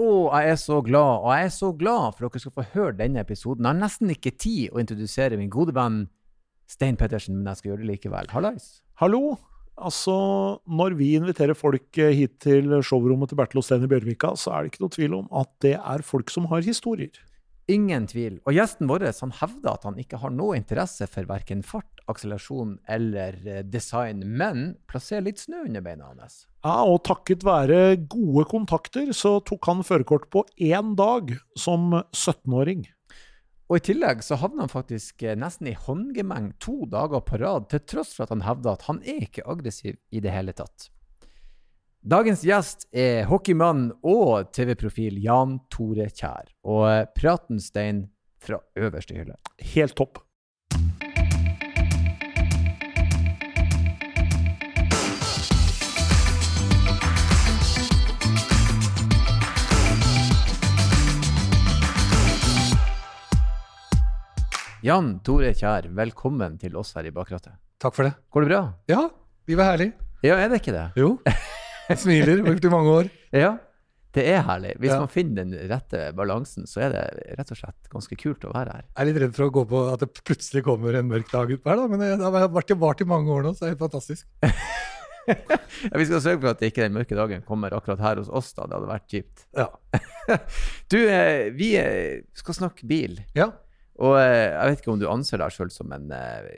Å, 0.00 0.08
jeg 0.32 0.54
er 0.54 0.56
så 0.60 0.78
glad, 0.84 1.26
og 1.26 1.32
jeg 1.34 1.48
er 1.50 1.52
så 1.52 1.70
glad 1.76 2.16
for 2.16 2.26
at 2.26 2.32
dere 2.32 2.42
skal 2.46 2.56
få 2.56 2.64
høre 2.72 2.96
denne 2.96 3.20
episoden. 3.20 3.66
Jeg 3.66 3.74
har 3.74 3.80
nesten 3.82 4.12
ikke 4.14 4.32
tid 4.32 4.72
å 4.72 4.80
introdusere 4.80 5.36
min 5.36 5.50
gode 5.52 5.74
venn 5.76 6.06
Stein 6.70 6.96
Pettersen, 6.96 7.36
men 7.36 7.50
jeg 7.50 7.60
skal 7.60 7.72
gjøre 7.72 7.82
det 7.82 7.90
likevel. 7.90 8.30
Hallais. 8.32 8.68
Hallo! 9.02 9.36
Altså, 9.80 10.14
når 10.68 10.94
vi 10.98 11.14
inviterer 11.16 11.56
folk 11.56 11.98
eh, 12.00 12.12
hit 12.16 12.36
til 12.44 12.78
showrommet 12.84 13.32
til 13.32 13.38
Bertil 13.40 13.62
Osten 13.62 13.84
i 13.84 13.88
Bjørvika, 13.90 14.34
så 14.36 14.52
er 14.52 14.64
det 14.64 14.72
ikke 14.72 14.84
noe 14.84 14.94
tvil 14.96 15.16
om 15.22 15.28
at 15.40 15.52
det 15.64 15.74
er 15.78 16.04
folk 16.04 16.32
som 16.32 16.48
har 16.52 16.64
historier. 16.64 17.20
Ingen 17.70 18.08
tvil. 18.10 18.38
Og 18.48 18.56
gjesten 18.56 18.88
vår 18.90 19.06
han 19.08 19.36
hevder 19.40 19.72
at 19.72 19.86
han 19.88 20.00
ikke 20.00 20.20
har 20.20 20.32
noe 20.34 20.58
interesse 20.58 21.08
for 21.08 21.28
verken 21.28 21.64
fart, 21.64 21.99
akselerasjon 22.10 22.76
eller 22.90 23.36
eh, 23.46 23.64
design, 23.66 24.22
men 24.24 24.74
plassere 24.90 25.24
litt 25.26 25.42
snø 25.42 25.64
under 25.66 25.84
beina 25.84 26.10
hans. 26.10 26.44
Ja, 26.64 26.82
og 26.84 27.02
takket 27.08 27.46
være 27.46 27.96
gode 28.10 28.44
kontakter 28.50 29.12
så 29.16 29.38
tok 29.46 29.70
han 29.70 29.84
førerkort 29.86 30.28
på 30.32 30.44
én 30.60 30.94
dag 30.98 31.32
som 31.58 31.94
17-åring. 32.12 32.86
Og 33.70 33.78
i 33.78 33.84
tillegg 33.86 34.24
så 34.26 34.34
havna 34.40 34.64
han 34.64 34.72
faktisk 34.72 35.22
eh, 35.22 35.36
nesten 35.38 35.70
i 35.70 35.76
håndgemeng 35.78 36.52
to 36.62 36.82
dager 36.90 37.22
på 37.22 37.38
rad, 37.38 37.68
til 37.70 37.84
tross 37.86 38.16
for 38.16 38.26
at 38.26 38.34
han 38.34 38.46
hevda 38.46 38.74
at 38.74 38.88
han 38.88 38.98
er 39.06 39.28
ikke 39.28 39.46
aggressiv 39.46 40.00
i 40.10 40.22
det 40.22 40.34
hele 40.34 40.54
tatt. 40.58 40.90
Dagens 42.00 42.40
gjest 42.48 42.86
er 42.96 43.26
hockeymann 43.28 43.90
og 44.08 44.50
TV-profil 44.56 45.18
Jan 45.20 45.58
Tore 45.70 46.08
Kjær. 46.08 46.48
Og 46.64 46.86
eh, 46.88 47.04
praten, 47.14 47.60
Stein, 47.62 48.08
fra 48.40 48.58
øverste 48.80 49.14
hylle. 49.14 49.36
Helt 49.74 49.94
topp. 49.98 50.22
Jan 64.84 65.18
Tore 65.26 65.50
Kjær, 65.56 65.88
velkommen 65.96 66.54
til 66.60 66.76
oss 66.80 66.94
her 66.96 67.08
i 67.08 67.12
Bakrattet. 67.12 67.52
Takk 67.80 67.96
for 67.96 68.06
det. 68.08 68.14
Går 68.32 68.44
det 68.46 68.50
bra? 68.52 68.60
Ja, 68.88 69.02
livet 69.50 69.64
er 69.64 69.70
herlig. 69.74 69.88
Ja, 70.24 70.36
er 70.40 70.48
det 70.52 70.60
ikke 70.62 70.74
det? 70.76 70.84
Jo. 71.00 71.10
Jeg 71.90 71.98
smiler. 72.00 72.40
Brukt 72.46 72.64
i 72.68 72.72
mange 72.72 72.94
år. 73.00 73.10
Ja, 73.30 73.52
det 74.16 74.24
er 74.26 74.40
herlig. 74.42 74.72
Hvis 74.82 74.90
Ja. 74.90 74.96
man 75.04 75.10
finner 75.12 75.44
den 75.44 75.68
rette 75.70 76.00
balansen, 76.18 76.64
så 76.66 76.80
er 76.82 76.94
det 76.96 77.02
rett 77.38 77.52
og 77.54 77.58
slett 77.60 77.90
ganske 77.92 78.16
kult 78.18 78.42
å 78.48 78.50
være 78.50 78.72
her. 78.74 78.84
Jeg 78.88 79.04
er 79.04 79.08
litt 79.10 79.20
redd 79.22 79.36
for 79.36 79.46
å 79.46 79.52
gå 79.54 79.62
på 79.70 79.82
at 79.92 80.02
det 80.02 80.08
plutselig 80.26 80.64
kommer 80.66 80.96
en 80.98 81.06
mørk 81.12 81.30
dag 81.30 81.52
utpå 81.54 81.70
her, 81.70 81.78
da. 81.78 81.86
Men 81.92 82.02
det 82.02 82.08
har 82.24 82.48
vært 82.50 82.72
vart 82.80 83.04
i 83.04 83.06
mange 83.06 83.30
år 83.30 83.46
nå, 83.46 83.52
så 83.54 83.62
det 83.62 83.68
er 83.68 83.76
helt 83.76 83.84
fantastisk. 83.86 84.26
Ja, 85.30 85.92
vi 86.00 86.04
skal 86.08 86.22
sørge 86.24 86.40
for 86.42 86.50
at 86.56 86.62
ikke 86.66 86.82
den 86.82 86.94
mørke 86.96 87.14
dagen 87.14 87.42
kommer 87.46 87.70
akkurat 87.76 88.00
her 88.02 88.18
hos 88.18 88.30
oss, 88.34 88.48
da. 88.56 88.64
Det 88.66 88.74
hadde 88.74 88.88
vært 88.90 89.12
kjipt. 89.12 89.44
Ja. 89.54 89.68
Du, 90.90 90.96
eh, 91.06 91.50
vi 91.54 91.68
eh, 91.78 92.24
skal 92.34 92.56
snakke 92.56 92.88
bil. 92.90 93.20
Ja. 93.36 93.46
Og 94.00 94.16
eh, 94.16 94.48
jeg 94.48 94.70
vet 94.70 94.82
ikke 94.82 94.94
om 94.94 95.00
du 95.00 95.08
anser 95.10 95.42
deg 95.42 95.52
sjøl 95.54 95.72
som 95.74 95.92
en 95.92 96.08
eh, 96.16 96.48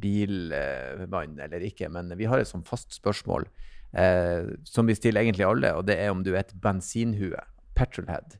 bilmann 0.00 1.36
eller 1.44 1.66
ikke, 1.66 1.90
men 1.92 2.12
vi 2.16 2.28
har 2.30 2.40
et 2.40 2.48
sånn 2.48 2.64
fast 2.64 2.94
spørsmål 2.96 3.44
eh, 3.92 4.48
som 4.64 4.88
vi 4.88 4.96
stiller 4.96 5.24
egentlig 5.24 5.48
alle, 5.48 5.74
og 5.76 5.86
det 5.90 5.98
er 6.00 6.12
om 6.14 6.24
du 6.24 6.32
er 6.34 6.44
et 6.44 6.56
bensinhue. 6.62 7.44
Petrolhead. 7.76 8.38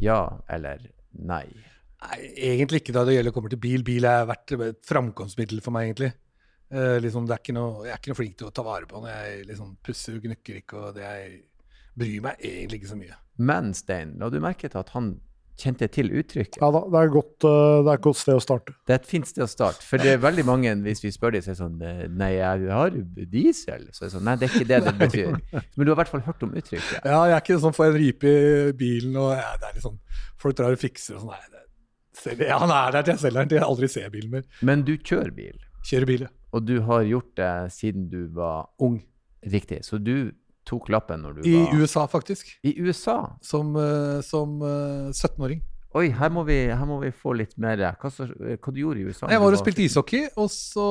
Ja 0.00 0.40
eller 0.52 0.82
nei? 1.12 1.46
Nei, 2.04 2.18
egentlig 2.50 2.82
ikke 2.82 2.96
da 2.96 3.04
det 3.06 3.14
gjelder 3.16 3.32
å 3.32 3.36
komme 3.36 3.52
til 3.52 3.60
bil. 3.62 3.84
Bil 3.86 4.04
har 4.08 4.26
vært 4.28 4.56
et 4.58 4.80
framkomstmiddel 4.84 5.62
for 5.64 5.76
meg, 5.76 5.88
egentlig. 5.88 6.10
Eh, 6.74 6.96
liksom, 7.00 7.28
det 7.28 7.36
er 7.36 7.42
ikke 7.44 7.56
noe, 7.56 7.84
jeg 7.86 7.94
er 7.94 8.00
ikke 8.00 8.12
noe 8.12 8.18
flink 8.18 8.38
til 8.40 8.48
å 8.48 8.54
ta 8.54 8.64
vare 8.66 8.88
på 8.90 9.00
når 9.00 9.12
jeg 9.12 9.44
liksom 9.50 9.76
pusser 9.84 10.18
og 10.18 10.26
gnukker 10.26 10.60
ikke, 10.60 10.80
og 10.80 10.96
det 10.96 11.04
jeg 11.04 11.36
bryr 11.94 12.24
meg 12.24 12.42
egentlig 12.42 12.80
ikke 12.80 12.92
så 12.92 12.98
mye. 12.98 13.18
Men 13.44 13.72
Stein, 13.76 14.16
la 14.20 14.30
du 14.30 14.40
merke 14.42 14.68
til 14.70 14.80
at 14.80 14.92
han 14.96 15.14
kjente 15.60 15.86
til 15.92 16.10
uttrykket? 16.18 16.58
Ja 16.60 16.70
da, 16.74 16.82
det 16.90 17.00
er, 17.00 17.10
godt, 17.14 17.46
eh, 17.46 17.78
det 17.84 17.92
er 17.92 17.98
et 17.98 18.04
godt 18.04 18.18
sted 18.20 18.38
å 18.38 18.42
starte. 18.42 18.74
Det 18.86 18.94
er 18.96 19.00
et 19.00 19.08
fint 19.08 19.28
sted 19.28 19.44
å 19.44 19.48
starte. 19.50 19.84
For 19.86 20.02
det 20.02 20.14
er 20.14 20.22
veldig 20.22 20.44
mange, 20.48 20.74
hvis 20.86 21.02
vi 21.04 21.12
spør 21.14 21.36
dem, 21.36 21.44
så 21.44 21.52
er 21.52 21.56
det 21.56 21.60
sånn 21.62 21.84
eh, 21.86 22.04
Nei, 22.10 22.30
jeg 22.36 22.70
har 22.74 22.98
diesel. 23.32 23.88
Så 23.94 24.04
er 24.04 24.08
det 24.08 24.14
sånn, 24.16 24.26
Nei, 24.28 24.36
det 24.40 24.48
er 24.48 24.54
ikke 24.54 24.70
det 24.72 24.80
det 24.88 24.94
betyr. 25.00 25.36
Men 25.76 25.86
du 25.86 25.92
har 25.92 25.96
i 25.96 26.00
hvert 26.02 26.14
fall 26.14 26.24
hørt 26.28 26.46
om 26.46 26.54
uttrykket. 26.54 27.00
Ja, 27.06 27.20
jeg 27.30 27.36
er 27.38 27.44
ikke 27.44 27.60
sånn 27.62 27.76
får 27.76 27.90
en 27.90 27.98
ripe 28.00 28.34
i 28.34 28.76
bilen, 28.78 29.18
og 29.20 29.34
ja, 29.36 29.52
det 29.60 29.70
er 29.70 29.78
litt 29.78 29.86
sånn 29.86 30.00
Folk 30.42 30.58
drar 30.58 30.74
og 30.76 30.80
fikser 30.82 31.18
og 31.18 31.24
sånn. 31.24 31.34
Nei, 31.34 31.50
det, 31.54 32.46
ja, 32.48 32.58
han 32.62 32.72
er 32.72 32.94
der 32.94 33.06
til 33.06 33.14
jeg 33.14 33.22
selger 33.24 33.42
den 33.42 33.50
til 33.50 33.60
jeg 33.60 33.68
aldri 33.68 33.90
ser 33.90 34.12
bilen 34.12 34.34
mer. 34.36 34.46
Men 34.64 34.84
du 34.86 34.94
kjører 34.96 35.34
bil, 35.34 35.58
Kjører 35.84 36.08
bil, 36.08 36.22
ja. 36.26 36.30
og 36.56 36.64
du 36.64 36.78
har 36.86 37.02
gjort 37.04 37.34
det 37.38 37.52
siden 37.74 38.08
du 38.12 38.22
var 38.34 38.70
ung. 38.82 39.02
Riktig. 39.44 39.82
Så 39.84 39.98
du 40.00 40.32
tok 40.68 40.90
lappen 40.92 41.22
når 41.24 41.38
du 41.38 41.46
I 41.48 41.54
var 41.58 41.78
USA, 41.78 42.06
faktisk. 42.10 42.50
I 42.64 42.74
USA? 42.80 43.18
Som, 43.44 43.74
eh, 43.76 44.20
som 44.24 44.58
eh, 44.62 45.12
17-åring. 45.12 45.62
Oi, 45.94 46.08
her 46.10 46.32
må, 46.34 46.42
vi, 46.42 46.56
her 46.74 46.86
må 46.88 46.96
vi 47.04 47.12
få 47.14 47.36
litt 47.38 47.52
mer 47.62 47.78
Hva, 47.78 48.08
så, 48.10 48.26
hva 48.26 48.72
du 48.74 48.80
gjorde 48.80 48.98
i 48.98 49.04
USA? 49.06 49.28
Jeg 49.30 49.42
var 49.44 49.54
og 49.54 49.60
spilte 49.60 49.84
ishockey, 49.84 50.24
og 50.42 50.48
så 50.50 50.88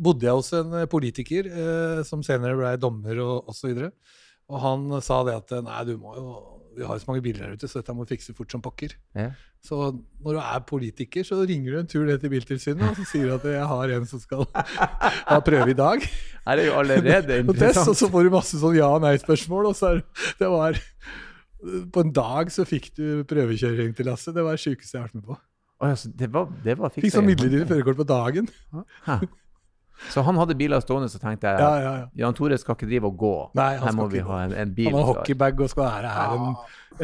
bodde 0.00 0.24
jeg 0.24 0.38
hos 0.38 0.54
en 0.56 0.78
politiker 0.88 1.50
eh, 1.50 2.00
som 2.08 2.24
senere 2.24 2.56
ble 2.56 2.72
dommer 2.80 3.20
og 3.20 3.52
osv. 3.52 3.74
Og, 3.74 4.16
og 4.50 4.64
han 4.64 4.88
sa 5.04 5.20
det 5.28 5.36
at 5.42 5.54
nei, 5.66 5.82
du 5.90 5.98
må 6.00 6.16
jo 6.16 6.32
Vi 6.76 6.84
har 6.86 6.96
jo 6.96 7.02
så 7.02 7.08
mange 7.10 7.22
biler 7.24 7.44
her 7.44 7.56
ute, 7.58 7.68
så 7.68 7.80
dette 7.80 7.94
må 7.96 8.04
vi 8.06 8.14
fikse 8.14 8.34
fort 8.36 8.52
som 8.54 8.62
pokker. 8.62 8.92
Ja. 9.18 9.30
Så 9.64 9.76
når 10.22 10.36
du 10.36 10.40
er 10.40 10.60
politiker, 10.68 11.26
så 11.26 11.40
ringer 11.42 11.74
du 11.74 11.78
en 11.80 11.88
tur 11.90 12.04
ned 12.06 12.22
til 12.22 12.30
Biltilsynet 12.32 12.84
og 12.86 13.00
så 13.00 13.06
sier 13.10 13.26
du 13.26 13.34
at 13.34 13.46
jeg 13.50 13.66
har 13.72 13.94
en 13.96 14.06
som 14.08 14.22
skal 14.22 14.46
ha 15.32 15.40
prøve 15.44 15.74
i 15.74 15.76
dag. 15.78 16.06
Er 16.46 16.62
jo 16.64 16.78
allerede 16.80 17.40
Og 17.50 17.58
test, 17.58 17.82
og 17.84 17.98
så 17.98 18.08
får 18.12 18.28
du 18.28 18.32
masse 18.36 18.60
sånn 18.62 18.78
ja- 18.78 18.92
og 18.94 19.02
nei-spørsmål. 19.04 19.70
Og 19.72 19.76
så 19.76 19.96
er 19.96 20.02
det 20.40 20.48
var 20.52 20.78
På 21.92 22.06
en 22.06 22.14
dag 22.16 22.54
så 22.54 22.64
fikk 22.68 22.92
du 22.96 23.04
prøvekjøring 23.28 23.92
til 23.98 24.08
Lasse. 24.08 24.32
Det 24.32 24.46
var 24.46 24.56
det 24.56 24.62
sjukeste 24.64 24.96
jeg 24.96 25.02
har 25.02 25.10
vært 25.10 25.18
med 25.20 25.26
på. 25.28 25.36
Oh, 25.80 25.88
altså, 25.90 26.10
det 26.12 26.28
var, 26.32 26.48
det 26.64 26.78
var 26.78 26.92
Fikk 26.92 27.12
sånn 27.12 27.28
midlertidig 27.28 27.66
førerkort 27.68 28.00
på 28.00 28.08
dagen. 28.08 28.48
Hæ. 29.06 29.18
Så 30.08 30.24
han 30.24 30.38
hadde 30.40 30.56
biler 30.56 30.80
stående, 30.80 31.10
så 31.12 31.20
tenkte 31.20 31.50
jeg 31.50 31.60
Ja, 31.60 31.70
ja, 31.76 31.92
ja. 32.00 32.06
Jan 32.22 32.36
Tore 32.38 32.56
skal 32.58 32.76
ikke 32.78 32.88
drive 32.88 33.10
og 33.10 33.20
gå. 33.20 33.34
Nei, 33.58 33.74
han 33.76 33.86
Her 33.90 33.96
må 33.98 34.06
skal 34.06 34.14
vi 34.14 34.22
ikke 34.22 34.32
ha 34.32 34.40
en, 34.46 34.56
en 34.62 34.74
bil. 34.74 34.88
Han 34.90 34.98
har 35.00 35.08
hockeybag 35.12 35.60
og 35.60 35.70
skal 35.74 35.86
være 35.86 36.14
her 36.16 36.34
en, 36.38 36.56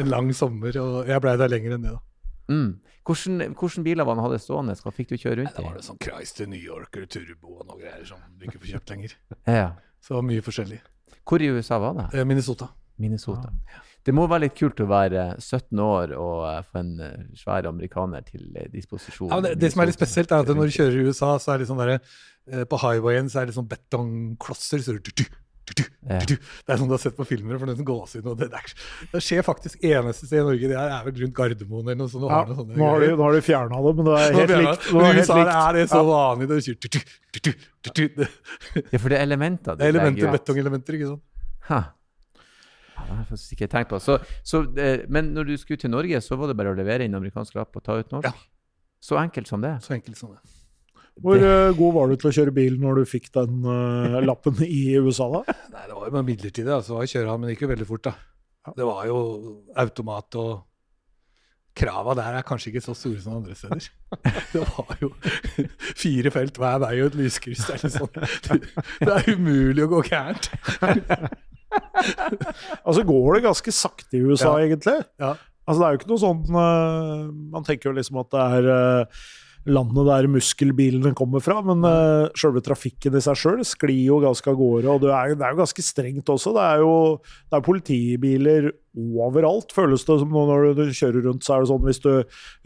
en 0.03 0.11
lang 0.15 0.33
sommer, 0.35 0.79
og 0.81 1.11
jeg 1.11 1.23
blei 1.23 1.35
der 1.43 1.53
lenger 1.53 1.77
enn 1.77 1.87
det, 1.87 1.95
da. 1.95 2.03
Mm. 2.47 2.69
Hvordan 3.07 3.83
biler 3.85 4.07
var 4.07 4.17
han 4.17 4.25
hadde 4.25 4.39
stående? 4.43 4.75
Hva 4.83 4.91
fikk 4.95 5.13
du 5.13 5.17
kjøre 5.19 5.41
rundt 5.41 5.53
i? 5.53 5.61
Det 5.61 5.65
var 5.67 5.77
det 5.79 5.85
sånn 5.85 5.99
Chrysler 6.03 6.49
New 6.51 6.59
Yorker 6.59 7.05
Turbo 7.11 7.59
og 7.61 7.67
noe 7.69 7.79
greier 7.79 8.03
som 8.07 8.19
du 8.35 8.47
ikke 8.47 8.59
får 8.59 8.73
kjøpt 8.75 8.95
lenger. 8.95 9.17
Ja. 9.59 9.69
Så 10.03 10.19
mye 10.23 10.43
forskjellig. 10.43 10.81
Hvor 11.27 11.43
i 11.43 11.47
USA 11.51 11.79
var 11.81 11.95
det? 11.97 12.25
Minnesota. 12.27 12.69
Minnesota. 13.01 13.51
Ja. 13.67 13.83
Det 14.07 14.13
må 14.15 14.23
være 14.31 14.45
litt 14.45 14.55
kult 14.55 14.79
å 14.79 14.87
være 14.87 15.23
17 15.35 15.79
år 15.83 16.13
og 16.15 16.45
eh, 16.47 16.61
få 16.63 16.79
en 16.79 16.91
eh, 17.03 17.25
svær 17.35 17.67
amerikaner 17.67 18.23
til 18.23 18.45
eh, 18.55 18.69
disposisjon. 18.71 19.27
Ja, 19.27 19.41
men 19.41 19.49
det, 19.49 19.57
det 19.59 19.73
som 19.73 19.83
er 19.83 19.89
litt 19.89 19.97
spesielt, 19.97 20.31
er 20.31 20.45
at 20.45 20.51
når 20.53 20.69
du 20.69 20.75
kjører 20.77 20.95
i 21.01 21.09
USA, 21.09 21.33
så 21.43 21.51
er 21.53 21.59
det 21.59 21.67
sånn 21.67 21.81
derre 21.81 21.97
eh, 21.97 22.13
På 22.71 22.79
highwayen 22.81 23.27
så 23.31 23.41
er 23.41 23.49
det 23.49 23.57
sånn 23.57 23.67
betongklosser. 23.71 24.81
Så 24.83 24.93
er 24.95 24.99
du, 25.03 25.11
du, 25.11 25.23
du, 25.67 25.73
du, 25.77 25.83
Ja. 26.07 26.19
du. 26.23 26.35
det 26.37 26.71
er 26.71 26.77
sånn 26.79 26.87
du 26.87 26.93
har 26.95 27.01
sett 27.03 27.17
på 27.17 27.25
filmer. 27.27 27.57
for 27.59 27.67
det 27.67 27.73
er 27.75 27.81
sånn 27.81 28.27
og 28.31 28.37
det, 28.39 28.47
det, 28.53 28.61
er, 28.61 28.75
det 29.11 29.21
skjer 29.25 29.43
faktisk 29.43 29.83
eneste 29.83 30.29
sted 30.29 30.39
i 30.39 30.45
Norge. 30.47 30.69
Det 30.71 30.77
er, 30.79 30.93
er 30.95 31.03
vel 31.09 31.17
rundt 31.25 31.35
Gardermoen 31.35 31.83
eller 31.89 31.99
noe 31.99 32.11
sånt. 32.13 32.23
du 32.23 32.31
Ja, 32.31 32.39
noe 32.47 32.77
nå 32.77 32.87
har 32.87 33.03
du, 33.03 33.07
nå 33.17 33.25
har 33.27 33.35
du 33.35 33.41
fjerna 33.43 33.81
det, 33.83 33.93
men 33.97 34.07
det 34.07 34.15
er 34.21 34.37
helt 34.37 34.55
likt. 34.55 34.87
Det 34.87 35.01
er, 35.01 35.11
helt 35.11 35.19
USA 35.25 35.37
likt. 35.41 35.53
er 35.59 35.77
det 35.79 35.85
så 35.91 36.01
vanlig. 36.07 36.47
Det, 36.47 36.61
du, 36.63 36.87
du, 36.87 36.87
du, 36.87 37.41
du, 37.43 37.51
du, 37.51 37.91
du, 37.91 38.07
det 38.21 38.29
Ja, 38.93 38.97
for 39.03 39.09
det 39.11 39.19
er 39.19 39.27
elementer. 39.27 39.75
det 39.75 39.87
er 39.89 39.95
elementer, 39.95 40.31
betongelementer, 40.37 40.99
ikke 41.01 41.11
sant. 41.11 41.23
Ha. 41.67 41.81
Ja, 42.97 43.03
det 43.03 43.17
har 43.19 43.35
jeg 43.35 43.57
ikke 43.57 43.67
tenkt 43.69 43.91
på. 43.91 43.99
Så, 44.01 44.15
så, 44.47 44.63
eh, 44.79 45.03
men 45.11 45.33
når 45.35 45.51
du 45.51 45.57
skulle 45.59 45.77
til 45.83 45.91
Norge, 45.93 46.21
så 46.23 46.39
var 46.39 46.49
det 46.49 46.55
bare 46.57 46.71
å 46.71 46.77
levere 46.79 47.05
inn 47.05 47.13
amerikansk 47.19 47.59
lapp 47.59 47.75
og 47.77 47.83
ta 47.85 47.99
ut 47.99 48.15
norsk? 48.15 48.31
Ja. 48.31 48.33
Så 49.03 49.19
enkelt 49.21 49.51
som 49.51 49.61
det? 49.61 49.75
Så 49.85 49.93
enkelt 49.93 50.17
som 50.17 50.31
det. 50.33 50.39
Hvor 51.23 51.41
eh, 51.41 51.73
god 51.77 51.93
var 51.95 52.09
du 52.11 52.19
til 52.19 52.29
å 52.29 52.35
kjøre 52.37 52.53
bil 52.53 52.77
når 52.81 53.01
du 53.01 53.09
fikk 53.09 53.31
den 53.35 53.65
uh, 53.65 54.19
lappen 54.25 54.59
i 54.65 54.81
USA, 55.01 55.27
da? 55.33 55.55
Nei, 55.73 55.85
det 55.89 55.97
var 55.97 56.09
jo 56.11 56.23
midlertidig. 56.29 56.71
Altså, 56.73 56.97
var 56.97 57.09
kjøre 57.09 57.37
men 57.37 57.49
det 57.49 57.55
gikk 57.55 57.65
jo 57.65 57.73
veldig 57.73 57.89
fort, 57.89 58.09
da. 58.09 58.73
Det 58.77 58.87
var 58.87 59.05
jo 59.07 59.19
automat 59.79 60.37
og 60.41 60.55
Krava 61.77 62.15
der 62.17 62.39
er 62.39 62.45
kanskje 62.45 62.71
ikke 62.71 62.81
så 62.81 62.95
store 62.97 63.19
som 63.21 63.35
andre 63.37 63.53
steder. 63.55 63.85
Det 64.53 64.63
var 64.65 64.95
jo 64.97 65.11
fire 66.01 66.31
felt 66.33 66.57
hver 66.57 66.79
vei 66.81 66.93
og 67.03 67.11
et 67.11 67.17
lyskryss. 67.19 67.67
Det 67.67 67.75
er, 67.75 67.83
litt 67.83 67.97
sånn, 67.99 68.63
det 69.05 69.13
er 69.13 69.29
umulig 69.35 69.85
å 69.85 69.91
gå 69.91 69.99
gærent. 70.07 70.49
Altså 72.81 73.03
går 73.05 73.37
det 73.37 73.43
ganske 73.45 73.75
sakte 73.75 74.17
i 74.17 74.23
USA, 74.25 74.55
Ja. 74.57 74.65
egentlig. 74.65 74.97
Ja. 75.21 75.35
Altså 75.67 75.77
Det 75.81 75.85
er 75.85 75.93
jo 75.93 75.99
ikke 75.99 76.09
noe 76.13 76.21
sånn 76.21 76.57
eh, 76.63 77.23
Man 77.53 77.65
tenker 77.67 77.89
jo 77.89 77.97
liksom 77.97 78.21
at 78.21 78.29
det 78.31 78.43
er 78.57 78.67
landet 79.67 80.07
der 80.07 80.27
muskelbilene 80.31 81.13
kommer 81.17 81.43
fra, 81.43 81.59
men 81.65 81.83
uh, 81.83 82.29
selve 82.39 82.61
trafikken 82.63 83.17
i 83.17 83.21
seg 83.23 83.37
sjøl 83.39 83.63
sklir 83.67 84.07
jo 84.07 84.19
ganske 84.23 84.49
av 84.51 84.57
gårde. 84.59 84.89
Og 84.93 85.03
det 85.03 85.11
er, 85.11 85.33
det 85.35 85.45
er, 85.45 85.53
jo 85.53 85.61
ganske 85.61 85.85
strengt 85.85 86.31
også. 86.31 86.53
Det 86.55 86.63
er 86.63 86.83
jo 86.83 86.93
det 87.19 87.57
er 87.57 87.65
politibiler 87.65 88.69
overalt, 88.97 89.75
føles 89.75 90.05
det 90.07 90.17
som 90.23 90.33
når 90.33 90.69
du 90.77 90.83
kjører 90.87 91.27
rundt. 91.27 91.45
Så 91.45 91.55
er 91.55 91.63
det 91.63 91.71
sånn 91.71 91.85
hvis 91.85 92.01
du 92.03 92.11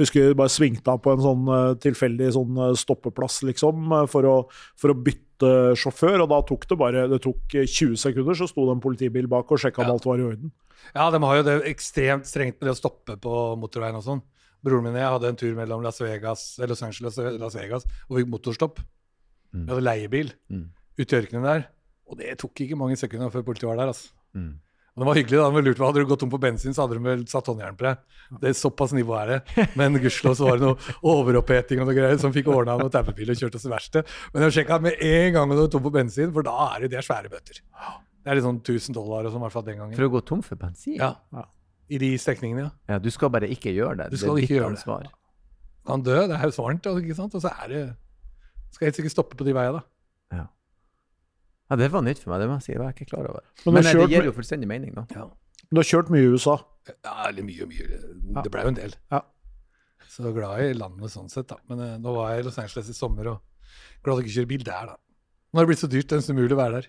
husker 0.02 0.38
bare 0.38 0.54
svingte 0.54 0.94
av 0.94 1.02
på 1.04 1.16
en 1.16 1.26
sånn 1.26 1.52
uh, 1.52 1.74
tilfeldig 1.82 2.32
sånn 2.38 2.62
uh, 2.62 2.72
stoppeplass, 2.78 3.42
liksom, 3.50 3.92
for 4.12 4.30
å, 4.30 4.38
for 4.80 4.94
å 4.94 4.98
bytte 4.98 5.52
sjåfør, 5.82 6.22
og 6.22 6.30
da 6.30 6.44
tok 6.46 6.68
det 6.70 6.78
bare 6.78 7.08
det 7.10 7.24
tok 7.24 7.56
20 7.58 7.98
sekunder, 7.98 8.38
så 8.38 8.50
sto 8.50 8.68
det 8.68 8.78
en 8.78 8.84
politibil 8.84 9.30
bak 9.32 9.50
og 9.50 9.64
sjekka 9.64 9.82
om 9.82 9.96
alt 9.96 10.06
var 10.06 10.22
i 10.22 10.28
orden. 10.30 10.54
Ja, 10.94 11.10
de 11.14 11.22
har 11.24 11.40
jo 11.40 11.48
det 11.48 11.58
ekstremt 11.70 12.30
strengt 12.30 12.60
med 12.60 12.70
det 12.70 12.76
å 12.76 12.80
stoppe 12.80 13.18
på 13.22 13.42
motorveien 13.62 13.98
og 13.98 14.06
sånn. 14.06 14.22
Broren 14.64 14.84
min 14.86 14.94
og 14.96 15.02
jeg 15.02 15.12
hadde 15.16 15.30
en 15.34 15.40
tur 15.42 15.54
mellom 15.58 15.82
Las 15.84 16.00
Vegas, 16.02 16.44
Los 16.62 16.84
Angeles 16.86 17.18
og 17.18 17.40
Las 17.42 17.56
Vegas 17.58 17.86
og 18.10 18.18
fikk 18.20 18.28
motorstopp. 18.30 18.80
Mm. 19.54 19.66
Vi 19.66 19.70
hadde 19.74 19.86
leiebil 19.88 20.34
Mm. 20.52 20.68
ute 21.00 21.16
i 21.16 21.22
ørkenen 21.22 21.44
der. 21.48 21.64
Og 22.12 22.18
det 22.20 22.38
tok 22.40 22.54
ikke 22.62 22.78
mange 22.78 22.96
sekunder 23.00 23.32
før 23.32 23.44
politiet 23.48 23.68
var 23.70 23.78
der. 23.80 23.88
altså. 23.94 24.12
Mm. 24.36 24.60
Og 24.92 25.00
det 25.02 25.08
var 25.08 25.16
hyggelig. 25.16 25.38
da, 25.40 25.50
de 25.50 25.62
lurte 25.64 25.80
på, 25.80 25.86
Hadde 25.88 26.02
du 26.04 26.06
gått 26.06 26.20
tom 26.20 26.30
på 26.30 26.40
bensin, 26.40 26.74
så 26.76 26.84
hadde 26.84 26.98
de 27.00 27.04
vel 27.06 27.22
satt 27.26 27.46
håndjern 27.48 27.78
på 27.80 27.86
deg. 27.88 27.98
Det 28.42 28.50
er 28.50 28.54
Såpass 28.60 28.92
nivå 28.92 29.16
er 29.22 29.28
det. 29.32 29.68
Men 29.80 29.96
gudskjelov 29.96 30.36
så 30.36 30.50
var 30.50 30.58
det 30.60 30.68
noe 30.68 30.96
overoppheting 31.08 31.80
og 31.80 31.88
noe 31.88 31.96
greier 31.96 32.20
som 32.20 32.34
fikk 32.36 32.50
ordna 32.52 32.76
noen 32.78 32.92
tauebil 32.92 33.32
og 33.32 33.40
kjørt 33.40 33.56
oss 33.56 33.64
til 33.64 33.72
verkstedet. 33.72 34.06
Men 34.34 34.44
jeg 34.44 34.58
sjekka 34.60 34.82
med 34.84 35.00
en 35.00 35.34
gang 35.34 35.48
om 35.50 35.56
du 35.58 35.64
er 35.64 35.72
tom 35.72 35.84
på 35.88 35.94
bensin, 35.96 36.34
for 36.36 36.44
da 36.44 36.52
er 36.76 36.84
det, 36.84 36.92
det 36.92 37.00
er 37.00 37.08
svære 37.08 37.32
bøter. 37.32 37.62
Det 37.64 38.30
er 38.30 38.36
litt 38.38 38.44
sånn 38.46 38.60
1000 38.62 38.94
dollar 39.00 39.26
og 39.26 39.32
sånn, 39.32 39.40
i 39.42 39.46
hvert 39.48 39.56
fall 39.56 39.64
den 39.72 39.80
gangen. 39.80 39.96
For 39.96 40.10
å 40.10 40.12
gå 40.12 40.22
tom 40.28 40.44
for 40.46 40.60
bensin? 40.60 40.98
Ja. 41.00 41.14
Ja. 41.32 41.46
I 41.92 41.98
de 42.00 42.10
strekningene, 42.22 42.64
ja. 42.64 42.70
Ja, 42.94 43.00
du 43.04 43.10
skal 43.12 43.32
bare 43.34 43.50
ikke 43.52 43.74
gjøre 43.76 43.98
det. 44.00 44.06
Du 44.14 44.18
skal 44.20 44.32
det 44.38 44.44
er 44.44 44.46
ikke 44.46 44.48
ditt 44.48 44.58
gjøre 44.58 44.70
det. 44.70 44.78
ansvar. 44.80 45.10
Kan 45.90 46.04
dø, 46.06 46.16
det 46.30 46.38
er 46.38 46.46
jo 46.48 46.54
så 46.56 46.64
varmt, 46.64 46.86
altså, 46.88 47.02
ikke 47.04 47.18
sant? 47.18 47.36
og 47.36 47.42
så 47.44 47.52
er 47.52 47.72
det 47.74 47.82
Skal 48.72 48.88
helt 48.88 48.96
sikkert 49.00 49.12
stoppe 49.16 49.36
på 49.36 49.44
de 49.44 49.52
veiene, 49.58 49.82
da. 49.82 50.38
Ja, 50.38 50.46
ja. 51.72 51.76
det 51.82 51.90
var 51.92 52.06
nytt 52.06 52.22
for 52.24 52.32
meg, 52.32 52.40
det 52.44 52.48
må 52.48 52.56
jeg 52.60 52.64
si. 52.68 52.72
Det 52.72 52.80
var 52.80 52.92
jeg 52.94 53.00
ikke 53.02 53.10
klar 53.12 53.28
over. 53.28 53.44
Men 53.66 53.74
Men, 53.76 53.86
eh, 53.90 53.98
det 54.00 54.08
gir 54.14 54.30
jo 54.30 54.36
fullstendig 54.38 54.70
mening, 54.72 54.94
da. 54.96 55.04
Ja, 55.18 55.26
Du 55.72 55.80
har 55.82 55.88
kjørt 55.90 56.10
mye 56.14 56.24
i 56.24 56.32
USA. 56.32 56.56
ja 56.88 57.16
eller 57.28 57.44
mye 57.44 57.64
og 57.64 57.70
mye. 57.74 58.00
Det 58.44 58.52
ble 58.52 58.62
jo 58.64 58.72
en 58.72 58.80
del. 58.80 58.96
Ja. 59.12 59.22
Så 60.08 60.32
glad 60.36 60.60
i 60.64 60.74
landet 60.74 61.12
sånn 61.12 61.30
sett, 61.32 61.48
da. 61.52 61.58
Men 61.68 61.80
eh, 61.80 61.98
nå 61.98 62.16
var 62.16 62.32
jeg 62.32 62.44
i 62.44 62.48
Los 62.48 62.58
Angeles 62.60 62.90
i 62.90 62.94
sommer, 62.96 63.28
og 63.28 63.42
glad 64.04 64.20
jeg 64.22 64.28
ikke 64.30 64.36
kjører 64.40 64.52
bil 64.56 64.64
der, 64.64 64.86
da. 64.94 64.96
Nå 65.52 65.60
har 65.60 65.66
det 65.66 65.72
blitt 65.74 65.84
så 65.84 65.92
dyrt, 65.92 66.08
det 66.08 66.16
er 66.16 66.22
nesten 66.24 66.38
umulig 66.40 66.56
å 66.56 66.62
være 66.62 66.80
der. 66.80 66.88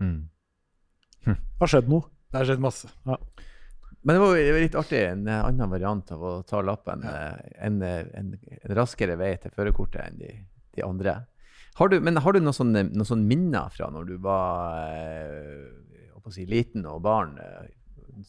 Mm. 0.00 0.28
Det 1.24 1.36
har 1.60 1.70
skjedd 1.72 1.88
noe. 1.88 2.04
Det 2.32 2.38
har 2.40 2.48
skjedd 2.48 2.60
masse. 2.60 2.88
Men 4.02 4.14
det 4.14 4.22
var 4.22 4.36
jo 4.38 4.60
litt 4.62 4.76
artig, 4.78 5.00
en 5.10 5.26
annen 5.26 5.72
variant 5.72 6.12
av 6.14 6.22
å 6.22 6.34
ta 6.46 6.60
lappen. 6.62 7.02
Ja. 7.04 7.32
En, 7.66 7.80
eh, 7.82 8.06
en, 8.18 8.30
en 8.38 8.76
raskere 8.78 9.18
vei 9.18 9.32
til 9.42 9.54
førerkortet 9.56 10.04
enn 10.04 10.20
de, 10.20 10.30
de 10.78 10.84
andre. 10.86 11.18
Har 11.78 11.90
du, 11.90 11.98
men 12.02 12.18
har 12.22 12.34
du 12.34 12.40
noen 12.42 12.56
sånne, 12.56 12.84
noen 12.90 13.06
sånne 13.06 13.28
minner 13.28 13.70
fra 13.74 13.90
når 13.94 14.08
du 14.08 14.14
var 14.22 14.78
eh, 14.94 15.66
si, 16.34 16.46
liten 16.48 16.86
og 16.90 17.02
barn, 17.06 17.36
eh, 17.42 17.68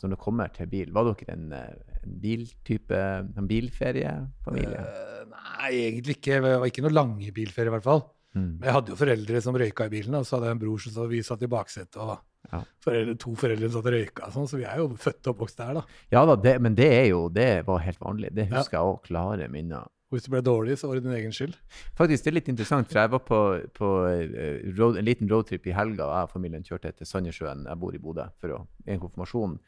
når 0.02 0.14
det 0.14 0.22
kommer 0.22 0.52
til 0.54 0.70
bil? 0.70 0.92
Var 0.94 1.10
dere 1.10 1.36
en, 1.38 1.48
en 1.54 2.18
biltype, 2.22 3.00
en 3.40 3.50
bilferiefamilie? 3.50 4.84
Uh, 4.86 5.24
nei, 5.34 5.72
egentlig 5.88 6.20
ikke. 6.20 6.38
Det 6.46 6.56
var 6.62 6.70
ikke 6.70 6.86
noe 6.86 6.94
lange 6.94 7.34
bilferie, 7.34 7.72
i 7.72 7.74
hvert 7.74 7.88
fall. 7.88 8.04
Mm. 8.38 8.52
Men 8.60 8.68
jeg 8.68 8.76
hadde 8.76 8.94
jo 8.94 9.00
foreldre 9.00 9.42
som 9.42 9.58
røyka 9.58 9.88
i 9.90 9.94
bilen, 9.96 10.18
og 10.20 10.28
så 10.28 10.38
hadde 10.38 10.52
jeg 10.52 10.58
en 10.60 10.62
bror 10.62 10.84
som 10.84 11.10
vi 11.10 11.24
satt 11.26 11.46
i 11.46 11.50
baksetet, 11.50 11.98
og 11.98 12.20
Ja. 12.52 12.64
foreldre, 12.82 13.14
to 13.20 13.36
foreldre 13.38 13.68
som 13.70 13.82
satt 13.82 13.90
og 13.92 13.94
røyka, 13.94 14.30
sånn, 14.34 14.48
så 14.50 14.58
vi 14.58 14.64
er 14.66 14.78
jo 14.82 14.88
født 14.98 15.28
og 15.28 15.36
oppvokst 15.36 15.58
der, 15.60 15.74
da. 15.80 15.84
Ja 16.16 16.26
da, 16.26 16.36
det, 16.40 16.56
men 16.64 16.74
det 16.76 16.88
er 16.96 17.08
jo, 17.12 17.28
det 17.30 17.66
var 17.68 17.80
helt 17.86 18.00
vanlig. 18.00 18.32
Det 18.34 18.48
Ja. 18.50 18.58
husker 18.58 18.78
jeg 18.80 18.86
òg, 18.94 19.02
klare 19.06 19.50
minner. 19.52 19.86
Og 20.10 20.18
hvis 20.18 20.24
det 20.26 20.32
ble 20.34 20.42
dårlig, 20.42 20.78
så 20.80 20.88
var 20.90 20.96
det 20.98 21.04
din 21.04 21.14
egen 21.14 21.32
skyld. 21.36 21.54
Faktisk, 21.94 22.24
det 22.24 22.32
er 22.32 22.38
litt 22.40 22.48
interessant, 22.50 22.88
for 22.90 22.98
jeg 23.00 23.12
var 23.14 23.20
på, 23.20 23.40
på 23.78 23.90
eh, 24.10 24.64
road, 24.80 24.98
en 24.98 25.06
liten 25.06 25.30
roadtrip 25.30 25.68
i 25.70 25.76
helga, 25.78 26.08
og 26.08 26.16
jeg 26.16 26.24
og 26.24 26.32
familien 26.34 26.64
kjørte 26.66 26.96
til 26.98 27.06
Sandnessjøen, 27.06 27.68
jeg 27.70 27.78
bor 27.78 27.94
i 27.94 28.00
Bodø, 28.02 28.26
for 28.42 28.56
å, 28.56 28.68
en 28.88 29.00
konfirmasjon. 29.04 29.60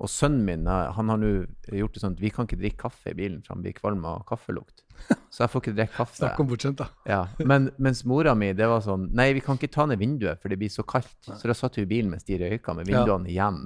Og 0.00 0.08
sønnen 0.08 0.44
min 0.46 0.66
eh, 0.66 0.92
han 0.96 1.10
har 1.12 1.18
nå 1.20 1.30
gjort 1.76 1.96
det 1.96 2.00
sånn 2.02 2.14
at 2.16 2.20
vi 2.22 2.30
kan 2.32 2.46
ikke 2.48 2.56
drikke 2.60 2.80
kaffe 2.86 3.12
i 3.12 3.16
bilen, 3.18 3.42
for 3.44 3.54
han 3.54 3.64
blir 3.64 3.74
kvalm 3.76 4.04
av 4.08 4.22
kaffelukt. 4.28 4.84
Så 5.32 5.42
jeg 5.44 5.50
får 5.52 5.62
ikke 5.64 5.74
drikke 5.76 5.96
kaffe. 5.96 6.16
Snakk 6.20 6.40
om 6.40 6.48
bortskjemt, 6.50 6.78
da. 6.80 6.86
Ja, 7.08 7.20
men 7.48 7.70
mens 7.80 8.02
mora 8.08 8.34
mi, 8.36 8.50
det 8.56 8.66
var 8.68 8.80
sånn 8.84 9.06
Nei, 9.16 9.30
vi 9.36 9.40
kan 9.44 9.56
ikke 9.60 9.70
ta 9.72 9.86
ned 9.88 10.00
vinduet, 10.00 10.40
for 10.40 10.52
det 10.52 10.58
blir 10.60 10.72
så 10.72 10.84
kaldt. 10.88 11.14
Så 11.28 11.48
da 11.48 11.56
satt 11.56 11.76
vi 11.78 11.84
i 11.86 11.90
bilen 11.92 12.10
mens 12.12 12.24
de 12.28 12.38
røyka, 12.40 12.74
med 12.76 12.88
Ja. 12.88 13.00
vinduene 13.04 13.28
igjen. 13.32 13.60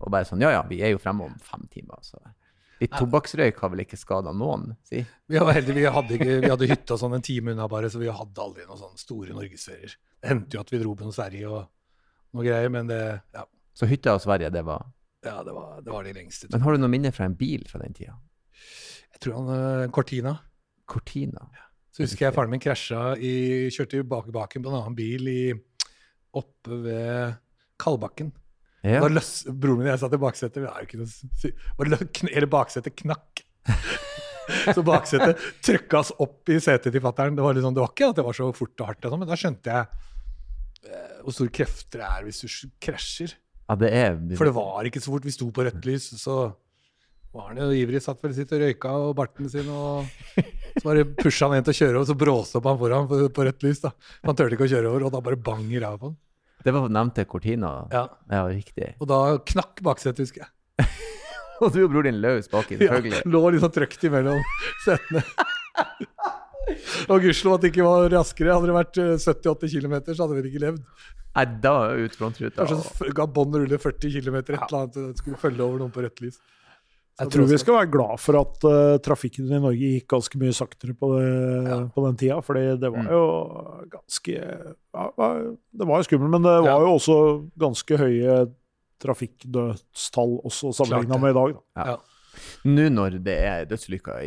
Og 0.00 0.12
bare 0.12 0.24
sånn 0.28 0.40
Ja 0.44 0.50
ja, 0.54 0.62
vi 0.68 0.82
er 0.84 0.92
jo 0.94 1.00
fremme 1.00 1.24
om 1.28 1.34
fem 1.44 1.66
timer, 1.72 2.00
så 2.04 2.20
Litt 2.80 2.94
tobakksrøyk 2.96 3.58
har 3.60 3.68
vel 3.74 3.82
ikke 3.84 3.98
skada 4.00 4.32
noen, 4.32 4.70
si? 4.88 5.02
Vi 5.28 5.36
var 5.36 5.52
heldige, 5.52 5.74
vi 5.82 5.90
hadde, 5.92 6.14
ikke, 6.16 6.36
vi 6.40 6.48
hadde 6.48 6.68
hytta 6.70 6.96
sånn 6.96 7.12
en 7.18 7.20
time 7.26 7.52
unna 7.52 7.66
bare, 7.68 7.90
så 7.92 7.98
vi 8.00 8.08
hadde 8.08 8.40
aldri 8.40 8.64
noen 8.64 8.80
sånne 8.80 8.96
store 9.02 9.34
norgesferier. 9.36 9.92
Det 10.16 10.30
hendte 10.30 10.56
jo 10.56 10.62
at 10.64 10.72
vi 10.72 10.78
dro 10.80 10.94
på 10.96 11.04
noe 11.04 11.12
Sverige 11.12 11.50
og 11.50 11.66
noe 12.32 12.46
greier, 12.46 12.70
men 12.72 12.88
det, 12.88 13.00
ja, 13.36 13.44
Så 13.76 13.84
hytta 13.90 14.14
og 14.16 14.22
Sverige, 14.24 14.48
det 14.54 14.64
var 14.64 14.86
ja, 15.26 15.40
det, 15.44 15.52
var, 15.52 15.80
det 15.84 15.92
var 15.92 16.06
de 16.06 16.14
lengste. 16.16 16.48
Men 16.52 16.64
har 16.64 16.76
du 16.76 16.82
noe 16.82 16.92
minner 16.92 17.14
fra 17.14 17.26
en 17.28 17.38
bil 17.38 17.66
fra 17.68 17.82
den 17.82 17.96
tida? 17.96 18.16
Jeg 19.10 19.24
tror 19.24 19.40
han 19.40 19.92
Cortina. 19.92 20.38
Cortina. 20.88 21.44
Cortina? 21.44 21.66
Så 21.90 22.06
husker 22.06 22.28
jeg 22.28 22.36
faren 22.36 22.52
min 22.52 22.62
krasja 22.62 23.00
i 23.18 23.32
Kjørte 23.74 23.98
i 23.98 24.06
bakbaken 24.06 24.62
på 24.62 24.70
en 24.70 24.78
annen 24.78 24.96
bil 24.98 25.26
i, 25.30 25.40
oppe 26.38 26.78
ved 26.84 27.34
Kalbakken. 27.82 28.30
Ja. 28.80 29.02
Da 29.02 29.10
løs, 29.10 29.42
broren 29.50 29.82
min 29.82 29.88
og 29.88 29.92
jeg 29.92 30.02
satt 30.04 30.14
i 30.16 30.20
baksetet. 30.22 30.62
Vi 30.62 30.70
har 30.70 30.80
jo 30.80 30.88
ikke 30.88 31.00
noe 31.02 32.30
Hele 32.30 32.48
baksetet 32.50 32.96
knakk. 33.02 33.42
så 34.76 34.84
baksetet 34.86 35.42
trykka 35.66 36.00
oss 36.00 36.14
opp 36.22 36.48
i 36.48 36.60
setet 36.62 36.94
til 36.94 37.02
fatter'n. 37.04 37.36
Det, 37.36 37.44
var 37.44 37.58
liksom, 37.58 37.74
det 37.76 37.82
var 37.82 37.92
ikke 37.92 38.12
at 38.14 38.20
det 38.20 38.26
var 38.28 38.38
så 38.38 38.48
fort 38.56 38.84
og 38.84 38.92
hardt, 38.92 39.10
sånn, 39.10 39.20
men 39.20 39.30
da 39.30 39.38
skjønte 39.42 39.74
jeg 39.74 40.06
eh, 40.86 41.20
hvor 41.26 41.36
store 41.36 41.54
krefter 41.60 42.04
det 42.04 42.08
er 42.08 42.28
hvis 42.28 42.40
du 42.40 42.72
krasjer. 42.86 43.34
Ja, 43.70 43.76
det 43.78 43.90
er 43.94 44.16
For 44.34 44.48
det 44.48 44.56
var 44.56 44.88
ikke 44.88 45.02
så 45.02 45.12
fort. 45.12 45.26
Vi 45.26 45.34
sto 45.34 45.46
på 45.54 45.62
rødt 45.62 45.84
lys, 45.86 46.08
så 46.18 46.40
var 47.30 47.52
han 47.52 47.60
jo 47.62 47.68
ivrig. 47.70 48.00
Satt 48.02 48.18
vel 48.24 48.34
sitt 48.34 48.50
og 48.56 48.64
røyka 48.64 48.94
og 48.98 49.12
barten 49.18 49.46
sin, 49.52 49.68
og 49.70 50.08
så 50.74 50.82
bare 50.88 51.04
pusha 51.20 51.46
han 51.46 51.60
en 51.60 51.68
til 51.68 51.76
å 51.76 51.78
kjøre 51.78 52.00
over, 52.00 52.08
så 52.08 52.16
bråste 52.18 52.62
han 52.64 52.80
foran 52.80 53.06
på, 53.10 53.20
på 53.36 53.46
rødt 53.46 53.66
lys. 53.66 53.84
da. 53.84 53.92
Han 54.26 54.38
turte 54.38 54.58
ikke 54.58 54.66
å 54.66 54.72
kjøre 54.74 54.90
over, 54.90 55.06
og 55.06 55.14
da 55.14 55.22
bare 55.22 55.38
bang 55.38 55.62
i 55.70 55.78
ræva 55.78 56.00
på 56.02 56.10
han. 56.10 56.18
Det 56.60 56.74
var 56.74 56.90
nevnte 56.92 57.24
Cortina. 57.24 57.70
Ja. 57.94 58.02
ja, 58.28 58.42
riktig. 58.50 58.90
Og 59.00 59.08
da 59.08 59.20
knakk 59.54 59.80
baksetet, 59.86 60.26
husker 60.26 60.44
jeg. 60.44 60.90
Og 61.60 61.74
du 61.74 61.82
og 61.84 61.90
bror 61.92 62.06
din 62.06 62.16
løs 62.24 62.46
baki, 62.48 62.78
Ja, 62.80 62.96
lå 63.28 63.40
sånn 63.60 63.72
trøkt 63.74 64.04
imellom 64.08 64.38
setene. 64.80 65.20
Og 67.10 67.20
gudskjelov 67.24 67.54
at 67.58 67.64
det 67.64 67.70
ikke 67.72 67.86
var 67.86 68.08
raskere. 68.12 68.54
Hadde 68.56 68.70
det 68.70 68.76
vært 68.78 69.00
eh, 69.02 69.16
70-80 69.18 69.74
km, 69.80 69.96
så 70.14 70.22
hadde 70.26 70.38
vi 70.42 70.48
ikke 70.52 70.64
levd. 70.66 70.84
Nei, 71.36 71.44
da 71.62 71.74
er 71.92 72.00
ut 72.06 72.16
frontruta. 72.18 72.64
Kanskje 72.66 73.12
ga 73.14 73.26
bånd 73.30 73.54
rulle 73.54 73.78
40 73.78 74.16
km, 74.20 74.36
et 74.42 74.48
eller 74.56 74.80
annet, 74.80 74.96
og 74.98 75.20
skulle 75.22 75.38
følge 75.38 75.62
over 75.62 75.78
noen 75.84 75.92
på 75.94 76.02
rødt 76.02 76.24
lys. 76.24 76.40
Så 77.20 77.26
Jeg 77.26 77.32
tror 77.34 77.48
vi 77.50 77.56
skal 77.60 77.74
være 77.76 77.90
glad 77.92 78.20
for 78.22 78.36
at 78.40 78.62
uh, 78.64 78.96
trafikken 79.04 79.50
i 79.52 79.58
Norge 79.60 79.76
gikk 79.94 80.06
ganske 80.08 80.38
mye 80.40 80.54
saktere 80.56 80.94
på, 80.96 81.10
det, 81.18 81.76
på 81.92 82.04
den 82.06 82.16
tida. 82.16 82.38
fordi 82.42 82.62
det 82.80 82.90
var 82.94 83.02
Mm. 83.04 83.10
jo 83.12 83.24
ganske 83.92 84.32
ja, 84.40 85.04
Det 85.76 85.86
var 85.90 86.00
jo 86.00 86.06
skummelt, 86.08 86.30
men 86.32 86.42
det 86.46 86.54
var 86.64 86.70
Ja. 86.70 86.78
jo 86.80 86.94
også 86.96 87.16
ganske 87.60 87.98
høye 88.00 88.38
trafikkdødstall 89.00 90.38
også 90.44 90.72
sammenligna 90.76 91.18
med 91.20 91.30
i 91.30 91.38
dag. 91.38 91.54
Da. 91.76 91.84
Ja. 91.90 91.96
Nå 92.64 92.88
når 92.92 93.18
det 93.24 93.36
er 93.46 93.64
dødsulykker, 93.70 94.20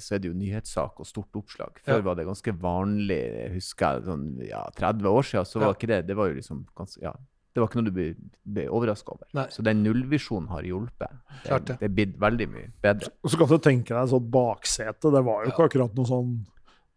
så 0.00 0.14
er 0.14 0.18
det 0.22 0.30
jo 0.30 0.36
nyhetssak 0.38 1.00
og 1.00 1.06
stort 1.06 1.32
oppslag. 1.40 1.80
Før 1.84 1.98
Ja. 2.00 2.06
var 2.06 2.14
det 2.20 2.26
ganske 2.26 2.52
vanlig, 2.60 3.20
husker 3.54 3.98
jeg, 3.98 4.04
sånn 4.08 4.24
ja, 4.48 4.62
30 4.76 5.06
år 5.10 5.22
siden, 5.22 5.44
så 5.46 5.60
var 5.60 5.68
Ja. 5.68 5.74
ikke 5.74 5.86
det 5.94 6.06
Det 6.06 6.16
var 6.16 6.28
jo 6.28 6.34
liksom 6.40 6.64
ganske, 6.76 7.02
ja, 7.02 7.12
det 7.54 7.60
var 7.60 7.66
ikke 7.68 7.80
noe 7.82 7.84
du 7.90 7.90
ble, 7.90 8.14
ble 8.46 8.68
overraska 8.70 9.12
over. 9.12 9.26
Nei. 9.34 9.46
Så 9.50 9.62
den 9.66 9.82
nullvisjonen 9.82 10.48
har 10.48 10.62
hjulpet. 10.62 11.10
Det, 11.44 11.64
det. 11.66 11.78
det 11.80 11.88
er 11.90 11.94
blitt 11.94 12.16
veldig 12.20 12.48
mye 12.48 12.70
bedre. 12.82 13.08
Og 13.24 13.30
så 13.30 13.36
kan 13.38 13.48
du 13.48 13.58
tenke 13.58 13.94
deg 13.94 14.08
sånn 14.08 14.30
baksete. 14.30 15.10
Det 15.10 15.24
var 15.26 15.44
jo 15.44 15.50
ikke 15.50 15.66
akkurat 15.68 15.94
noe 15.98 16.06
sånn 16.06 16.46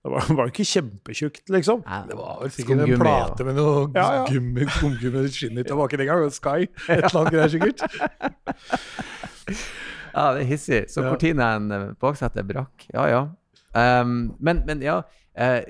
Det 0.03 0.11
var, 0.11 0.19
var 0.35 0.49
ikke 0.51 0.65
kjempetjukt, 0.67 1.47
liksom. 1.49 1.79
Det 2.09 2.15
var 2.19 2.41
vel 2.41 2.49
sikkert 2.51 2.81
en 2.89 2.99
plate 2.99 3.45
med 3.47 3.55
noe 3.55 3.89
Ja, 3.95 4.07
ja. 4.17 4.25
gummi, 4.27 4.65
skumgummi 4.67 5.29
skinn 5.31 5.57
i. 5.57 5.63
Det 5.63 5.71
var 5.79 5.87
ikke 5.87 5.97
det 5.97 6.09
engang. 6.09 6.29
Sky. 6.29 6.67
Et 6.91 7.03
eller 7.07 7.19
annet 7.21 7.31
greier, 7.31 7.47
sikkert. 7.47 7.79
Ja, 10.17 10.33
det 10.35 10.43
er 10.43 10.49
hissig. 10.49 10.81
Så. 10.93 11.03
Cortinaen 11.07 11.71
eh, 11.73 11.87
baksetet 12.01 12.45
brakk. 12.49 12.85
Ja, 12.93 13.07
ja. 13.09 13.23
Um, 13.73 14.35
men, 14.39 14.61
men 14.67 14.83
ja, 14.85 14.99
uh, 15.01 15.61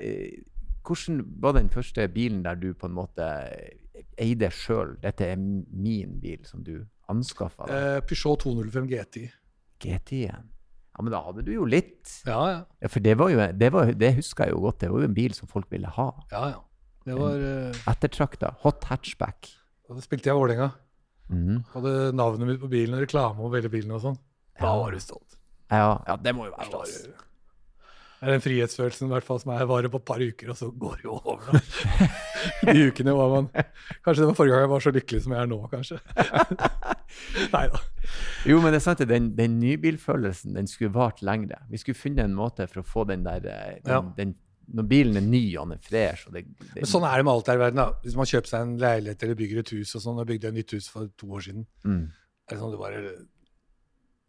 hvordan 0.84 1.22
var 1.40 1.56
den 1.56 1.70
første 1.72 2.04
bilen 2.12 2.42
der 2.44 2.58
du 2.60 2.74
på 2.76 2.90
en 2.90 2.96
måte 2.96 3.28
eide 4.20 4.50
sjøl? 4.52 4.98
Dette 5.02 5.30
er 5.32 5.38
min 5.40 6.18
bil 6.20 6.44
som 6.44 6.64
du 6.66 6.82
anskaffa. 7.10 7.68
Eh, 7.68 8.00
Peugeot 8.04 8.44
205 8.44 8.90
GTI. 8.90 9.24
GT-en. 9.84 10.50
Ja, 10.94 11.02
men 11.02 11.10
da 11.10 11.24
hadde 11.24 11.42
du 11.46 11.50
jo 11.56 11.64
litt. 11.66 12.20
Ja, 12.26 12.38
ja. 12.52 12.60
Ja, 12.80 12.88
For 12.92 13.02
det 13.02 13.16
var 13.18 13.32
jo, 13.32 13.40
det, 13.58 13.72
var, 13.74 13.90
det 13.98 14.12
husker 14.20 14.46
jeg 14.46 14.54
jo 14.54 14.62
godt, 14.62 14.80
det 14.84 14.92
var 14.92 15.02
jo 15.02 15.08
en 15.08 15.16
bil 15.16 15.34
som 15.34 15.50
folk 15.50 15.66
ville 15.72 15.90
ha. 15.96 16.08
ja, 16.32 16.46
ja. 16.54 16.62
Det 17.04 17.12
var 17.20 17.34
Uh, 17.36 17.80
Ettertrakta. 17.90 18.54
Hot 18.62 18.86
hatchback. 18.88 19.50
Da 19.84 20.00
spilte 20.00 20.30
jeg 20.30 20.38
Vålerenga. 20.38 20.70
Mhm. 21.28 21.58
Hadde 21.74 21.90
navnet 22.16 22.48
mitt 22.48 22.60
på 22.62 22.70
bilen 22.72 22.96
og 22.96 23.02
reklame 23.04 23.44
over 23.44 23.58
hele 23.58 23.68
bilen 23.72 23.92
og 23.92 24.00
sånn. 24.00 24.16
Da 24.60 24.72
var 24.78 24.94
du 24.94 25.02
stolt. 25.02 25.38
Ja, 25.72 26.02
ja, 26.06 26.16
det 26.20 26.34
må 26.36 26.48
jo 26.48 26.54
være 26.54 26.68
stas. 26.70 26.98
Det 28.24 28.30
er 28.30 28.38
den 28.38 28.44
frihetsfølelsen 28.44 29.10
i 29.10 29.12
hvert 29.12 29.26
fall 29.26 29.40
som 29.42 29.50
er 29.52 29.66
varer 29.68 29.90
på 29.92 29.98
et 30.00 30.04
par 30.08 30.22
uker, 30.22 30.52
og 30.54 30.56
så 30.56 30.70
går 30.70 30.94
det 31.00 31.04
jo 31.04 31.16
over. 31.18 31.42
da. 31.50 32.06
De 32.72 32.86
ukene 32.88 33.12
var 33.16 33.32
man 33.32 33.48
Kanskje 34.04 34.22
det 34.22 34.28
var 34.30 34.38
forrige 34.38 34.54
gang 34.54 34.64
jeg 34.64 34.70
var 34.70 34.84
så 34.84 34.92
lykkelig 34.94 35.20
som 35.24 35.34
jeg 35.34 35.42
er 35.42 35.50
nå, 35.50 35.58
kanskje. 35.72 35.98
Nei 37.54 37.64
da. 37.74 37.82
Jo, 38.48 38.62
men 38.62 38.72
det 38.72 38.78
er 38.80 38.86
sant, 38.86 39.02
at 39.04 39.10
den, 39.10 39.28
den 39.36 39.58
nybilfølelsen 39.60 40.56
den 40.56 40.70
skulle 40.70 40.94
vart 40.94 41.20
lengre. 41.26 41.60
Vi 41.68 41.82
skulle 41.82 42.00
funnet 42.00 42.24
en 42.24 42.38
måte 42.38 42.68
for 42.70 42.80
å 42.80 42.86
få 42.94 43.04
den 43.10 43.26
der 43.28 43.44
eh, 43.44 43.76
den, 43.84 43.92
Ja. 43.92 44.00
den, 44.16 44.34
Når 44.72 44.88
bilen 44.88 45.20
er 45.20 45.28
ny 45.28 45.42
og 45.58 45.68
den 45.68 45.76
er 45.76 45.84
fresh 45.84 46.28
og 46.28 46.38
det, 46.38 46.46
det, 46.62 46.80
Men 46.80 46.88
sånn 46.94 47.04
er 47.04 47.20
det 47.20 47.28
med 47.28 47.34
alt 47.34 47.52
her 47.52 47.60
i 47.60 47.64
verden. 47.66 47.82
da. 47.82 47.90
Hvis 48.06 48.16
man 48.16 48.30
kjøper 48.30 48.54
seg 48.54 48.64
en 48.64 48.74
leilighet 48.80 49.26
eller 49.26 49.40
bygger 49.42 49.60
et 49.60 49.76
hus 49.76 49.94
og 49.98 50.06
sånn, 50.06 50.24
og 50.24 50.32
bygde 50.32 50.48
et 50.48 50.60
nytt 50.62 50.76
hus 50.78 50.88
for 50.88 51.12
to 51.20 51.28
år 51.28 51.44
siden, 51.44 51.68
mm. 51.84 52.04
er 52.48 52.56
det 52.56 52.62
sånn 52.62 52.72
du 52.72 52.80
bare 52.80 53.04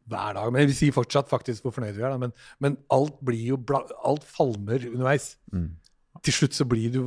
hver 0.10 0.38
dag. 0.38 0.54
Men 0.54 0.70
vi 0.70 0.78
sier 0.78 0.96
fortsatt 0.96 1.30
faktisk 1.32 1.66
hvor 1.66 1.74
fornøyd 1.76 1.98
vi 1.98 2.04
er, 2.04 2.14
da. 2.14 2.22
Men, 2.22 2.34
men 2.62 2.78
alt 2.94 3.18
blir 3.26 3.54
jo 3.54 3.60
bla, 3.60 3.82
Alt 4.06 4.26
falmer 4.28 4.86
underveis. 4.92 5.34
Mm. 5.54 5.72
Til 6.26 6.40
slutt 6.40 6.58
så 6.58 6.66
blir 6.70 6.94
du 6.94 7.02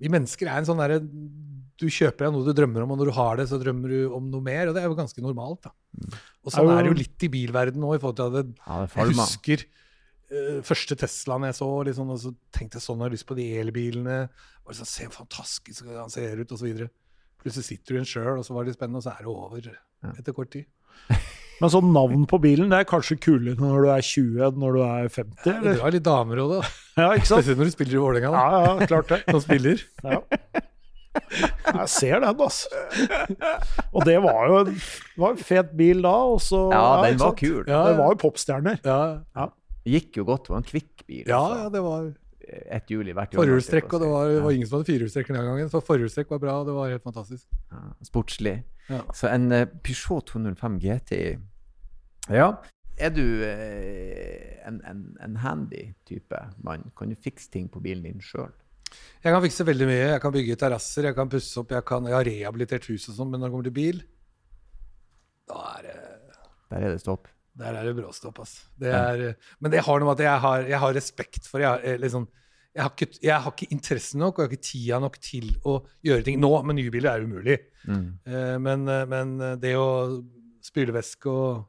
Vi 0.00 0.08
mennesker 0.12 0.48
er 0.48 0.60
en 0.60 0.68
sånn 0.68 0.80
derre 0.80 1.00
Du 1.02 1.86
kjøper 1.90 2.26
deg 2.26 2.34
noe 2.34 2.46
du 2.46 2.54
drømmer 2.56 2.84
om, 2.84 2.94
og 2.94 3.00
når 3.00 3.10
du 3.10 3.16
har 3.18 3.40
det, 3.40 3.48
så 3.50 3.58
drømmer 3.60 3.92
du 3.92 4.14
om 4.16 4.30
noe 4.32 4.44
mer. 4.44 4.68
Og 4.68 4.76
det 4.76 4.84
er 4.84 4.88
jo 4.88 4.98
ganske 4.98 5.24
normalt, 5.24 5.68
da. 5.68 5.74
Og 6.44 6.54
sånn 6.54 6.72
Er 6.72 6.84
det 6.84 6.94
jo 6.94 7.00
litt 7.02 7.26
i 7.26 7.32
bilverden 7.32 7.82
nå, 7.82 7.94
i 7.96 8.02
forhold 8.02 8.20
til 8.20 8.30
at 8.30 8.38
det, 8.38 8.46
Ja, 8.66 8.80
det 8.84 8.90
jeg 9.00 9.16
husker 9.16 9.66
uh, 9.66 10.60
første 10.66 10.96
Teslaen 11.00 11.48
jeg 11.48 11.58
så, 11.58 11.70
liksom, 11.88 12.14
og 12.14 12.22
så 12.22 12.34
tenkte 12.54 12.80
jeg 12.80 12.86
sånn, 12.86 13.00
jeg 13.00 13.08
har 13.08 13.16
lyst 13.16 13.28
på 13.28 13.38
de 13.38 13.50
elbilene. 13.64 14.22
Og 14.66 14.74
liksom, 14.74 14.88
Se 14.92 15.08
hvor 15.08 15.22
fantastisk 15.22 15.88
han 15.88 16.12
ser 16.12 16.44
ut, 16.44 16.56
osv. 16.56 16.88
Plutselig 17.40 17.70
sitter 17.70 17.96
du 17.96 18.00
i 18.00 18.02
en 18.02 18.08
sjøl, 18.08 18.34
og 18.36 18.44
så 18.44 18.52
var 18.52 18.68
det 18.68 18.76
spennende, 18.76 19.00
og 19.00 19.06
så 19.06 19.14
er 19.16 19.24
det 19.24 19.32
over 19.32 19.70
etter 20.20 20.36
kort 20.36 20.52
tid. 20.52 20.68
Men 21.60 21.72
sånn 21.74 21.90
navn 21.92 22.22
på 22.30 22.38
bilen 22.40 22.70
det 22.72 22.78
er 22.82 22.88
kanskje 22.88 23.18
kulere 23.20 23.58
når 23.60 23.84
du 23.84 23.88
er 23.92 24.04
20 24.06 24.46
enn 24.46 24.58
når 24.62 24.76
du 24.78 24.80
er 24.86 25.08
50? 25.12 25.50
Eller? 25.52 25.74
Du 25.76 25.82
har 25.84 25.94
litt 25.96 26.06
damer 26.06 26.40
òg, 26.44 26.54
da. 26.56 26.60
Ja, 27.00 27.08
ikke 27.18 27.28
sant? 27.28 27.42
Spesielt 27.44 27.60
når 27.60 27.68
du 27.70 27.74
spiller 27.76 27.94
i 27.98 28.00
Vålerenga. 28.00 28.30
Ja, 28.32 28.60
ja, 28.64 28.88
klart 28.90 29.12
det. 29.12 29.20
Som 29.28 29.42
spiller. 29.44 29.82
Ja. 30.04 30.20
Jeg 31.10 31.88
ser 31.90 32.20
den, 32.22 32.40
altså. 32.40 32.68
Og 33.92 34.04
det 34.06 34.16
var 34.22 34.46
jo 34.48 34.58
en, 34.64 34.74
var 35.20 35.34
en 35.34 35.42
fet 35.42 35.72
bil 35.78 36.02
da. 36.06 36.14
Og 36.34 36.40
så, 36.44 36.60
Ja, 36.72 36.84
den 37.04 37.18
var 37.20 37.32
sant? 37.32 37.38
kul. 37.42 37.62
Ja, 37.68 37.82
Det 37.88 37.96
var 37.98 38.14
jo 38.14 38.18
popstjerner. 38.24 38.80
Ja, 38.84 39.46
Gikk 39.90 40.16
jo 40.20 40.24
godt. 40.28 40.44
Det 40.46 40.52
var 40.54 40.60
en 40.62 40.68
kvikk 40.68 41.06
bil. 41.06 41.24
ja, 41.26 41.40
altså. 41.40 41.62
ja 41.64 41.68
det 41.76 41.84
var 41.86 42.10
Ett 42.50 42.88
hjul 42.90 43.06
i 43.06 43.12
hvert 43.14 43.34
forhjulstrekk, 43.38 43.92
og 43.94 44.00
det 44.02 44.08
var, 44.10 44.28
det 44.32 44.40
var 44.42 44.50
ingen 44.56 44.66
som 44.66 44.80
hadde 44.80 44.88
firehjulstrekk 44.90 45.28
den 45.30 45.44
gangen. 45.46 45.68
Så 45.70 45.80
forhjulstrekk 45.86 46.32
var 46.34 46.40
bra, 46.42 46.54
og 46.60 46.66
det 46.66 46.74
var 46.74 46.88
helt 46.90 47.04
fantastisk. 47.06 47.44
Ja, 47.70 47.82
sportslig. 48.08 48.56
Ja. 48.90 49.04
Så 49.14 49.28
en 49.30 49.52
eh, 49.54 49.68
Peugeot 49.86 50.26
205 50.26 50.80
GTI 50.82 51.36
Ja. 52.28 52.52
Er 53.00 53.12
du 53.14 53.24
eh, 53.46 54.60
en, 54.68 54.80
en, 54.84 55.04
en 55.24 55.36
handy 55.40 55.86
type 56.08 56.36
mann? 56.60 56.90
Kan 56.98 57.12
du 57.12 57.16
fikse 57.16 57.48
ting 57.52 57.70
på 57.72 57.80
bilen 57.80 58.04
din 58.04 58.24
sjøl? 58.24 58.52
Jeg 59.22 59.32
kan 59.32 59.42
fikse 59.44 59.64
veldig 59.66 59.86
mye. 59.88 60.06
Jeg 60.12 60.22
kan 60.22 60.34
bygge 60.34 60.56
terrasser, 60.60 61.08
jeg 61.08 61.16
kan 61.16 61.30
pusse 61.32 61.60
opp, 61.62 61.72
jeg, 61.72 61.84
kan, 61.86 62.08
jeg 62.10 62.16
har 62.16 62.26
rehabilitert 62.26 62.88
hus 62.90 63.08
og 63.08 63.16
sånn, 63.16 63.30
men 63.32 63.40
når 63.40 63.48
det 63.48 63.54
kommer 63.54 63.68
til 63.70 63.76
bil, 63.76 64.02
da 65.50 65.62
er 65.76 65.86
det 65.86 66.00
Der 66.70 66.84
er 66.86 66.92
det 66.94 67.00
stopp. 67.02 67.30
Der 67.58 67.74
er 67.74 67.88
det 67.88 67.96
bråstopp, 67.96 68.36
altså. 68.44 68.68
Det 68.78 68.92
er, 68.94 69.22
men 69.58 69.72
det 69.72 69.82
har 69.82 69.98
noe 69.98 70.06
med 70.06 70.20
at 70.20 70.28
jeg 70.28 70.42
har, 70.44 70.66
jeg 70.70 70.78
har 70.84 70.94
respekt 70.94 71.48
for 71.50 71.62
jeg, 71.62 71.68
har, 71.68 71.82
eh, 71.82 71.98
liksom, 71.98 72.28
jeg, 72.70 72.82
har 72.84 72.92
ikke, 72.94 73.08
jeg 73.24 73.44
har 73.46 73.54
ikke 73.56 73.74
interesse 73.74 74.20
nok 74.20 74.38
og 74.38 74.44
jeg 74.44 74.46
har 74.46 74.54
ikke 74.54 74.68
tida 74.68 75.00
nok 75.02 75.18
til 75.24 75.48
å 75.66 75.80
gjøre 76.06 76.26
ting. 76.28 76.38
Nå 76.40 76.52
med 76.62 76.78
nye 76.78 76.92
biler 76.94 77.10
er 77.10 77.24
det 77.24 77.26
umulig. 77.26 77.58
Mm. 77.90 78.06
Eh, 78.22 78.54
men, 78.62 78.86
men 79.10 79.34
det 79.60 79.74
å 79.80 79.90
spylevæske 80.62 81.34
og 81.34 81.66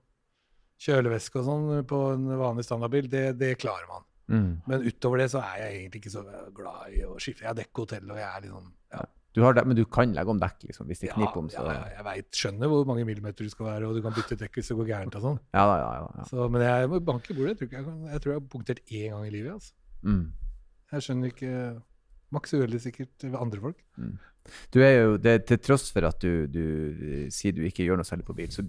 kjølevæske 0.82 1.42
og 1.42 1.48
sånn 1.48 1.88
på 1.90 2.02
en 2.16 2.28
vanlig 2.40 2.66
standardbil, 2.66 3.10
det, 3.12 3.26
det 3.40 3.56
klarer 3.62 3.88
man. 3.90 4.06
Mm. 4.32 4.52
Men 4.70 4.86
utover 4.88 5.22
det 5.22 5.32
så 5.34 5.42
er 5.44 5.58
jeg 5.66 5.80
egentlig 5.80 6.04
ikke 6.04 6.14
så 6.14 6.22
glad 6.56 6.94
i 6.96 7.02
å 7.06 7.18
skifte. 7.20 7.46
Jeg 7.48 7.58
dekker 7.60 7.86
hotell, 7.86 8.14
og 8.14 8.22
jeg 8.22 8.28
er 8.30 8.46
liksom 8.46 8.70
ja, 8.96 9.04
Du 9.36 9.42
har 9.44 9.58
det, 9.58 9.66
men 9.68 9.78
du 9.78 9.84
kan 9.92 10.16
legge 10.16 10.34
om 10.34 10.40
dekk, 10.42 10.66
liksom, 10.70 10.88
hvis 10.90 11.04
det 11.04 11.10
ja, 11.12 11.18
kniper 11.18 11.42
om. 11.44 11.52
Så, 11.52 11.66
ja, 11.68 11.84
jeg 11.98 12.08
vet, 12.08 12.32
skjønner 12.44 12.72
hvor 12.72 12.88
mange 12.90 13.06
millimeter 13.08 13.48
du 13.48 13.54
skal 13.54 13.68
være, 13.68 13.90
og 13.90 14.00
du 14.00 14.06
kan 14.06 14.16
bytte 14.16 14.40
dekk 14.40 14.60
hvis 14.60 14.72
det 14.72 14.80
går 14.80 14.92
gærent 14.94 15.20
og 15.20 15.28
sånn. 15.28 15.40
ja, 15.58 15.66
ja, 15.68 15.78
ja, 15.84 16.10
ja. 16.22 16.28
Så, 16.32 16.50
men 16.54 16.66
jeg 16.66 16.92
må 16.92 17.04
banke 17.12 17.34
i 17.34 17.38
bordet. 17.38 17.54
Jeg 17.54 17.62
tror, 17.62 17.78
jeg, 17.78 17.88
kan, 17.90 18.02
jeg 18.14 18.24
tror 18.24 18.34
jeg 18.34 18.42
har 18.42 18.52
punktert 18.56 18.84
én 18.88 19.16
gang 19.16 19.28
i 19.28 19.34
livet. 19.36 19.60
Altså. 19.60 19.74
Mm. 20.02 20.28
Jeg 20.92 21.08
skjønner 21.08 21.34
ikke 21.36 21.56
Maks 22.32 22.54
uheldig 22.56 22.80
sikkert 22.80 23.26
ved 23.28 23.36
andre 23.36 23.60
folk. 23.60 23.80
Du 24.74 24.80
er 24.82 24.94
jo, 24.96 25.18
det, 25.22 25.34
Til 25.50 25.60
tross 25.62 25.90
for 25.94 26.08
at 26.08 26.24
du, 26.24 26.48
du 26.50 26.64
eh, 26.64 27.26
sier 27.34 27.54
du 27.54 27.62
ikke 27.68 27.84
gjør 27.84 28.00
noe 28.00 28.08
særlig 28.08 28.26
på 28.26 28.36
bil, 28.38 28.48
så 28.54 28.64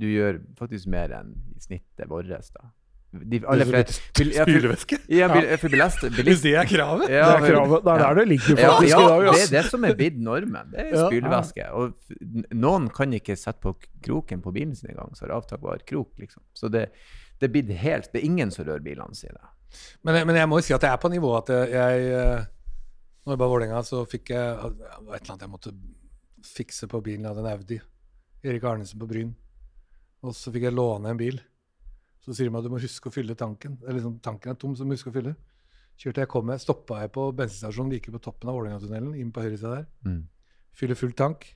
du 0.00 0.06
gjør 0.08 0.40
faktisk 0.58 0.90
mer 0.92 1.12
enn 1.20 1.34
i 1.56 1.60
snittet 1.62 2.08
vårt. 2.10 2.30
da. 2.30 2.70
De 3.10 3.40
alle 3.50 3.64
ja, 3.66 3.88
Spylevæske? 4.46 4.96
Ja, 5.10 5.26
Hvis 5.34 6.42
det 6.44 6.52
er 6.54 6.68
kravet? 6.70 7.08
ja, 7.10 7.24
Det 7.40 7.48
er 7.50 7.54
kravet. 7.56 7.82
Det 7.82 7.92
er 7.92 7.98
der 8.04 8.14
det 8.20 8.26
ligger 8.28 8.60
faktisk 8.60 8.92
ja, 8.92 9.00
dag. 9.08 9.24
det 9.24 9.40
er 9.42 9.50
det 9.56 9.62
som 9.66 9.84
er 9.88 9.96
blitt 9.98 10.20
normen. 10.22 10.70
Det 10.70 10.84
er 10.84 10.92
Ja. 10.94 11.06
spylevæske. 11.08 11.66
Og 11.74 12.54
noen 12.54 12.86
kan 12.94 13.12
ikke 13.18 13.34
sette 13.36 13.60
på 13.64 13.74
kroken 14.06 14.40
på 14.44 14.52
bilen 14.54 14.76
sin 14.78 14.92
engang, 14.92 15.10
så 15.18 15.26
har 15.26 15.34
avtakbar 15.40 15.82
krok, 15.86 16.12
liksom. 16.22 16.42
Så 16.54 16.70
det, 16.70 16.92
det 17.40 17.50
blitt 17.50 17.72
helt 17.82 18.12
Det 18.12 18.22
er 18.22 18.26
ingen 18.30 18.50
som 18.54 18.64
rører 18.64 18.84
bilene 18.84 19.14
sine. 19.14 19.42
Men, 20.04 20.26
men 20.26 20.36
jeg 20.36 20.48
må 20.48 20.58
jo 20.58 20.68
si 20.68 20.74
at 20.74 20.82
jeg 20.82 20.92
er 20.92 21.02
på 21.02 21.10
nivå 21.10 21.34
at 21.38 21.48
jeg, 21.50 21.70
jeg 21.70 22.06
eh, 22.14 22.44
Når 23.26 23.34
jeg 23.34 23.38
var 23.38 23.46
i 23.46 23.50
Vålerenga, 23.50 23.82
så 23.82 24.06
fikk 24.06 24.30
jeg 24.30 24.54
et 24.54 24.64
eller 24.64 25.30
annet 25.34 25.42
jeg 25.42 25.50
måtte 25.50 25.74
fikse 26.46 26.86
på 26.88 27.02
bilen. 27.02 27.26
Jeg 27.26 27.34
hadde 27.34 27.42
en 27.44 27.58
Audi. 27.58 27.80
Erik 28.44 28.64
Arnesen 28.64 28.98
på 29.02 29.06
Bryn. 29.10 29.34
Og 30.22 30.34
så 30.36 30.52
fikk 30.52 30.66
jeg 30.68 30.76
låne 30.76 31.12
en 31.14 31.20
bil. 31.20 31.38
Så 32.20 32.34
sier 32.36 32.50
de 32.50 32.58
at 32.58 32.66
du 32.66 32.72
må 32.72 32.80
huske 32.82 33.08
å 33.08 33.14
fylle 33.14 33.34
tanken. 33.38 33.78
Eller 33.86 33.96
liksom, 34.00 34.18
tanken 34.24 34.52
er 34.52 34.58
tom, 34.60 34.74
så 34.76 34.84
du 34.84 34.90
må 34.90 34.96
huske 34.98 35.08
å 35.12 35.14
fylle. 35.14 35.32
Kjørte 36.00 36.22
jeg 36.24 36.30
kom 36.32 36.46
med, 36.48 36.60
Stoppa 36.60 37.00
jeg 37.02 37.12
på 37.12 37.26
bensinstasjonen 37.36 37.92
like 37.94 38.12
på 38.12 38.20
toppen 38.24 38.48
av 38.52 38.56
Vålerengatunnelen, 38.58 39.14
inn 39.20 39.32
på 39.32 39.42
høyresida 39.44 39.72
der. 39.78 39.86
Mm. 40.06 40.20
Fyller 40.76 40.96
full 41.00 41.12
tank. 41.16 41.46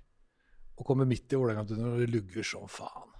Og 0.81 0.87
kommer 0.89 1.07
midt 1.09 1.33
i 1.33 1.39
Vålerengatunnelen, 1.39 1.93
og 1.95 2.01
det 2.03 2.09
lugger 2.13 2.45
som 2.49 2.65
faen. 2.69 3.11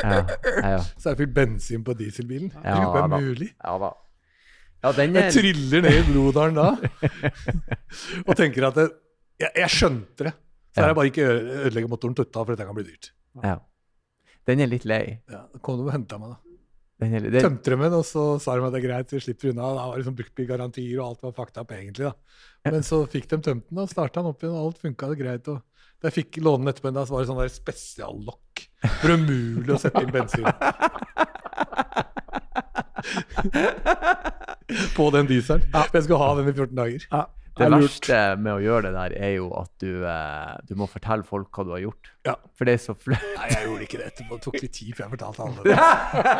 Ja, 0.00 0.20
ja, 0.60 0.78
Så 1.00 1.10
jeg 1.12 1.18
fylt 1.22 1.34
bensin 1.36 1.84
på 1.84 1.94
dieselbilen. 1.96 2.50
Ja, 2.60 2.76
det 2.92 3.02
er 3.02 3.08
da. 3.12 3.20
mulig. 3.20 3.50
ja 3.56 3.74
da. 3.80 3.90
Ja, 4.80 4.92
den 4.96 5.14
Jeg 5.16 5.26
er 5.28 5.34
triller 5.34 5.82
ned 5.84 5.96
i 5.98 6.04
Blodalen 6.08 6.54
da 6.56 6.68
og 8.28 8.36
tenker 8.38 8.64
at 8.70 8.78
det, 8.78 8.86
jeg, 9.42 9.50
jeg 9.60 9.72
skjønte 9.74 10.28
det. 10.30 10.32
Så 10.70 10.80
Ja. 10.80 10.84
er 10.84 10.92
det 10.92 10.96
bare 10.96 11.10
ikke 11.10 11.26
å 11.26 11.34
ødelegge 11.66 11.90
motoren 11.90 12.14
totalt, 12.16 12.46
for 12.46 12.54
dette 12.54 12.64
kan 12.68 12.76
bli 12.78 12.84
dyrt. 12.86 13.10
Ja. 13.44 13.58
Den 14.48 14.64
er 14.64 14.70
litt 14.70 14.86
lei. 14.88 15.20
Ja, 15.30 15.44
kom 15.62 15.78
du 15.78 15.86
og 15.86 15.92
henta 15.94 16.18
meg, 16.20 16.34
da. 16.34 16.56
Den 17.00 17.14
er, 17.16 17.26
den... 17.32 17.40
Tømte 17.40 17.72
dem, 17.72 17.82
og 17.96 18.04
så 18.04 18.24
sa 18.42 18.58
de 18.58 18.66
at 18.66 18.74
det 18.74 18.80
er 18.82 18.88
greit, 18.88 19.12
vi 19.14 19.22
slipper 19.24 19.54
unna. 19.54 19.70
Da 19.76 19.86
var 19.88 20.00
liksom 20.00 20.16
bruktbilgarantier, 20.18 20.98
og 20.98 21.06
alt 21.06 21.22
var 21.24 21.36
fakta 21.38 21.64
på 21.64 21.78
egentlig. 21.78 22.10
da. 22.10 22.42
Men 22.68 22.84
så 22.84 22.98
fikk 23.08 23.30
de 23.30 23.38
tømt 23.40 23.70
den, 23.70 23.80
og 23.80 23.88
starta 23.88 24.20
den 24.20 24.32
opp 24.32 24.44
igjen, 24.44 24.56
og 24.56 24.68
alt 24.68 24.82
funka 24.82 25.08
greit. 25.16 25.48
og 25.48 25.62
da 26.00 26.08
jeg 26.08 26.16
fikk 26.16 26.38
låne 26.44 26.64
den 26.64 26.70
etterpå, 26.72 26.90
da, 26.96 27.02
så 27.04 27.12
var 27.12 27.20
det 27.20 27.28
sånn 27.28 27.42
der 27.42 27.50
spesiallokk. 27.52 28.54
Det 28.80 29.04
er 29.04 29.12
umulig 29.20 29.72
å 29.74 29.78
sette 29.80 30.00
inn 30.00 30.14
bensin. 30.14 30.46
På 34.96 35.10
den 35.12 35.26
dieselen. 35.28 35.62
For 35.72 35.96
jeg 35.98 36.04
skulle 36.06 36.22
ha 36.22 36.28
den 36.38 36.48
i 36.48 36.54
14 36.54 36.76
dager. 36.78 37.02
Ja, 37.10 37.22
det 37.60 37.66
er 37.68 37.72
verste 37.76 38.18
med 38.40 38.52
å 38.56 38.60
gjøre 38.64 38.82
det 38.88 38.92
der, 38.96 39.14
er 39.28 39.32
jo 39.36 39.48
at 39.60 39.70
du, 39.84 39.90
eh, 40.08 40.54
du 40.68 40.72
må 40.80 40.88
fortelle 40.90 41.26
folk 41.28 41.52
hva 41.54 41.64
du 41.68 41.70
har 41.74 41.82
gjort. 41.84 42.10
Ja. 42.26 42.34
For 42.58 42.68
det 42.68 42.74
er 42.76 42.82
så 42.82 42.94
flaut. 42.98 43.22
Nei, 43.36 43.46
jeg 43.52 43.66
gjorde 43.68 43.86
ikke 43.86 44.00
det 44.00 44.06
etterpå. 44.10 44.38
Det 44.40 44.44
tok 44.48 44.58
litt 44.64 44.74
tid 44.76 44.96
før 44.96 45.04
jeg 45.06 45.12
fortalte 45.14 45.46
alle 45.46 45.64
det. 45.64 45.76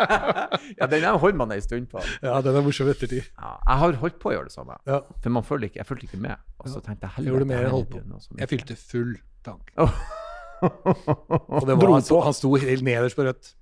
ja, 0.80 0.88
den 0.94 1.04
der 1.06 1.20
holder 1.22 1.38
man 1.40 1.54
ei 1.56 1.60
stund 1.64 1.88
på. 1.92 2.02
Ja, 2.24 2.40
den 2.44 2.58
er 2.60 2.66
morsom 2.66 2.90
ettertid. 2.92 3.28
Ja, 3.36 3.52
jeg 3.68 3.82
har 3.84 4.00
holdt 4.04 4.18
på 4.22 4.32
å 4.32 4.36
gjøre 4.36 4.50
det 4.50 4.56
samme, 4.56 4.76
Ja. 4.90 5.00
for 5.22 5.36
man 5.36 5.46
følger 5.46 5.70
ikke, 5.70 5.80
jeg 5.82 5.88
fulgte 5.92 6.08
ikke 6.10 6.22
med. 6.26 6.42
Og 6.60 6.72
så 6.74 6.82
tenkte 6.84 7.06
jeg 7.08 7.16
heller, 7.20 7.36
gjorde 7.36 7.50
mer 7.52 7.64
enn 7.68 7.74
holdt 7.76 7.94
på. 7.94 8.20
Jeg 8.42 8.52
fylte 8.56 8.76
full 8.80 9.14
tank. 9.46 9.72
Og 10.60 11.64
det 11.64 11.76
var, 11.80 11.88
han, 11.94 12.04
sto, 12.04 12.20
han 12.20 12.34
sto 12.36 12.52
helt 12.60 12.84
nederst 12.84 13.16
på 13.16 13.24
rødt. 13.24 13.54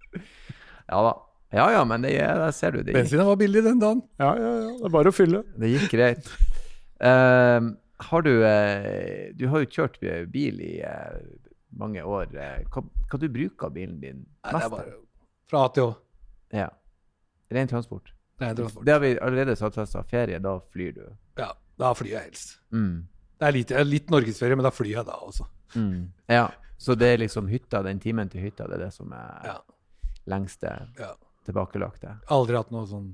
Ja 0.89 1.03
da. 1.07 1.13
Ja 1.55 1.65
ja, 1.73 1.85
men 1.89 2.03
det, 2.05 2.11
det 2.19 2.49
ser 2.53 2.75
du. 2.75 2.83
Det 2.85 2.93
Bensinen 2.93 3.25
var 3.29 3.39
billig 3.41 3.63
den 3.65 3.79
dagen. 3.81 4.03
Ja, 4.21 4.35
ja, 4.37 4.51
ja. 4.65 4.73
Det 4.83 4.89
er 4.89 4.93
bare 4.93 5.13
å 5.13 5.15
fylle. 5.17 5.45
det 5.57 5.71
gikk 5.73 5.95
greit. 5.95 6.27
Ehm, 7.01 7.77
har 7.99 8.23
du 8.23 8.33
eh, 8.47 9.31
Du 9.35 9.47
har 9.49 9.61
jo 9.63 9.67
kjørt 9.71 9.99
bil 10.33 10.61
i 10.61 10.81
eh, 10.83 11.19
mange 11.79 12.03
år. 12.03 12.33
Eh, 12.35 12.65
Hva, 12.73 12.83
hva 13.11 13.19
du 13.23 13.29
bruker 13.29 13.71
bilen 13.71 14.01
din 14.01 14.25
Nei, 14.45 14.53
mest 14.57 14.71
bare 14.73 14.95
fra 15.49 15.65
A 15.65 15.69
til 15.73 15.85
Å. 15.89 15.97
Ja. 16.53 16.69
Ren 17.51 17.69
transport. 17.71 18.13
Ren 18.41 18.57
transport. 18.57 18.85
Det 18.85 18.93
har 18.93 19.01
vi 19.01 19.13
allerede 19.19 19.55
satt 19.57 19.79
av. 19.79 20.05
Ferie, 20.11 20.39
da 20.39 20.59
flyr 20.73 20.93
du. 20.99 21.05
Ja, 21.41 21.53
da 21.81 21.93
flyr 21.97 22.11
jeg 22.17 22.25
helst. 22.31 22.59
Mm. 22.75 23.07
Det 23.39 23.47
er 23.49 23.55
litt, 23.55 23.71
litt 23.87 24.11
norgesferie, 24.11 24.57
men 24.59 24.67
da 24.67 24.71
flyr 24.75 24.91
jeg 24.99 25.07
da 25.09 25.17
også. 25.25 25.47
Mm. 25.77 26.11
Ja. 26.29 26.49
Så 26.79 26.95
det 26.99 27.09
er 27.15 27.19
liksom 27.23 27.49
hytta, 27.51 27.81
den 27.83 27.99
timen 28.03 28.29
til 28.31 28.43
hytta, 28.45 28.67
det 28.69 28.77
er 28.79 28.85
det 28.87 28.93
som 28.95 29.13
er 29.13 29.47
Ja. 29.49 29.57
lengste 30.27 30.75
Ja. 30.99 31.15
tilbakelagte? 31.49 32.19
Aldri 32.31 32.57
hatt 32.57 32.71
noe 32.71 32.87
sånn 32.87 33.09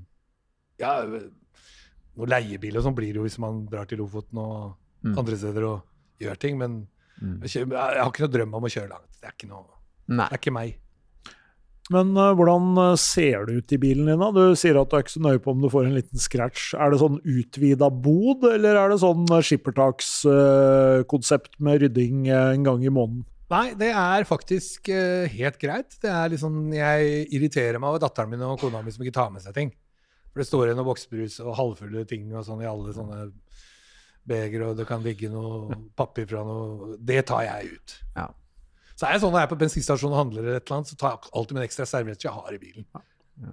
Ja, 0.79 1.01
noe 2.17 2.29
leiebil 2.31 2.77
og 2.79 2.85
sånn 2.85 2.95
blir 2.97 3.11
det 3.13 3.19
jo 3.21 3.25
hvis 3.27 3.39
man 3.43 3.65
drar 3.71 3.87
til 3.89 3.99
Lofoten 4.03 4.39
og 4.41 4.73
Mm. 5.05 5.19
andre 5.19 5.37
steder 5.37 5.63
og 5.67 5.81
gjør 6.19 6.37
ting, 6.39 6.57
men 6.57 6.87
Mm. 7.21 7.39
jeg, 7.43 7.67
jeg 7.69 7.77
har 7.77 8.09
ikke 8.09 8.25
noe 8.25 8.33
drøm 8.33 8.55
om 8.57 8.63
å 8.63 8.71
kjøre 8.73 8.89
langt. 8.89 9.11
Det 9.21 9.27
er 9.29 9.35
ikke 9.37 9.47
noe 9.51 9.65
Det 10.09 10.25
er 10.31 10.37
ikke 10.37 10.51
meg. 10.51 10.75
Men 11.93 12.17
uh, 12.17 12.33
hvordan 12.33 12.77
eh, 12.81 12.95
ser 12.97 13.45
det 13.45 13.55
ut 13.59 13.73
i 13.75 13.77
bilen 13.77 14.07
din? 14.09 14.19
da? 14.19 14.31
Du 14.33 14.55
sier 14.57 14.79
at 14.81 14.89
du 14.89 14.95
er 14.97 15.03
ikke 15.05 15.13
så 15.13 15.21
nøye 15.21 15.41
på 15.43 15.53
om 15.53 15.61
du 15.61 15.69
får 15.69 15.85
en 15.85 15.93
liten 15.93 16.17
scratch. 16.17 16.73
Er 16.73 16.89
det 16.89 16.99
sånn 16.99 17.19
utvida 17.21 17.91
bod, 17.93 18.43
eller 18.49 18.75
er 18.81 18.89
det 18.89 18.97
sånn 19.03 19.27
skippertakskonsept 19.29 20.01
skippertakskonsept 21.05 21.59
med 21.61 21.81
rydding 21.85 22.25
uh, 22.31 22.53
en 22.55 22.65
gang 22.65 22.83
i 22.83 22.89
måneden? 22.89 23.23
Nei, 23.53 23.75
det 23.77 23.91
er 23.93 24.25
faktisk 24.25 24.89
eh, 24.89 25.27
helt 25.29 25.59
greit. 25.61 25.93
Det 26.01 26.09
er 26.09 26.31
liksom, 26.33 26.73
Jeg 26.73 27.27
irriterer 27.29 27.77
meg 27.77 27.91
over 27.93 28.01
datteren 28.01 28.31
min 28.33 28.41
og 28.41 28.57
kona 28.59 28.81
mi 28.81 28.89
som 28.89 29.05
ikke 29.05 29.13
tar 29.13 29.29
med 29.29 29.45
seg 29.45 29.53
ting. 29.53 29.69
For 30.35 30.43
det 30.43 30.49
står 30.49 30.67
igjen 30.67 30.81
noe 30.81 30.89
boksbrus 30.89 31.37
og 31.39 31.53
halvfulle 31.55 32.01
ting 32.09 32.27
og 32.33 32.43
sånn 32.43 32.59
i 32.59 32.67
alle 32.67 32.91
sånne 32.91 33.19
beger, 34.27 34.65
og 34.67 34.75
det 34.75 34.83
kan 34.89 35.03
ligge 35.05 35.29
noe 35.31 35.77
papir 35.95 36.27
fra 36.27 36.41
noe 36.43 36.97
Det 36.99 37.21
tar 37.29 37.45
jeg 37.45 37.77
ut. 37.77 37.93
Ja. 38.17 38.25
Så 38.99 39.07
er 39.07 39.15
det 39.15 39.23
sånn 39.23 39.31
når 39.31 39.45
jeg 39.45 39.47
er 39.47 39.53
på 39.53 39.59
bensinstasjonen 39.61 40.15
og 40.15 40.21
handler, 40.25 40.43
eller 40.43 40.59
et 40.59 40.65
eller 40.65 40.81
annet, 40.81 40.91
så 40.91 40.99
tar 40.99 41.13
jeg 41.13 41.31
alltid 41.39 41.57
min 41.57 41.67
ekstra 41.69 41.87
serviett 41.87 42.25
jeg 42.27 42.35
har 42.35 42.51
i 42.51 42.59
bilen. 42.59 42.87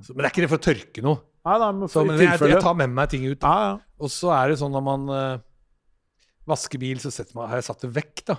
Så, 0.02 0.10
men 0.10 0.22
det 0.22 0.26
er 0.26 0.34
ikke 0.34 0.44
det 0.44 0.50
for 0.50 0.62
å 0.62 0.66
tørke 0.66 1.06
noe. 1.06 1.22
Nei, 1.46 1.54
da, 1.58 1.70
men 1.74 1.88
Så, 1.90 2.00
for 2.00 2.10
men 2.10 2.22
jeg, 2.22 2.50
jeg 2.52 2.62
tar 2.66 2.76
med 2.78 2.92
meg 2.98 3.14
ting 3.14 3.24
ut. 3.26 3.38
ja, 3.42 3.54
ja. 3.68 3.72
Og 4.02 4.10
så 4.10 4.30
er 4.34 4.50
det 4.50 4.58
sånn 4.60 4.74
når 4.74 4.84
man 4.86 5.08
uh, 5.10 5.42
vasker 6.50 6.82
bil, 6.82 7.02
så 7.02 7.10
man, 7.34 7.48
har 7.50 7.58
jeg 7.58 7.68
satt 7.70 7.86
det 7.86 7.90
vekk, 7.94 8.22
da. 8.30 8.38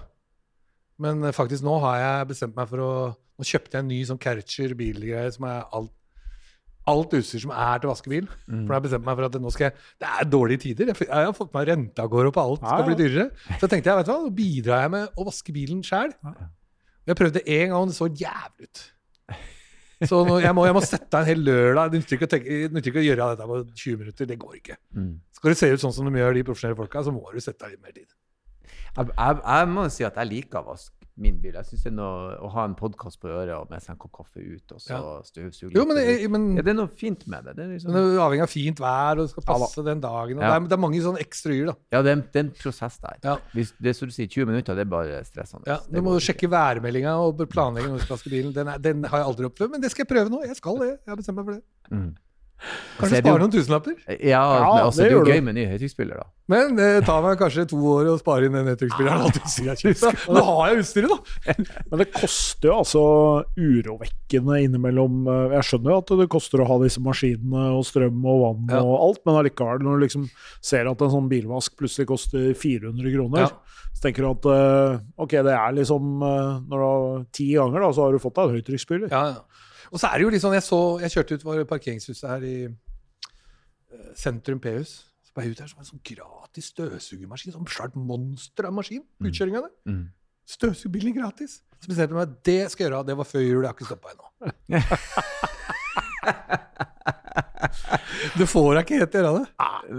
Men 1.03 1.23
uh, 1.23 1.33
faktisk 1.35 1.63
nå 1.67 1.75
har 1.83 1.99
jeg 1.99 2.31
bestemt 2.31 2.57
meg 2.59 2.71
for 2.71 2.83
å 2.83 2.93
Nå 3.33 3.47
kjøpte 3.49 3.73
jeg 3.73 3.81
en 3.81 3.87
ny 3.89 3.95
sånn 4.05 4.19
Kercher 4.21 4.75
bilgreie 4.77 5.29
som 5.33 5.47
er 5.49 5.63
alt, 5.73 5.89
alt 6.91 7.13
utstyr 7.15 7.43
som 7.45 7.53
er 7.55 7.81
til 7.81 7.91
vaskebil. 7.91 8.25
For 8.47 8.65
da 8.67 8.73
har 8.73 8.81
jeg 8.81 8.85
bestemt 8.87 9.05
meg 9.07 9.19
for 9.19 9.27
at 9.27 9.37
nå 9.43 9.51
skal 9.55 9.65
jeg 9.69 9.75
Det 10.03 10.09
er 10.09 10.29
dårlige 10.29 10.63
tider. 10.65 10.91
Jeg, 10.91 11.07
jeg 11.07 11.29
har 11.29 11.37
fått 11.37 11.53
meg 11.55 11.69
renta 11.69 12.07
går 12.11 12.31
opp, 12.31 12.41
alt 12.41 12.65
skal 12.65 12.87
bli 12.89 12.97
dyrere. 12.99 13.29
Så 13.61 13.69
tenkte 13.71 13.91
jeg, 13.91 13.99
vet 14.01 14.09
du 14.09 14.11
hva, 14.13 14.19
nå 14.25 14.33
bidrar 14.35 14.83
jeg 14.85 14.93
med 14.97 15.15
å 15.15 15.27
vaske 15.29 15.55
bilen 15.55 15.83
sjæl. 15.85 16.11
Jeg 17.07 17.19
prøvde 17.19 17.43
én 17.43 17.71
gang, 17.71 17.79
og 17.79 17.91
det 17.91 17.97
så 17.97 18.07
jævlig 18.07 18.67
ut. 18.67 18.83
Så 20.03 20.19
nå, 20.27 20.39
jeg, 20.43 20.51
må, 20.55 20.65
jeg 20.67 20.75
må 20.75 20.81
sette 20.83 21.15
av 21.15 21.23
en 21.23 21.29
hel 21.29 21.43
lørdag. 21.45 21.93
Det 21.93 22.01
nytter 22.01 22.17
ikke, 22.17 22.27
å 22.27 22.31
tenke, 22.33 22.57
nytter 22.73 22.91
ikke 22.91 23.03
å 23.03 23.05
gjøre 23.05 23.27
dette 23.31 23.47
på 23.47 23.59
20 23.69 24.01
minutter. 24.01 24.27
Det 24.27 24.37
går 24.41 24.57
ikke. 24.59 24.77
Mm. 24.97 25.13
Skal 25.37 25.53
det 25.53 25.59
se 25.59 25.69
ut 25.71 25.83
sånn 25.83 25.95
som 25.95 26.09
de 26.09 26.19
gjør, 26.19 26.35
de 26.35 26.43
profesjonelle 26.47 26.79
folka, 26.79 27.03
så 27.05 27.13
må 27.15 27.23
du 27.31 27.39
sette 27.43 27.67
av 27.67 27.71
litt 27.71 27.83
mer 27.83 27.95
tid. 27.95 28.09
Jeg, 28.63 29.07
jeg, 29.07 29.39
jeg 29.39 29.69
må 29.71 29.87
si 29.93 30.07
at 30.07 30.19
jeg 30.19 30.31
liker 30.33 30.59
å 30.59 30.73
vaske 30.73 31.02
min 31.21 31.35
bil. 31.41 31.53
Jeg 31.53 31.67
syns 31.69 31.99
å 32.01 32.49
ha 32.55 32.63
en 32.65 32.73
podkast 32.77 33.19
på 33.21 33.29
øret 33.29 33.53
og 33.53 33.69
med 33.69 33.83
seg 33.83 33.93
en 33.93 33.99
kopp 34.01 34.13
kaffe 34.17 34.41
ut, 34.41 34.73
og 34.73 34.81
så 34.81 34.99
støvsuge 35.27 35.75
Jo, 35.75 35.85
men, 35.89 35.99
men, 36.33 36.47
ja, 36.57 36.65
det 36.65 36.73
er 36.73 36.77
noe 36.79 36.89
fint 36.89 37.25
med 37.29 37.45
det. 37.45 37.53
Det 37.57 37.65
er, 37.65 37.71
liksom, 37.75 37.93
men 37.93 38.07
det 38.07 38.15
er 38.15 38.23
avhengig 38.25 38.45
av 38.47 38.51
fint 38.53 38.81
vær, 38.81 39.19
og 39.19 39.21
det 39.21 39.33
skal 39.35 39.47
passe 39.51 39.85
den 39.85 40.01
dagen. 40.03 40.41
Ja. 40.41 40.49
det, 40.49 40.55
er, 40.55 40.67
det 40.71 40.77
er 40.77 40.83
mange 40.87 41.03
sånne 41.05 41.21
ekstryer, 41.23 41.69
da. 41.69 41.77
ja, 41.93 42.03
det 42.05 42.15
er, 42.15 42.25
det 42.33 42.41
er 42.41 42.47
en 42.47 42.51
prosess 42.63 42.99
der. 43.05 43.21
Ja. 43.29 43.37
Hvis, 43.53 43.75
det 43.85 43.95
som 43.97 44.09
du 44.09 44.15
sier, 44.15 44.31
20 44.31 44.49
minutter, 44.49 44.79
det 44.79 44.87
er 44.87 44.91
bare 44.95 45.21
stressende. 45.29 45.69
Ja, 45.69 45.79
du 45.85 46.01
må 46.05 46.17
sjekke 46.23 46.49
værmeldinga 46.51 47.15
og 47.21 47.45
planlegge 47.51 47.91
når 47.91 48.01
du 48.01 48.07
skal 48.07 48.17
vaske 48.17 48.33
bilen. 48.33 48.53
Den, 48.57 48.73
den 48.81 49.07
har 49.09 49.21
jeg 49.21 49.31
aldri 49.33 49.49
opplevd, 49.51 49.77
men 49.77 49.85
det 49.85 49.93
skal 49.93 50.07
jeg 50.07 50.13
prøve 50.15 50.33
nå. 50.33 50.41
Jeg 50.49 50.57
skal 50.59 50.81
det. 50.81 50.91
Jeg 50.97 51.13
har 51.13 51.19
bestemt 51.19 51.41
meg 51.41 51.49
for 51.49 51.59
det. 51.59 51.93
Mm. 51.93 52.13
Kanskje 52.99 53.19
spare 53.19 53.41
noen 53.41 53.51
tusenlapper. 53.51 53.95
Ja, 54.23 54.41
men 54.53 54.85
altså, 54.85 55.01
det 55.01 55.09
det 55.09 55.11
er 55.11 55.17
jo 55.17 55.23
gøy 55.27 55.41
med 55.43 55.55
ny 55.57 55.63
høytrykksspiller, 55.67 56.21
da. 56.21 56.29
Men 56.51 56.75
det 56.77 56.87
tar 57.07 57.21
meg 57.23 57.37
kanskje 57.39 57.65
to 57.71 57.79
år 57.91 58.07
å 58.11 58.17
spare 58.19 58.47
inn 58.47 58.55
den 58.55 58.69
høytrykksspilleren. 58.71 59.25
Nå 60.37 60.43
har 60.47 60.71
jeg 60.71 60.83
utstyret, 60.83 61.11
da. 61.11 61.55
Men 61.91 62.01
det 62.03 62.07
koster 62.15 62.69
jo 62.69 62.77
altså 62.81 63.03
urovekkende 63.59 64.59
innimellom 64.65 65.27
eh, 65.31 65.55
Jeg 65.57 65.67
skjønner 65.69 65.93
jo 65.95 65.99
at 66.03 66.13
det 66.21 66.29
koster 66.31 66.63
å 66.63 66.67
ha 66.69 66.77
disse 66.83 67.03
maskinene 67.03 67.65
og 67.77 67.83
strøm 67.87 68.23
og 68.23 68.41
vann 68.45 68.73
Ja. 68.77 68.81
og 68.83 68.95
alt, 69.09 69.21
men 69.27 69.39
allikevel, 69.41 69.83
når 69.83 69.97
du 69.99 70.05
liksom 70.05 70.27
ser 70.63 70.89
at 70.91 71.03
en 71.03 71.13
sånn 71.17 71.29
bilvask 71.31 71.75
plutselig 71.79 72.07
koster 72.11 72.51
400 72.59 73.15
kroner, 73.17 73.47
Ja. 73.47 73.81
så 73.95 74.07
tenker 74.07 74.23
du 74.23 74.31
at 74.31 74.49
eh, 74.55 75.03
ok, 75.25 75.35
det 75.49 75.55
er 75.57 75.75
liksom 75.79 76.15
eh, 76.23 76.53
Når 76.69 76.77
du 76.77 76.87
har 76.87 77.27
ti 77.35 77.49
ganger, 77.57 77.83
da, 77.87 77.91
så 77.95 78.07
har 78.07 78.15
du 78.15 78.23
fått 78.23 78.39
deg 78.39 78.47
en 78.49 78.57
høytrykksspyler. 78.61 79.11
Ja, 79.11 79.25
ja. 79.35 79.69
Og 79.91 79.99
så 79.99 80.09
er 80.09 80.19
det 80.19 80.25
jo 80.27 80.31
litt 80.33 80.43
sånn, 80.43 80.55
jeg 80.57 80.65
så, 80.65 80.79
jeg 81.03 81.15
kjørte 81.15 81.37
ut 81.37 81.45
var 81.47 81.63
parkeringshuset 81.69 82.29
her 82.29 82.45
i 82.47 82.55
eh, 82.69 84.09
sentrum 84.19 84.61
P-hus. 84.63 84.95
Så 85.25 85.35
var 85.35 85.47
jeg 85.47 85.55
ut 85.55 85.63
her 85.63 85.69
så 85.71 85.77
var 85.77 85.83
det 85.83 85.89
en 85.89 85.93
sånn 85.93 86.07
gratis 86.13 86.71
støvsugermaskin. 86.73 87.55
Sånn 87.55 87.69
svært 87.71 87.95
monster 87.99 88.69
av 88.69 88.75
maskin. 88.77 89.03
på 89.19 89.31
Utkjøringa 89.31 89.65
der. 89.65 89.73
Mm. 89.89 90.03
Støvsugerbilen 90.53 91.17
gratis. 91.17 91.61
Så 91.79 91.91
bestemte 91.91 92.13
jeg 92.13 92.19
meg 92.19 92.37
det 92.47 92.59
skal 92.71 92.85
jeg 92.85 92.91
gjøre. 92.91 93.07
Det 93.09 93.17
var 93.19 93.27
før 93.27 93.43
jul. 93.43 93.61
Jeg 93.63 93.69
har 93.69 93.75
ikke 93.77 93.91
stoppa 93.91 94.13
ennå. 94.13 94.25
Du 98.37 98.45
får 98.49 98.77
deg 98.77 98.85
ikke 98.85 98.99
helt 99.01 99.15
gjøre 99.17 99.31
det. 99.39 99.45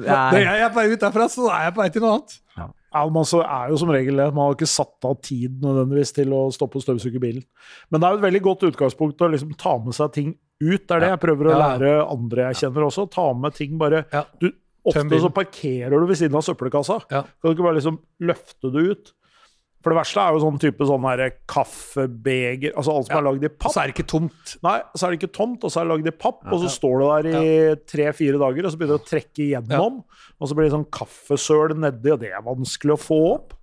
Når 0.06 0.40
jeg 0.40 0.62
er 0.64 0.70
på 0.72 0.78
vei 0.80 0.86
ut 0.92 1.02
derfra, 1.02 1.26
så 1.30 1.48
er 1.52 1.66
jeg 1.66 1.74
på 1.76 1.82
vei 1.82 1.88
til 1.94 2.04
noe 2.04 2.14
annet. 2.16 2.36
Ja, 2.56 2.66
man 2.94 3.26
er 3.42 3.70
jo 3.72 3.78
som 3.80 3.90
regel 3.90 4.20
det. 4.20 4.28
Man 4.34 4.46
har 4.46 4.56
ikke 4.56 4.70
satt 4.70 5.06
av 5.08 5.16
tid 5.24 5.60
nødvendigvis 5.64 6.14
til 6.14 6.34
å 6.36 6.46
stoppe 6.54 6.78
og 6.78 6.84
støvsuge 6.86 7.22
bilen. 7.22 7.44
Men 7.90 8.00
det 8.00 8.08
er 8.08 8.14
jo 8.14 8.20
et 8.20 8.26
veldig 8.28 8.42
godt 8.46 8.66
utgangspunkt 8.70 9.24
å 9.24 9.30
liksom 9.32 9.54
ta 9.60 9.76
med 9.82 9.96
seg 9.96 10.12
ting 10.14 10.34
ut. 10.62 10.84
Det 10.86 10.94
er 10.94 11.02
det 11.02 11.10
jeg 11.14 11.22
prøver 11.24 11.50
å 11.50 11.58
lære 11.58 11.94
andre 12.04 12.48
jeg 12.50 12.62
kjenner 12.62 12.86
også. 12.86 13.08
Ta 13.12 13.26
med 13.36 13.56
ting 13.58 13.74
bare 13.80 14.04
du, 14.38 14.52
Ofte 14.84 15.20
så 15.20 15.30
parkerer 15.32 15.96
du 15.96 16.06
ved 16.06 16.18
siden 16.20 16.36
av 16.36 16.44
søppelkassa. 16.44 16.98
Ja. 17.08 17.22
Kan 17.24 17.50
du 17.50 17.56
ikke 17.56 17.66
bare 17.66 17.78
liksom 17.78 17.98
løfte 18.28 18.70
det 18.74 18.82
ut? 18.84 19.14
For 19.84 19.92
det 19.92 19.98
verste 20.00 20.22
er 20.22 20.32
jo 20.32 20.40
sånn 20.40 20.56
type 20.62 20.86
sånn 20.88 21.04
kaffebeger 21.52 22.72
Altså 22.72 22.94
alt 22.94 23.06
som 23.10 23.14
Ja. 23.14 23.18
er 23.20 23.26
lagd 23.26 23.44
i 23.44 23.50
papp. 23.52 23.68
Og 23.68 23.74
så 23.74 23.82
er 23.82 23.90
det 23.90 23.94
ikke 23.94 24.08
tomt. 24.08 24.54
Nei, 24.64 24.78
så 24.96 25.04
er 25.06 25.10
det 25.12 25.18
ikke 25.20 25.32
tomt, 25.36 25.64
og 25.64 25.70
så 25.70 25.80
er 25.80 25.84
det 25.84 25.92
lagd 25.92 26.08
i 26.08 26.16
papp, 26.24 26.40
og 26.48 26.62
så 26.62 26.70
står 26.72 27.02
det 27.02 27.10
der 27.12 27.42
i 27.42 27.74
tre-fire 27.92 28.40
dager, 28.40 28.64
og 28.64 28.72
så 28.72 28.80
begynner 28.80 28.96
det 28.96 29.04
å 29.04 29.10
trekke 29.10 29.44
igjennom, 29.44 30.00
og 30.40 30.48
så 30.48 30.56
blir 30.56 30.64
det 30.70 30.72
sånn 30.74 30.88
kaffesøl 30.90 31.76
nedi, 31.76 32.10
og 32.14 32.20
det 32.24 32.32
er 32.32 32.42
vanskelig 32.42 32.96
å 32.96 33.00
få 33.00 33.20
opp. 33.34 33.54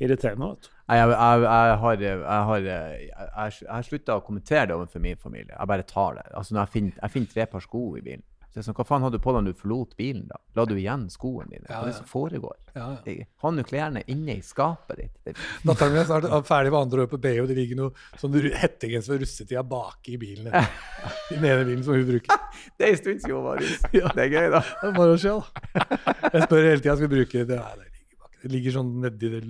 Irriterende, 0.00 0.48
vet 0.54 0.62
du. 0.62 0.68
Jeg, 0.88 1.04
jeg, 1.10 1.40
jeg 1.42 1.78
har, 1.82 1.96
jeg 2.00 2.20
har, 2.24 2.60
jeg 2.64 3.68
har 3.68 3.82
slutta 3.84 4.14
å 4.16 4.24
kommentere 4.24 4.66
det 4.70 4.76
overfor 4.76 5.02
min 5.04 5.16
familie. 5.20 5.52
Jeg 5.52 5.68
bare 5.68 5.84
tar 5.84 6.14
det. 6.14 6.26
Altså 6.32 6.54
når 6.54 6.62
jeg 6.64 6.72
finner, 6.76 6.92
jeg 7.02 7.10
finner 7.12 7.32
tre 7.34 7.46
par 7.50 7.60
sko 7.60 7.82
i 7.98 8.00
bilen. 8.00 8.22
Så 8.62 8.68
sånn, 8.72 8.74
Hva 8.78 8.84
faen 8.88 9.02
hadde 9.06 9.18
du 9.18 9.22
på 9.24 9.32
deg 9.34 9.44
når 9.44 9.54
du 9.54 9.58
forlot 9.60 9.96
bilen? 9.96 10.26
da? 10.28 10.36
La 10.56 10.64
du 10.66 10.74
igjen 10.74 11.06
skoene 11.10 11.48
dine? 11.50 11.66
Ja, 11.68 11.80
Hva 11.80 11.82
er 11.82 11.90
det 11.92 11.96
som 11.98 12.06
foregår? 12.10 12.56
Ja, 12.74 12.86
ja. 12.90 12.96
Jeg- 13.06 13.26
Ha 13.42 13.50
nå 13.50 13.62
klærne 13.66 14.02
inne 14.08 14.36
i 14.36 14.40
skapet 14.42 14.96
ditt. 14.96 15.14
Det, 15.24 15.34
Datteren 15.64 15.92
min 15.92 16.00
er 16.02 16.04
snart 16.06 16.46
ferdig 16.46 16.70
med 16.72 16.80
andre 16.80 17.02
år 17.06 17.10
på 17.12 17.20
BH. 17.20 17.46
det 17.46 17.56
ligger 17.56 17.76
noe 17.76 17.90
sånn 18.18 18.34
hettegenser 18.52 19.14
fra 19.14 19.18
russetida 19.22 19.62
baki 19.68 20.14
i 20.14 20.18
bilen. 20.18 20.46
I 20.52 21.34
den 21.34 21.44
ene 21.44 21.64
bilen 21.64 21.84
som 21.84 21.94
hun 21.94 22.06
bruker. 22.06 22.38
det 22.78 22.86
er 22.86 22.90
en 22.90 22.96
stund 23.02 23.20
siden 23.22 23.36
hun 23.36 23.44
var 23.44 23.56
russ. 23.58 23.78
Det 23.92 24.24
er 24.24 24.32
gøy, 24.34 24.50
da. 24.50 24.60
Det 24.60 24.88
er 24.88 24.96
bare 24.98 25.14
å 25.14 25.18
se, 25.18 25.28
da. 25.28 26.00
Jeg 26.32 26.42
spør 26.48 26.68
hele 26.70 26.80
tida 26.82 26.96
skal 26.96 27.08
bruke 27.08 27.46
det. 27.46 27.58
Nei, 27.58 27.76
det 27.78 27.92
ligger 27.92 28.16
bak. 28.22 28.32
Det 28.42 28.50
ligger 28.52 28.76
sånn 28.78 28.92
nedi 29.02 29.30
det 29.36 29.42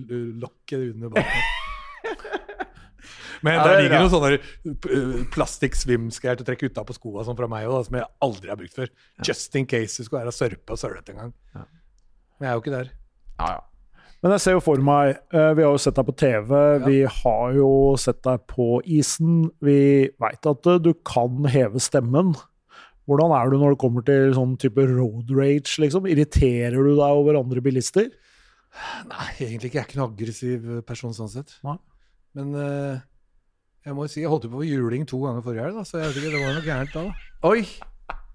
lokket 0.42 0.94
under 0.94 1.08
bak. 1.16 1.24
Men 3.46 3.58
Ja, 3.58 3.62
der 3.64 3.70
det 3.70 3.78
er 3.78 3.84
ligger 3.86 4.04
noen 4.04 4.12
sånne 4.12 4.32
uh, 4.38 5.24
plastikk-svimskær 5.34 6.38
til 6.38 6.46
å 6.46 6.48
trekke 6.48 6.70
utapå 6.70 6.96
skoa 6.96 7.24
sånn 7.26 7.38
fra 7.38 7.48
meg 7.50 7.68
òg, 7.70 7.84
som 7.86 7.98
jeg 8.00 8.08
aldri 8.24 8.52
har 8.52 8.60
brukt 8.60 8.76
før. 8.76 8.92
Just 9.26 9.54
in 9.58 9.68
case 9.70 9.98
du 9.98 10.08
skulle 10.08 10.24
være 10.24 10.34
sørpe 10.34 10.74
og 10.74 10.80
sølete 10.80 11.14
en 11.14 11.22
gang. 11.24 11.34
Ja. 11.54 11.66
Men 12.38 12.48
jeg 12.48 12.50
er 12.50 12.58
jo 12.58 12.64
ikke 12.64 12.76
der. 12.76 12.92
Ja, 13.38 13.50
ja. 13.56 13.64
Men 14.18 14.34
jeg 14.34 14.42
ser 14.42 14.56
jo 14.56 14.62
for 14.64 14.82
meg 14.82 15.12
eh, 15.14 15.50
Vi 15.54 15.62
har 15.62 15.70
jo 15.70 15.78
sett 15.78 15.94
deg 15.94 16.06
på 16.08 16.14
TV, 16.18 16.52
vi 16.82 16.96
har 17.06 17.52
jo 17.54 17.70
sett 18.02 18.18
deg 18.26 18.46
på 18.50 18.80
isen. 18.98 19.44
Vi 19.62 19.80
veit 20.18 20.48
at 20.50 20.70
eh, 20.72 20.80
du 20.82 20.90
kan 21.06 21.46
heve 21.46 21.82
stemmen. 21.82 22.32
Hvordan 23.08 23.32
er 23.32 23.52
du 23.52 23.60
når 23.60 23.76
det 23.76 23.80
kommer 23.80 24.04
til 24.04 24.34
sånn 24.36 24.56
type 24.60 24.82
road 24.90 25.30
rage, 25.32 25.78
liksom? 25.80 26.08
Irriterer 26.10 26.74
du 26.76 26.96
deg 26.98 27.20
over 27.22 27.38
andre 27.38 27.62
bilister? 27.64 28.10
Nei, 29.08 29.28
egentlig 29.38 29.70
ikke. 29.70 29.78
Jeg 29.78 29.84
er 29.84 29.88
ikke 29.88 30.00
noen 30.00 30.10
aggressiv 30.12 30.66
person 30.88 31.14
sånn 31.16 31.30
sett. 31.32 31.54
Nei. 31.64 31.78
Men 32.36 32.50
eh, 32.58 32.98
jeg 33.86 33.94
må 33.96 34.06
si, 34.10 34.20
jeg 34.20 34.28
holdt 34.30 34.44
jo 34.48 34.50
på 34.52 34.60
med 34.62 34.68
juling 34.70 35.06
to 35.08 35.20
ganger 35.22 35.44
forrige 35.44 35.64
helg, 35.68 35.78
så 35.88 36.00
jeg 36.02 36.10
vet 36.10 36.18
ikke, 36.20 36.32
det 36.34 36.42
var 36.44 36.56
noe 36.56 36.66
gærent 36.66 36.94
da. 36.96 37.04
da. 37.08 37.48
Oi! 37.48 37.62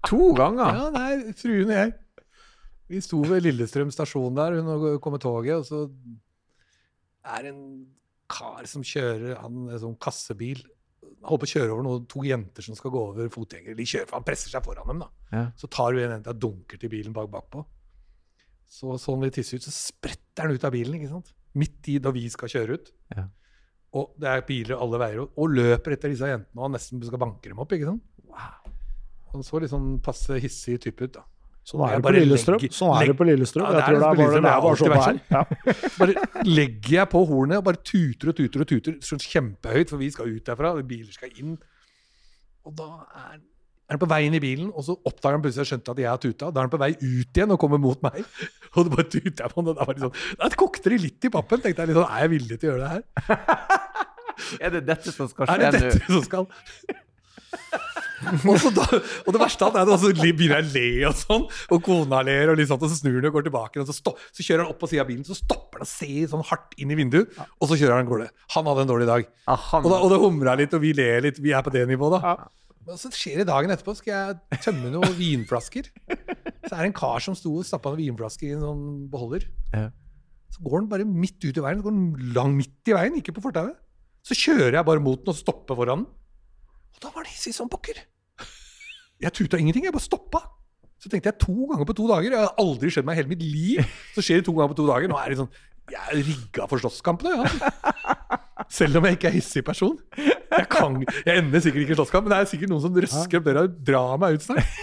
To 0.08 0.32
ganger? 0.36 0.76
Ja, 0.76 0.88
nei, 0.92 1.32
fruen 1.38 1.70
og 1.70 1.76
jeg. 1.78 1.92
Vi 2.92 3.00
sto 3.00 3.22
ved 3.24 3.44
Lillestrøm 3.46 3.92
stasjon 3.94 4.36
der, 4.36 4.58
hun 4.60 4.98
kom 5.00 5.14
med 5.16 5.22
toget, 5.24 5.56
og 5.56 5.64
så 5.68 5.84
er 7.24 7.46
det 7.46 7.52
en 7.54 7.62
kar 8.28 8.66
som 8.68 8.84
kjører 8.84 9.38
han 9.40 9.62
en 9.70 9.80
sånn 9.80 9.94
kassebil. 10.00 10.60
Han 11.04 11.30
holder 11.30 11.44
på 11.44 11.48
å 11.48 11.52
kjøre 11.54 11.72
over 11.72 11.86
noen, 11.86 12.04
to 12.10 12.24
jenter 12.28 12.66
som 12.66 12.76
skal 12.76 12.92
gå 12.92 13.04
over 13.12 13.30
fotgjengere. 13.32 13.76
De 13.78 13.86
kjører, 13.88 14.08
for 14.10 14.18
Han 14.18 14.26
presser 14.26 14.52
seg 14.52 14.64
foran 14.66 14.90
dem. 14.90 15.00
da. 15.04 15.08
Ja. 15.32 15.44
Så 15.60 15.70
tar 15.72 15.94
hun 15.94 16.02
en 16.02 16.16
jente 16.18 16.34
og 16.34 16.42
dunker 16.42 16.80
til 16.80 16.92
bilen 16.92 17.16
bak 17.16 17.30
bakpå. 17.32 17.64
Så 18.74 18.98
sånn 19.00 19.22
vi 19.24 19.30
tisser 19.32 19.60
ut, 19.60 19.64
så 19.64 19.72
spretter 19.72 20.44
han 20.44 20.52
ut 20.56 20.66
av 20.66 20.74
bilen. 20.74 20.98
ikke 20.98 21.12
sant? 21.12 21.32
Midt 21.56 21.88
i 21.88 21.96
da 22.02 22.12
vi 22.12 22.26
skal 22.32 22.50
kjøre 22.52 22.76
ut. 22.76 22.92
Ja. 23.14 23.28
Og 23.94 24.10
det 24.18 24.26
er 24.30 24.40
biler 24.42 24.80
alle 24.80 24.98
veier, 24.98 25.20
og- 25.22 25.30
og 25.38 25.50
løper 25.54 25.92
etter 25.94 26.10
disse 26.10 26.26
jentene 26.26 26.58
og 26.58 26.64
han 26.66 26.72
nesten 26.74 27.02
skal 27.06 27.18
banke 27.22 27.46
dem 27.48 27.58
opp. 27.62 27.70
ikke 27.72 27.86
sant? 27.86 28.02
Wow. 28.26 28.72
Han 29.34 29.42
så 29.46 29.60
litt 29.60 29.70
sånn 29.70 30.00
passe 30.02 30.40
hissig 30.42 30.80
type 30.82 31.00
ut. 31.02 31.12
da. 31.12 31.22
Sånn 31.64 31.80
er 31.88 31.94
det 31.96 32.02
på 32.02 32.08
bare 32.10 32.20
Lillestrøm. 32.20 32.58
legger- 32.60 32.74
Sånn 32.76 32.92
er 33.00 33.06
det 33.06 33.16
på 33.16 33.24
Lillestrøm. 33.24 33.62
Ja, 33.64 33.70
Jeg 33.70 33.78
det 33.78 33.84
tror 33.84 33.94
det 33.94 34.04
er 34.04 34.14
bare, 34.14 34.32
det 34.34 34.50
er 34.50 34.60
bare 34.60 34.76
sånn. 34.76 35.98
Bare 35.98 36.44
legger 36.44 36.90
jeg 36.98 37.08
på 37.10 37.22
hornet 37.26 37.56
og 37.56 37.64
bare 37.64 37.80
tuter 37.82 38.28
og 38.28 38.36
tuter 38.36 38.60
og 38.60 38.66
tuter 38.68 38.92
sånn 39.00 39.22
kjempehøyt, 39.24 39.88
for 39.88 39.96
vi 39.96 40.10
skal 40.10 40.26
ut 40.28 40.44
derfra, 40.44 40.74
og 40.76 40.86
biler 40.86 41.10
skal 41.12 41.30
inn. 41.38 41.56
Og 42.66 42.76
da 42.76 42.84
er, 43.16 43.38
er 43.40 43.96
han 43.96 43.98
på 43.98 44.08
vei 44.08 44.26
inn 44.26 44.34
i 44.34 44.40
bilen, 44.40 44.70
og 44.76 44.84
så 44.84 44.96
oppdager 45.06 45.32
han 45.38 45.42
plutselig 45.42 45.68
skjønte 45.72 45.88
at 45.90 45.96
jeg 45.96 46.06
har 46.08 46.18
tuta. 46.18 46.50
Da 46.52 46.60
er 46.60 46.68
han 46.68 46.70
på 46.70 46.78
vei 46.84 46.90
ut 47.00 47.32
igjen 47.32 47.50
og 47.52 47.58
kommer 47.60 47.78
mot 47.80 48.02
meg. 48.02 48.24
Og 48.76 48.84
det 48.84 48.92
bare 48.96 49.08
tuter 49.08 49.44
jeg 49.44 49.50
på 49.52 49.56
han, 49.62 49.68
og 49.68 49.76
da 49.76 49.84
var 49.86 49.94
det 49.94 50.02
sånn, 50.02 50.36
da 50.36 50.48
kokte 50.50 50.90
det 50.90 51.00
litt 51.00 51.24
i 51.24 51.28
pappen. 51.30 51.60
tenkte 51.62 51.78
jeg 51.78 51.88
litt 51.88 51.96
sånn, 51.96 52.10
Er 52.10 52.28
jeg 52.28 52.30
villig 52.40 52.58
til 52.60 52.70
å 52.70 52.72
gjøre 52.74 52.82
det 52.82 52.90
her? 52.90 53.83
Er 54.60 54.74
det 54.76 54.84
dette 54.88 55.14
som 55.14 55.30
skal 55.30 55.50
Er 55.54 55.64
det 55.66 55.72
dette 55.80 56.04
som 56.08 56.22
skal 56.26 56.48
Og, 58.48 58.56
så 58.58 58.70
da, 58.72 58.84
og 59.26 59.34
det 59.34 59.40
verste 59.42 59.66
av 59.66 59.74
er 59.76 59.90
at 59.92 60.00
så 60.00 60.08
begynner 60.16 60.62
jeg 60.62 60.64
å 60.64 60.72
le 60.72 61.08
og 61.10 61.16
sånn, 61.18 61.42
og 61.74 61.82
kona 61.84 62.22
ler, 62.24 62.52
og, 62.52 62.56
liksom, 62.56 62.80
og 62.80 62.88
så 62.88 62.96
snur 62.96 63.18
han 63.18 63.28
og 63.28 63.34
går 63.36 63.44
tilbake, 63.50 63.82
og 63.82 63.90
så, 63.90 63.96
stopp, 63.98 64.22
så 64.32 64.46
kjører 64.46 64.64
han 64.64 64.72
opp 64.72 64.78
på 64.80 64.88
sida 64.88 65.04
av 65.04 65.10
bilen, 65.10 65.26
så 65.28 65.36
stopper 65.36 65.82
han 65.82 65.84
og 65.84 65.90
ser 65.90 66.30
sånn 66.32 66.44
hardt 66.48 66.72
inn 66.80 66.94
i 66.94 66.96
vinduet, 66.98 67.34
og 67.36 67.68
så 67.68 67.76
kjører 67.76 67.98
han 67.98 68.06
av 68.06 68.10
gårde. 68.12 68.28
Han 68.56 68.70
hadde 68.70 68.84
en 68.86 68.92
dårlig 68.94 69.08
dag. 69.10 69.26
Ja, 69.44 69.56
Og, 69.80 69.88
da, 69.90 69.98
og 69.98 70.14
det 70.14 70.20
humrer 70.22 70.62
litt, 70.62 70.76
og 70.78 70.84
vi 70.86 70.94
ler 70.96 71.26
litt. 71.26 71.40
Vi 71.44 71.52
er 71.52 71.66
på 71.66 71.74
det 71.74 71.84
nivået, 71.90 72.16
da. 72.16 72.32
Ja. 72.32 72.64
Men 72.88 73.00
så 73.00 73.08
skjer 73.16 73.40
det 73.40 73.46
dagen 73.48 73.72
etterpå, 73.72 73.94
skal 73.96 74.14
jeg 74.14 74.62
tømme 74.64 74.90
noen 74.92 75.14
vinflasker. 75.16 75.86
Så 76.08 76.72
er 76.72 76.80
det 76.80 76.88
en 76.90 76.96
kar 76.96 77.22
som 77.24 77.36
sto 77.36 77.54
og 77.60 77.68
stappa 77.68 77.92
noen 77.92 78.02
vinflasker 78.02 78.50
i 78.50 78.56
en 78.56 78.64
sånn 78.64 78.82
beholder. 79.12 79.46
Ja. 79.72 79.86
Så 80.52 80.64
går 80.64 80.82
han 80.82 80.90
bare 80.90 81.06
midt 81.08 81.40
ut 81.44 81.56
i 81.56 81.64
veien. 81.64 81.80
Så 81.80 81.86
går 81.86 81.96
han 81.96 82.34
lang 82.36 82.52
midt 82.56 82.92
i 82.92 82.96
veien, 82.96 83.16
ikke 83.20 83.34
på 83.36 83.44
fortauet. 83.46 83.76
Så 84.24 84.36
kjører 84.38 84.78
jeg 84.78 84.88
bare 84.88 85.02
mot 85.04 85.20
den 85.20 85.34
og 85.34 85.36
stopper 85.36 85.76
foran 85.76 86.04
den. 86.04 86.10
Og 86.94 87.02
da 87.02 87.10
var 87.12 87.26
det 87.26 87.34
hissig 87.34 87.52
som 87.56 87.68
pokker. 87.68 87.98
Jeg 89.22 89.34
tuta 89.36 89.60
ingenting, 89.60 89.84
jeg 89.86 89.94
bare 89.94 90.04
stoppa. 90.04 90.40
Så 91.00 91.10
tenkte 91.12 91.28
jeg 91.28 91.40
to 91.42 91.68
ganger 91.68 91.84
på 91.88 91.96
to 91.98 92.06
dager. 92.08 92.32
Jeg 92.32 92.40
har 92.40 92.54
aldri 92.62 92.90
skjedd 92.92 93.04
meg 93.04 93.18
i 93.18 93.20
hele 93.20 93.32
mitt 93.34 93.44
liv. 93.44 93.94
Så 94.14 94.24
skjer 94.24 94.40
det 94.40 94.46
to 94.48 94.54
ganger 94.56 94.72
på 94.72 94.78
to 94.80 94.88
dager. 94.88 95.10
Nå 95.12 95.18
er 95.20 95.34
det 95.34 95.40
sånn 95.42 95.50
Jeg 95.92 96.00
er 96.00 96.22
rigga 96.30 96.68
for 96.70 96.80
slåsskampene, 96.80 97.42
ja. 97.44 97.72
Selv 98.72 98.96
om 98.96 99.04
jeg 99.04 99.18
ikke 99.18 99.28
er 99.28 99.36
hissig 99.36 99.60
person. 99.66 99.98
Jeg, 100.16 100.68
kan, 100.72 100.96
jeg 101.26 101.42
ender 101.42 101.60
sikkert 101.60 101.84
ikke 101.84 101.92
i 101.92 101.98
slåsskamp, 101.98 102.24
men 102.24 102.32
det 102.32 102.38
er 102.40 102.48
sikkert 102.54 102.72
noen 102.72 102.84
som 102.86 102.96
røsker 103.04 103.40
opp 103.42 103.48
døra 103.50 103.66
og 103.66 103.74
drar 103.84 104.14
meg 104.22 104.38
ut 104.38 104.46
snart. 104.46 104.78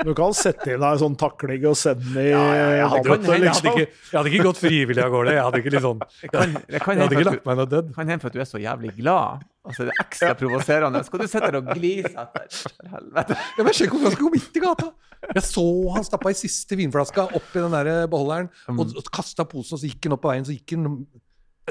Du 0.00 0.14
kan 0.16 0.32
sette 0.32 0.70
inn 0.72 0.80
deg 0.80 1.00
sånn 1.02 1.14
takling 1.20 1.64
og 1.68 1.74
sende 1.76 2.22
i 2.22 2.30
Ja, 2.30 2.38
ja, 2.40 2.86
vannet, 2.88 3.26
jeg, 3.28 3.34
hadde 3.34 3.38
liksom. 3.44 3.66
ikke, 3.68 3.82
jeg 3.92 4.16
hadde 4.16 4.30
ikke 4.32 4.46
gått 4.46 4.60
frivillig 4.62 5.02
av 5.04 5.10
gårde. 5.12 5.34
Jeg 5.36 5.44
hadde 5.44 5.60
ikke 5.60 5.72
liksom 5.74 6.00
jeg, 6.00 6.30
kan, 6.32 6.54
jeg, 6.56 6.80
kan 6.80 6.94
Jeg 6.96 7.02
hadde 7.04 7.18
ikke 7.18 7.26
lagt 7.28 7.48
meg 7.50 7.60
du- 7.68 7.90
kan 7.98 8.08
hende 8.08 8.22
for 8.22 8.30
at 8.32 8.38
du 8.38 8.40
er 8.40 8.48
så 8.48 8.60
jævlig 8.62 8.94
glad. 8.96 9.44
Altså, 9.68 9.84
det 9.84 9.92
er 9.92 10.00
ekstra 10.06 10.32
provoserende. 10.40 11.02
Skal 11.04 11.20
du 11.20 11.26
sitte 11.28 11.50
der 11.52 11.60
og 11.60 11.68
glise 11.76 12.14
etter? 12.16 12.48
For 12.56 12.94
helvete. 12.96 13.36
Ja, 13.58 13.66
men 13.68 13.76
Sjekk 13.76 13.92
hvorfor 13.92 14.08
han 14.08 14.16
skal 14.16 14.24
gå 14.30 14.32
midt 14.38 14.56
i 14.56 14.64
gata! 14.64 14.88
Jeg 15.36 15.44
så 15.50 15.66
han 15.98 16.08
stappa 16.08 16.32
i 16.32 16.38
siste 16.40 16.80
vinflaska 16.80 17.26
oppi 17.36 17.60
den 17.60 17.76
der 17.76 18.06
beholderen 18.08 18.48
og, 18.72 18.86
og 18.96 19.10
kasta 19.12 19.44
posen, 19.44 19.76
og 19.76 19.82
så 19.84 19.90
gikk 19.90 20.08
han 20.08 20.16
opp 20.16 20.24
på 20.24 20.32
veien, 20.32 20.48
så 20.48 20.56
gikk 20.56 20.78
han 20.78 21.04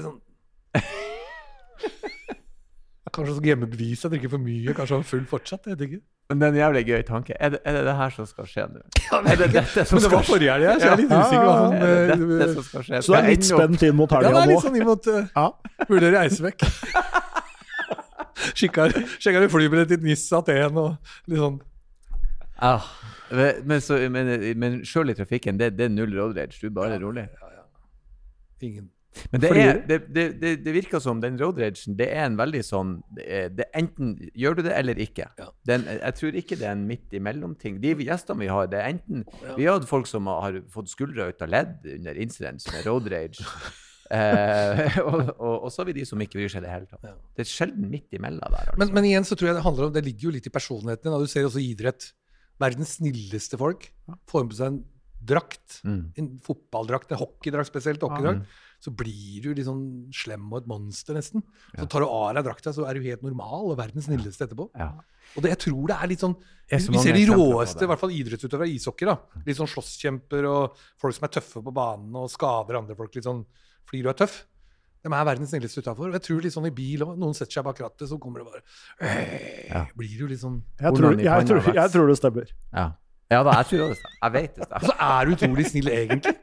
sånn 0.05 0.19
Kanskje 3.19 3.33
han 3.33 3.39
skal 3.41 3.51
hjemmebevise 3.51 3.99
at 3.99 4.07
han 4.07 4.13
drikker 4.15 4.31
for 4.31 4.41
mye, 4.43 4.73
kanskje 4.77 4.95
han 4.95 5.03
er 5.03 5.09
full 5.09 5.25
fortsatt. 5.27 5.67
Jeg 5.67 5.75
vet 5.75 5.85
ikke. 5.89 6.01
Men 6.29 6.39
det 6.39 6.45
er 6.45 6.51
en 6.53 6.57
jævlig 6.59 6.81
gøy 6.85 7.01
tanke. 7.07 7.33
Er 7.39 7.49
det, 7.49 7.59
er 7.65 7.73
det 7.75 7.85
det 7.87 7.95
her 7.97 8.11
som 8.15 8.25
skal 8.29 8.45
skje 8.47 8.65
nå? 8.69 8.81
Ja, 9.01 9.19
Er 9.19 9.39
det 9.39 9.47
dette 9.55 9.85
som 9.89 9.97
Men 9.97 10.03
det 10.03 10.11
var 10.13 10.27
forrige 10.27 10.51
helg, 10.53 10.67
så 10.69 10.85
jeg 10.85 10.91
er 10.91 10.99
litt 11.01 11.09
Ja. 11.11 11.21
usikker. 11.23 11.45
på 11.45 11.53
han, 11.57 11.73
Er 11.73 12.11
det 12.11 12.17
dette 12.19 12.45
eh, 12.45 12.53
som 12.53 12.67
skal 12.67 12.83
skje? 12.85 13.01
Så 13.01 13.13
det 13.15 13.19
er 13.19 13.29
litt 13.29 13.47
spent 13.49 13.85
inn 13.87 13.95
mot 13.97 14.11
Ja, 14.13 14.21
det 14.21 14.33
er 14.43 14.51
litt 14.51 14.65
sånn 14.65 14.77
imot 14.77 15.09
uh, 15.09 15.17
Ja. 15.35 15.47
Vurderer 15.89 16.19
Eisvekk. 16.21 16.67
Sjekka 18.59 19.41
du 19.41 19.49
flybillett 19.49 19.89
til 19.89 20.05
Nis, 20.05 20.27
Aten 20.37 20.77
og 20.77 21.17
litt 21.25 21.41
sånn. 21.41 21.57
Ah, 22.61 22.85
men, 23.31 23.65
men, 23.65 23.81
så, 23.81 23.97
men, 24.11 24.29
men 24.59 24.79
selv 24.85 25.09
i 25.09 25.17
trafikken, 25.17 25.57
det, 25.57 25.73
det 25.79 25.87
er 25.87 25.93
null 25.95 26.13
road 26.13 26.37
rage. 26.37 26.59
Du 26.61 26.67
er 26.69 26.75
bare 26.77 27.01
rolig. 27.01 27.25
Ingen. 28.61 28.89
Men 29.33 29.41
det, 29.41 29.49
er, 29.57 29.79
det, 29.89 29.97
det, 30.13 30.23
det, 30.41 30.51
det 30.61 30.73
virker 30.75 31.01
som 31.01 31.17
den 31.21 31.37
road 31.41 31.57
ragen, 31.59 31.95
det 31.97 32.07
er 32.13 32.27
en 32.27 32.37
veldig 32.37 32.61
sånn 32.63 32.91
Enten 33.73 34.11
gjør 34.37 34.59
du 34.59 34.61
det 34.67 34.75
eller 34.77 35.01
ikke. 35.01 35.25
Ja. 35.39 35.47
Den, 35.67 35.87
jeg 35.89 36.15
tror 36.19 36.37
ikke 36.43 36.57
det 36.59 36.67
er 36.69 36.75
en 36.77 36.85
midt 36.87 37.15
imellom-ting. 37.17 37.79
De 37.81 37.95
gjestene 38.05 38.45
vi 38.45 38.51
har, 38.53 38.69
det 38.69 38.79
er 38.79 38.93
enten 38.93 39.25
Vi 39.57 39.65
har 39.65 39.79
hatt 39.79 39.89
folk 39.89 40.07
som 40.09 40.29
har 40.29 40.61
fått 40.71 40.91
skuldra 40.93 41.29
ut 41.31 41.41
av 41.45 41.51
ledd 41.51 41.89
under 41.97 42.21
incidents 42.21 42.69
med 42.69 42.85
road 42.85 43.09
rage. 43.11 43.41
eh, 44.19 44.99
og, 45.01 45.33
og, 45.39 45.55
og 45.65 45.73
så 45.73 45.81
har 45.81 45.89
vi 45.89 45.97
de 45.99 46.05
som 46.07 46.21
ikke 46.23 46.39
bryr 46.39 46.53
seg 46.53 46.63
i 46.63 46.67
det 46.67 46.75
hele 46.75 46.89
tatt. 46.93 47.09
Ja. 47.09 47.15
Det 47.35 47.45
er 47.47 47.51
sjelden 47.51 47.89
midt 47.91 48.13
imellom 48.15 48.45
der. 48.45 48.71
Altså. 48.71 48.77
Men, 48.83 48.93
men 48.99 49.09
igjen 49.09 49.27
så 49.27 49.37
tror 49.39 49.51
jeg 49.51 49.59
det 49.59 49.65
handler 49.65 49.89
om 49.89 49.97
Det 49.97 50.05
ligger 50.05 50.29
jo 50.29 50.37
litt 50.37 50.47
i 50.49 50.53
personligheten 50.53 51.09
din. 51.09 51.25
Du 51.25 51.33
ser 51.33 51.49
også 51.49 51.61
i 51.65 51.67
idrett. 51.73 52.11
Verdens 52.61 52.97
snilleste 53.01 53.57
folk 53.59 53.89
får 54.29 54.47
med 54.47 54.57
seg 54.61 54.73
en 54.75 54.79
drakt, 55.29 55.81
Mm. 55.83 56.13
en 56.17 56.27
fotballdrakt, 56.43 57.11
en 57.11 57.19
hockeydrakt 57.19 57.67
spesielt, 57.67 58.01
hockeydrakt, 58.01 58.45
så 58.79 58.91
blir 58.95 59.43
du 59.43 59.49
litt 59.53 59.67
sånn 59.67 60.07
slem 60.15 60.45
og 60.53 60.61
et 60.61 60.67
monster, 60.71 61.17
nesten. 61.17 61.43
Så 61.75 61.85
tar 61.91 62.05
du 62.05 62.07
av 62.07 62.33
deg 62.37 62.45
drakta, 62.47 62.71
så 62.75 62.85
er 62.87 62.95
du 62.95 63.03
helt 63.03 63.23
normal 63.25 63.73
og 63.73 63.77
verdens 63.79 64.07
snilleste 64.07 64.47
etterpå. 64.47 64.69
ja. 64.79 64.93
Og 65.37 65.43
det, 65.43 65.51
jeg 65.51 65.59
tror 65.61 65.83
det 65.91 65.95
er 66.01 66.07
litt 66.09 66.21
sånn 66.23 66.31
Vi 66.71 67.01
ser 67.03 67.13
de 67.13 67.25
råeste, 67.29 67.83
i 67.85 67.89
hvert 67.91 68.01
fall 68.01 68.13
idrettsutøvere 68.15 68.65
av 68.65 68.71
ishockey. 68.73 69.05
da. 69.05 69.17
Litt 69.45 69.59
sånn 69.59 69.69
slåsskjemper 69.69 70.47
og 70.49 70.79
folk 70.97 71.13
som 71.13 71.27
er 71.27 71.33
tøffe 71.35 71.61
på 71.61 71.73
banen 71.75 72.15
og 72.17 72.31
skader 72.33 72.79
andre 72.79 72.95
folk 72.97 73.13
litt 73.13 73.27
sånn 73.27 73.43
fordi 73.85 74.01
du 74.05 74.09
er 74.09 74.17
tøff. 74.17 74.39
De 75.05 75.11
er 75.13 75.27
verdens 75.27 75.51
snilleste 75.53 75.83
utafor. 75.83 76.11
Jeg 76.17 76.23
tror 76.25 76.41
litt 76.41 76.53
sånn 76.55 76.67
i 76.67 76.73
bil 76.75 77.05
òg. 77.05 77.13
Noen 77.21 77.37
setter 77.37 77.59
seg 77.59 77.67
bak 77.67 77.77
rattet, 77.83 78.09
så 78.09 78.17
kommer 78.21 78.41
det 78.41 78.49
bare 78.49 78.63
Ja. 79.69 79.83
Blir 79.97 80.17
du 80.17 80.25
litt 80.27 80.41
sånn 80.41 80.63
Jeg 80.79 80.97
tror, 80.97 81.15
jeg, 81.19 81.47
tror, 81.51 81.69
jeg 81.77 81.93
tror 81.93 82.09
det 82.09 82.17
stemmer. 82.17 82.51
Ja. 82.73 82.87
Ja 83.29 83.43
da, 83.45 83.51
jeg 83.59 83.67
tror 83.69 83.91
det. 83.93 83.97
Jeg 84.23 84.33
vet 84.33 84.55
det 84.57 84.67
Og 84.79 84.85
så 84.89 84.93
er 85.05 85.25
du 85.29 85.33
utrolig 85.35 85.65
snill, 85.69 85.89
egentlig. 85.93 86.33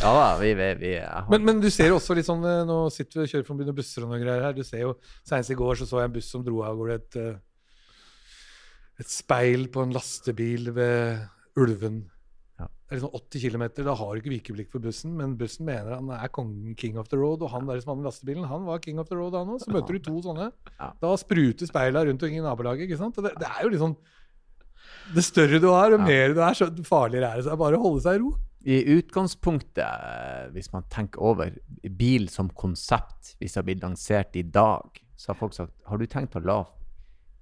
Ja 0.00 0.10
da, 0.16 0.26
vi, 0.40 0.52
vi, 0.56 0.68
vi 0.80 0.92
har- 1.00 1.26
Men, 1.30 1.44
men 1.44 1.60
du 1.60 1.68
ser 1.72 1.90
jo 1.90 1.98
også 1.98 2.14
litt 2.16 2.28
sånn 2.28 2.44
eh, 2.46 2.62
Nå 2.68 2.76
sitter 2.94 3.20
vi 3.20 3.26
og 3.26 3.32
kjører 3.32 3.46
forbi 3.48 3.66
noen 3.66 3.76
busser 3.76 4.04
og 4.06 4.12
noen 4.12 4.22
greier 4.24 4.46
her. 4.48 4.54
Du 4.56 4.62
ser 4.66 4.84
jo, 4.86 4.94
Senest 5.28 5.52
i 5.52 5.58
går 5.58 5.80
så, 5.80 5.88
så 5.90 6.00
jeg 6.00 6.10
en 6.10 6.14
buss 6.16 6.30
som 6.32 6.44
dro 6.46 6.62
av 6.66 6.78
gårde 6.78 6.96
et, 7.00 7.18
eh, 7.20 7.36
et 9.04 9.10
speil 9.10 9.68
på 9.72 9.84
en 9.86 9.92
lastebil 9.96 10.70
ved 10.76 11.26
Ulven. 11.60 12.02
Ja. 12.60 12.68
Det 12.68 12.94
er 12.94 13.00
liksom 13.00 13.14
80 13.16 13.44
km. 13.48 13.64
Da 13.88 13.94
har 13.96 14.12
du 14.14 14.20
ikke 14.22 14.34
vikeblikk 14.36 14.70
for 14.72 14.84
bussen, 14.84 15.14
men 15.18 15.34
bussen 15.40 15.64
mener 15.68 15.96
han 15.96 16.10
er 16.16 16.28
kongen 16.32 16.76
king 16.78 16.98
of 17.00 17.08
the 17.12 17.18
road. 17.20 17.42
Og 17.44 17.50
han 17.54 17.66
der 17.68 17.80
som 17.82 17.94
hadde 17.94 18.06
lastebilen, 18.08 18.46
han 18.48 18.64
var 18.68 18.80
king 18.84 19.00
of 19.02 19.08
the 19.10 19.16
road, 19.18 19.36
han 19.36 19.52
òg. 19.56 19.60
Så 19.64 19.72
møter 19.74 19.96
du 19.98 20.04
to 20.10 20.16
sånne. 20.28 20.50
Ja. 20.78 20.92
Da 21.00 21.12
spruter 21.20 21.68
speila 21.68 22.04
rundt 22.06 22.22
omkring 22.22 22.40
i 22.40 22.44
nabolaget. 22.44 22.86
ikke 22.88 23.00
sant? 23.00 23.16
Det, 23.20 23.32
det 23.40 23.48
er 23.50 23.64
jo 23.64 23.72
litt 23.72 23.80
liksom 23.80 23.96
Det 25.14 25.24
større 25.26 25.58
du 25.60 25.68
er, 25.72 25.94
og 25.94 26.00
Ja. 26.00 26.04
mer 26.06 26.34
du 26.34 26.40
er, 26.40 26.54
så 26.54 26.68
farligere 26.86 27.30
er 27.32 27.36
det. 27.36 27.44
Så 27.44 27.50
det 27.50 27.52
er 27.56 27.64
bare 27.64 27.76
å 27.78 27.82
holde 27.82 28.02
seg 28.04 28.14
i 28.20 28.22
ro. 28.22 28.34
I 28.62 28.76
utgangspunktet, 28.98 30.52
hvis 30.52 30.72
man 30.72 30.84
tenker 30.92 31.22
over 31.24 31.54
bil 31.96 32.28
som 32.28 32.50
konsept, 32.50 33.34
hvis 33.40 33.54
det 33.54 33.60
har 33.62 33.66
blitt 33.68 33.82
lansert 33.82 34.36
i 34.36 34.42
dag, 34.42 35.00
så 35.16 35.32
har 35.32 35.38
folk 35.40 35.54
sagt 35.56 35.72
har 35.88 35.98
du 35.98 36.06
tenkt 36.06 36.36
å 36.36 36.44
la 36.44 36.60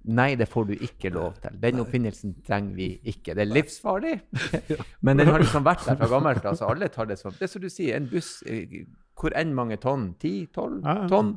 Nei, 0.09 0.33
det 0.39 0.47
får 0.47 0.65
du 0.69 0.73
ikke 0.79 1.09
lov 1.11 1.33
til. 1.43 1.57
Den 1.59 1.81
oppfinnelsen 1.83 2.37
trenger 2.47 2.73
vi 2.73 2.85
ikke. 3.11 3.33
Det 3.35 3.43
er 3.43 3.49
livsfarlig, 3.51 4.13
men 5.03 5.17
den 5.19 5.27
har 5.27 5.39
liksom 5.43 5.65
vært 5.67 5.83
der 5.85 5.97
fra 5.99 6.07
gammelt 6.07 6.45
av. 6.47 6.55
så 6.55 6.69
alle 6.71 6.87
tar 6.87 7.05
det 7.09 7.17
som 7.19 7.31
Det 7.35 7.43
er 7.43 7.51
som 7.51 7.61
du 7.61 7.67
sier, 7.69 7.97
en 7.97 8.07
buss 8.07 8.41
eh, 8.47 8.85
hvor 9.19 9.35
enn 9.35 9.51
mange 9.53 9.75
tonn? 9.77 10.13
10-12 10.23 10.79
Ja, 10.85 10.93
ja. 11.03 11.07
tonn? 11.11 11.33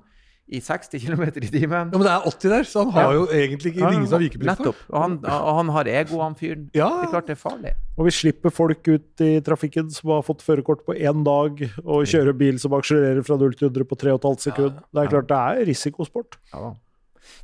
I 0.48 0.58
60 0.60 0.98
km 1.00 1.22
i 1.22 1.48
timen? 1.48 1.70
Ja, 1.92 1.98
Men 1.98 2.02
det 2.02 2.10
er 2.12 2.26
80 2.28 2.48
der, 2.50 2.62
så 2.68 2.82
han 2.84 2.90
har 2.92 3.02
Ja. 3.02 3.12
jo 3.14 3.26
egentlig 3.30 3.70
ikke 3.72 3.80
Ja, 3.80 3.86
ja, 3.90 3.92
ingen 3.96 4.06
som 4.08 4.18
har 4.18 4.24
vikeplikt 4.28 4.56
for. 4.56 4.64
Nettopp. 4.64 4.80
Og 4.90 5.02
han, 5.02 5.12
og 5.24 5.56
han 5.56 5.68
har 5.68 5.84
ego, 5.88 6.18
han 6.20 6.34
fyren. 6.34 6.64
Ja. 6.74 6.88
Det 7.00 7.06
er 7.08 7.12
klart 7.12 7.26
det 7.30 7.36
er 7.36 7.40
farlig. 7.40 7.72
Og 7.96 8.04
vi 8.04 8.10
slipper 8.10 8.50
folk 8.50 8.88
ut 8.88 9.20
i 9.24 9.40
trafikken 9.40 9.90
som 9.90 10.10
har 10.10 10.22
fått 10.26 10.42
førerkort 10.42 10.84
på 10.84 10.96
én 10.98 11.22
dag, 11.24 11.62
og 11.84 12.04
kjører 12.10 12.36
bil 12.36 12.58
som 12.58 12.72
akselererer 12.76 13.24
fra 13.24 13.36
0 13.40 13.54
til 13.54 13.68
100 13.70 13.84
på 13.88 13.96
3,5 13.96 14.38
sekund. 14.40 14.82
Det 14.92 15.04
er 15.04 15.08
klart 15.14 15.28
det 15.28 15.38
er 15.38 15.64
risikosport. 15.70 16.36
Ja, 16.52 16.74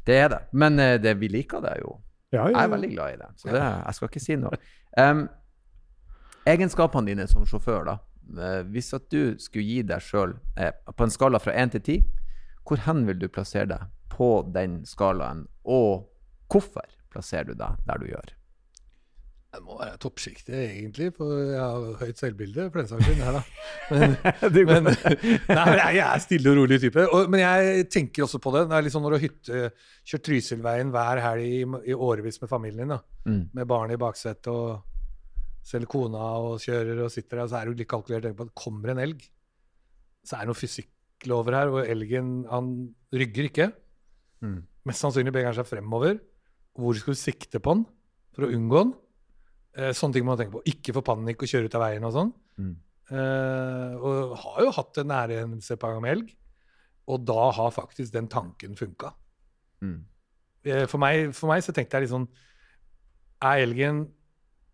det 0.05 0.15
er 0.25 0.29
det. 0.29 0.41
Men 0.53 0.79
eh, 0.81 0.99
det, 0.99 1.17
vi 1.21 1.29
liker 1.29 1.61
det 1.65 1.79
jo. 1.81 1.97
Ja, 2.33 2.45
Jeg 2.51 2.61
er 2.61 2.69
veldig 2.69 2.91
glad 2.93 3.15
i 3.15 3.17
det, 3.23 3.29
så 3.41 3.49
det, 3.49 3.63
jeg 3.63 3.95
skal 3.95 4.09
ikke 4.09 4.21
si 4.21 4.37
noe. 4.37 4.59
Um, 4.99 5.29
egenskapene 6.47 7.07
dine 7.15 7.27
som 7.31 7.47
sjåfør, 7.49 7.85
da. 7.89 7.97
Eh, 8.37 8.63
hvis 8.69 8.93
at 8.93 9.07
du 9.09 9.37
skulle 9.41 9.65
gi 9.65 9.83
deg 9.83 10.03
sjøl, 10.05 10.35
eh, 10.61 10.73
på 10.93 11.05
en 11.07 11.11
skala 11.15 11.39
fra 11.41 11.55
1 11.57 11.73
til 11.79 11.81
10, 11.81 12.05
hvor 12.69 12.85
hen 12.85 13.07
vil 13.09 13.21
du 13.21 13.29
plassere 13.33 13.69
deg 13.71 13.87
på 14.13 14.33
den 14.55 14.83
skalaen, 14.89 15.47
og 15.65 16.09
hvorfor 16.53 16.85
plasserer 17.13 17.49
du 17.49 17.57
deg 17.57 17.81
der 17.89 18.03
du 18.03 18.11
gjør? 18.11 18.35
Det 19.49 19.63
må 19.65 19.79
være 19.79 19.97
toppsjiktet, 20.03 20.53
egentlig, 20.53 21.07
for 21.17 21.39
jeg 21.41 21.59
har 21.59 22.03
høyt 22.03 22.19
selvbilde. 22.21 22.67
for 22.69 22.83
den 22.83 22.89
saks 22.91 23.07
skyld, 23.07 23.23
her 23.25 23.39
da. 23.39 23.41
Men, 23.89 24.17
men, 24.69 24.91
nei, 25.57 25.65
men 25.65 25.79
jeg, 25.81 25.95
jeg 25.97 26.05
er 26.05 26.21
stille 26.21 26.53
og 26.53 26.59
rolig 26.61 26.79
type. 26.83 27.07
Og, 27.17 27.31
men 27.33 27.41
jeg 27.41 27.87
tenker 27.89 28.27
også 28.27 28.43
på 28.45 28.53
det. 28.53 28.67
Det 28.69 28.77
er 28.77 28.85
litt 28.85 28.93
sånn 28.93 29.07
når 29.07 29.15
du 29.15 29.17
har 29.17 29.25
hytte, 29.25 29.63
kjørt 30.13 30.27
Trysilveien 30.29 30.93
hver 30.93 31.23
helg 31.25 31.49
i, 31.49 31.63
i 31.89 31.97
årevis 31.97 32.43
med 32.45 32.53
familien 32.53 32.85
din, 32.85 32.93
da. 32.93 33.01
Mm. 33.25 33.41
med 33.57 33.73
barn 33.73 33.97
i 33.97 33.99
baksetet 34.01 34.53
og 34.53 35.65
selv 35.69 35.89
kona 35.91 36.29
og 36.45 36.61
kjører 36.63 37.03
og 37.07 37.13
sitter 37.13 37.39
der, 37.39 37.47
og 37.47 37.51
så 37.51 37.59
er 37.63 37.69
du 37.69 37.81
litt 37.81 37.91
kalkulert 37.91 38.29
på 38.37 38.49
at 38.51 38.55
kommer 38.57 38.93
en 38.93 39.01
elg. 39.09 39.25
Så 40.29 40.37
er 40.37 40.45
det 40.45 40.53
noen 41.25 41.35
over 41.35 41.57
her, 41.57 41.71
hvor 41.73 41.87
elgen 41.89 42.33
han 42.51 42.73
rygger 43.15 43.49
ikke. 43.49 43.69
Mm. 44.45 44.59
Mest 44.89 45.03
sannsynlig 45.05 45.33
beveger 45.35 45.51
han 45.53 45.59
seg 45.59 45.69
fremover. 45.69 46.19
Hvor 46.79 46.99
skal 46.99 47.17
du 47.17 47.21
sikte 47.21 47.61
på 47.63 47.75
den 47.75 47.87
for 48.37 48.47
å 48.47 48.51
unngå 48.55 48.83
den? 48.85 48.93
Eh, 49.79 49.95
sånne 49.97 50.17
ting 50.17 50.27
må 50.27 50.35
man 50.35 50.41
tenke 50.41 50.57
på. 50.57 50.65
Ikke 50.71 50.95
få 50.97 51.03
panikk 51.07 51.43
og 51.43 51.51
kjøre 51.51 51.71
ut 51.71 51.79
av 51.79 51.85
veien 51.85 52.07
og 52.07 52.15
sånn. 52.15 52.31
Mm. 52.59 52.75
Eh, 53.09 53.97
og 53.99 54.37
har 54.45 54.61
jo 54.67 54.75
hatt 54.77 55.01
en 55.01 55.11
nære 55.11 55.41
på 55.49 55.89
ganger 55.89 56.05
med 56.05 56.15
elg, 56.17 56.37
og 57.09 57.25
da 57.25 57.49
har 57.57 57.75
faktisk 57.75 58.13
den 58.13 58.29
tanken 58.29 58.77
funka. 58.77 59.15
Mm. 59.83 59.99
Eh, 60.67 60.85
For 60.91 61.01
meg, 61.01 61.33
for 61.35 61.51
meg 61.51 61.63
så 61.65 61.73
tenkte 61.73 61.97
jeg 61.97 62.03
litt 62.09 62.11
sånn 62.11 62.25
Er 63.47 63.61
elgen 63.63 64.01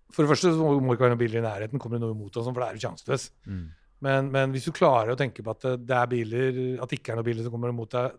For 0.09 0.24
det 0.24 0.30
første 0.30 0.54
så 0.54 0.57
må 0.57 0.78
må 0.80 0.94
det 0.94 0.96
ikke 0.96 1.04
være 1.04 1.12
noen 1.12 1.20
biler 1.20 1.42
i 1.42 1.44
nærheten, 1.44 1.78
kommer 1.78 1.98
det 1.98 2.07
noe 2.07 2.16
imot 2.16 2.38
oss, 2.40 2.48
for 2.48 2.62
da 2.62 2.70
er 2.70 2.78
du 2.78 2.85
sjanseløs. 2.87 3.26
Mm. 3.44 3.66
Men, 4.04 4.28
men 4.34 4.52
hvis 4.52 4.66
du 4.68 4.74
klarer 4.76 5.14
å 5.14 5.18
tenke 5.18 5.44
på 5.44 5.54
at 5.54 5.64
det, 5.80 5.96
er 5.96 6.10
biler, 6.10 6.58
at 6.82 6.90
det 6.90 6.98
ikke 6.98 7.14
er 7.14 7.20
noen 7.20 7.28
biler 7.30 7.46
som 7.46 7.54
kommer 7.54 7.72
imot 7.72 7.94
deg 7.94 8.18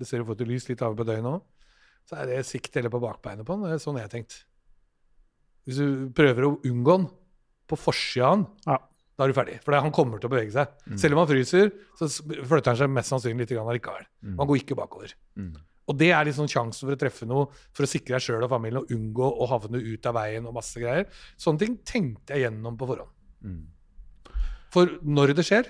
Det 0.00 0.08
ser 0.08 0.22
jo 0.22 0.28
får 0.30 0.38
til 0.40 0.48
lys 0.50 0.68
litt 0.70 0.82
av 0.82 0.96
på 0.96 1.04
døgnet 1.06 1.36
òg. 1.36 1.42
Så 2.08 2.16
er 2.20 2.30
det 2.30 2.40
sikt 2.48 2.74
eller 2.76 2.92
på 2.92 3.00
bakbeinet 3.02 3.46
på 3.46 3.54
den. 3.56 3.68
Det 3.68 3.76
er 3.76 3.82
sånn 3.84 3.98
jeg 4.00 4.08
har 4.08 4.12
tenkt. 4.12 4.38
Hvis 5.64 5.78
du 5.80 6.08
prøver 6.16 6.48
å 6.48 6.56
unngå 6.68 6.96
den 6.98 7.06
på 7.70 7.78
forsida 7.80 8.26
av 8.28 8.34
den, 8.36 8.46
Ja. 8.66 8.78
da 9.16 9.24
er 9.24 9.32
du 9.32 9.36
ferdig. 9.38 9.60
For 9.64 9.72
han 9.72 9.94
kommer 9.94 10.20
til 10.20 10.28
å 10.28 10.34
bevege 10.34 10.52
seg. 10.52 10.74
Selv 11.00 11.16
om 11.16 11.22
han 11.22 11.30
fryser, 11.30 11.70
så 11.96 12.08
flytter 12.10 12.72
han 12.74 12.80
seg 12.82 12.90
mest 12.92 13.12
sannsynlig 13.14 13.46
litt 13.46 13.54
likevel. 13.78 14.04
Mm. 14.20 14.34
Han 14.36 14.50
går 14.50 14.60
ikke 14.60 14.76
bakover. 14.76 15.14
Mm. 15.36 15.54
Og 15.88 15.98
det 16.00 16.10
er 16.16 16.24
liksom 16.24 16.48
sjansen 16.48 16.88
for 16.88 16.96
å 16.96 17.00
treffe 17.00 17.26
noe 17.28 17.48
for 17.72 17.84
å 17.84 17.88
sikre 17.88 18.16
deg 18.16 18.24
sjøl 18.24 18.44
og 18.44 18.50
familien 18.52 18.82
og 18.82 18.92
unngå 18.92 19.30
å 19.40 19.48
havne 19.48 19.80
ut 19.80 20.06
av 20.06 20.16
veien 20.16 20.46
og 20.48 20.56
masse 20.56 20.80
greier. 20.80 21.06
Sånne 21.40 21.60
ting 21.60 21.78
tenkte 21.84 22.34
jeg 22.34 22.46
gjennom 22.46 22.76
på 22.80 22.88
forhånd. 22.88 23.12
Mm. 23.44 23.62
For 24.74 24.96
når 25.06 25.34
det 25.38 25.44
skjer, 25.46 25.68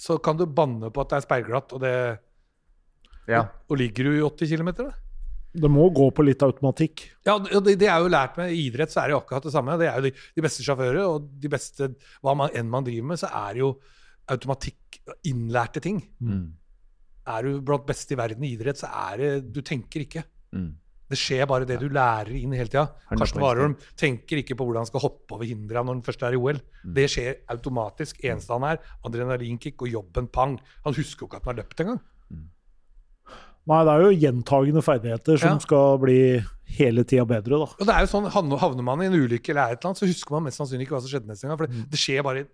så 0.00 0.16
kan 0.22 0.36
du 0.38 0.46
banne 0.46 0.90
på 0.92 1.02
at 1.02 1.12
det 1.12 1.18
er 1.20 1.26
speilglatt, 1.26 1.72
og, 1.76 1.80
det, 1.84 1.94
Ja. 3.30 3.46
og 3.68 3.80
ligger 3.80 4.08
du 4.08 4.18
i 4.18 4.24
80 4.26 4.52
km, 4.56 4.70
da? 4.82 4.90
Det 5.50 5.66
må 5.72 5.88
gå 5.90 6.04
på 6.14 6.22
litt 6.22 6.42
automatikk. 6.46 7.02
Ja, 7.26 7.34
det, 7.42 7.72
det 7.80 7.88
er 7.90 7.98
jo 8.04 8.10
lært 8.12 8.36
med 8.38 8.52
i 8.54 8.68
idrett, 8.68 8.92
så 8.92 9.00
er 9.02 9.10
det 9.10 9.16
jo 9.16 9.20
akkurat 9.22 9.48
det 9.48 9.52
samme. 9.54 9.74
Det 9.80 9.88
er 9.90 9.96
jo 9.98 10.04
de, 10.06 10.12
de 10.36 10.44
beste 10.46 10.62
sjåfører, 10.62 11.00
og 11.02 11.26
de 11.42 11.50
beste 11.50 11.88
Hva 12.22 12.36
man, 12.38 12.52
enn 12.54 12.70
man 12.70 12.86
driver 12.86 13.08
med, 13.10 13.18
så 13.18 13.32
er 13.34 13.56
det 13.56 13.64
jo 13.64 13.72
automatikk, 14.30 15.00
innlærte 15.26 15.82
ting. 15.82 15.98
Mm. 16.22 16.44
Er 17.34 17.48
du 17.48 17.58
blant 17.66 17.88
beste 17.88 18.14
i 18.14 18.20
verden 18.20 18.46
i 18.46 18.52
idrett, 18.54 18.78
så 18.78 18.92
er 19.10 19.18
det 19.24 19.32
Du 19.56 19.58
tenker 19.66 20.04
ikke. 20.06 20.22
Mm. 20.54 20.70
Det 21.10 21.18
skjer 21.18 21.46
bare 21.50 21.66
det 21.66 21.80
du 21.82 21.88
lærer 21.90 22.30
inn 22.38 22.52
hele 22.54 22.70
tida. 22.70 22.86
Karsten 23.10 23.42
Warholm 23.42 23.74
tenker 23.98 24.38
ikke 24.38 24.54
på 24.54 24.62
hvordan 24.68 24.84
han 24.84 24.90
skal 24.90 25.02
hoppe 25.02 25.34
over 25.34 25.44
hindra 25.48 25.82
når 25.82 25.96
han 25.98 26.02
først 26.06 26.22
er 26.22 26.36
i 26.36 26.38
OL. 26.38 26.60
Mm. 26.84 26.94
Det 26.94 27.08
skjer 27.10 27.40
automatisk. 27.50 28.22
Eneste 28.22 28.54
han 28.54 28.62
er, 28.70 28.78
adrenalinkick 29.04 29.82
og 29.82 29.90
jobben 29.90 30.28
pang. 30.30 30.54
Han 30.86 30.94
husker 30.94 31.26
jo 31.26 31.30
ikke 31.32 31.40
at 31.42 31.48
han 31.48 31.56
har 31.56 31.62
løpt 31.64 31.82
engang. 31.84 32.00
Nei, 33.70 33.80
det 33.86 33.92
er 33.92 34.02
jo 34.06 34.14
gjentagende 34.22 34.82
ferdigheter 34.82 35.38
som 35.38 35.52
Ja. 35.58 35.58
skal 35.62 35.98
bli 36.00 36.20
hele 36.78 37.04
tida 37.04 37.26
bedre, 37.28 37.58
da. 37.60 37.66
Og 37.78 37.86
det 37.86 37.94
er 37.94 38.00
jo 38.06 38.10
sånn, 38.10 38.30
havner 38.30 38.82
man 38.82 39.02
i 39.02 39.06
en 39.06 39.12
ulykke 39.18 39.50
eller 39.50 39.62
er 39.68 39.72
et 39.74 39.84
eller 39.84 39.90
annet, 39.90 39.98
så 40.00 40.06
husker 40.08 40.30
man 40.32 40.44
mest 40.44 40.58
sannsynlig 40.58 40.86
ikke 40.88 40.96
hva 40.96 41.02
som 41.02 41.10
skjedde 41.12 41.28
neste 41.28 41.46
gang. 41.46 41.58
For 41.58 41.66
Mm. 41.66 41.82
det, 41.82 41.90
det 41.90 41.98
skjer 42.00 42.22
bare 42.24 42.46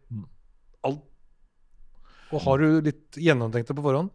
alt. 0.85 1.01
Og 2.33 2.41
har 2.43 2.59
du 2.59 2.81
litt 2.83 3.13
gjennomtenkt 3.13 3.69
det 3.69 3.77
på 3.77 3.83
forhånd 3.87 4.11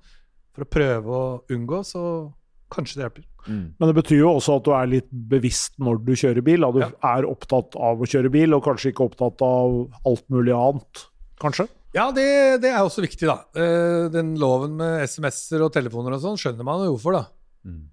for 0.54 0.66
å 0.66 0.70
prøve 0.70 1.06
å 1.08 1.44
unngå, 1.50 1.80
så 1.86 2.34
kanskje 2.72 2.98
det 3.00 3.04
hjelper. 3.06 3.26
Mm. 3.48 3.64
Men 3.80 3.90
det 3.92 3.96
betyr 3.98 4.20
jo 4.22 4.32
også 4.38 4.56
at 4.60 4.66
du 4.68 4.72
er 4.78 4.90
litt 4.92 5.10
bevisst 5.12 5.78
når 5.82 6.00
du 6.06 6.12
kjører 6.14 6.44
bil. 6.46 6.66
At 6.68 6.74
du 6.78 6.80
Ja. 6.84 6.90
er 7.18 7.28
opptatt 7.30 7.76
av 7.76 8.00
å 8.02 8.08
kjøre 8.10 8.32
bil, 8.32 8.54
og 8.58 8.64
kanskje 8.66 8.92
ikke 8.94 9.06
opptatt 9.10 9.42
av 9.46 9.78
alt 10.06 10.26
mulig 10.30 10.54
annet. 10.56 11.06
Kanskje? 11.42 11.68
Ja, 11.94 12.06
det, 12.16 12.62
det 12.64 12.70
er 12.72 12.80
også 12.86 13.02
viktig, 13.04 13.28
da. 13.28 13.40
Eh, 13.60 14.08
Den 14.14 14.36
loven 14.40 14.78
med 14.80 15.02
SMS-er 15.10 15.66
og 15.66 15.74
telefoner 15.76 16.14
og 16.16 16.22
sånn 16.24 16.38
skjønner 16.40 16.64
man 16.64 16.86
jo 16.86 16.94
hvorfor, 16.96 17.18
da. 17.20 17.26
Mm. 17.68 17.90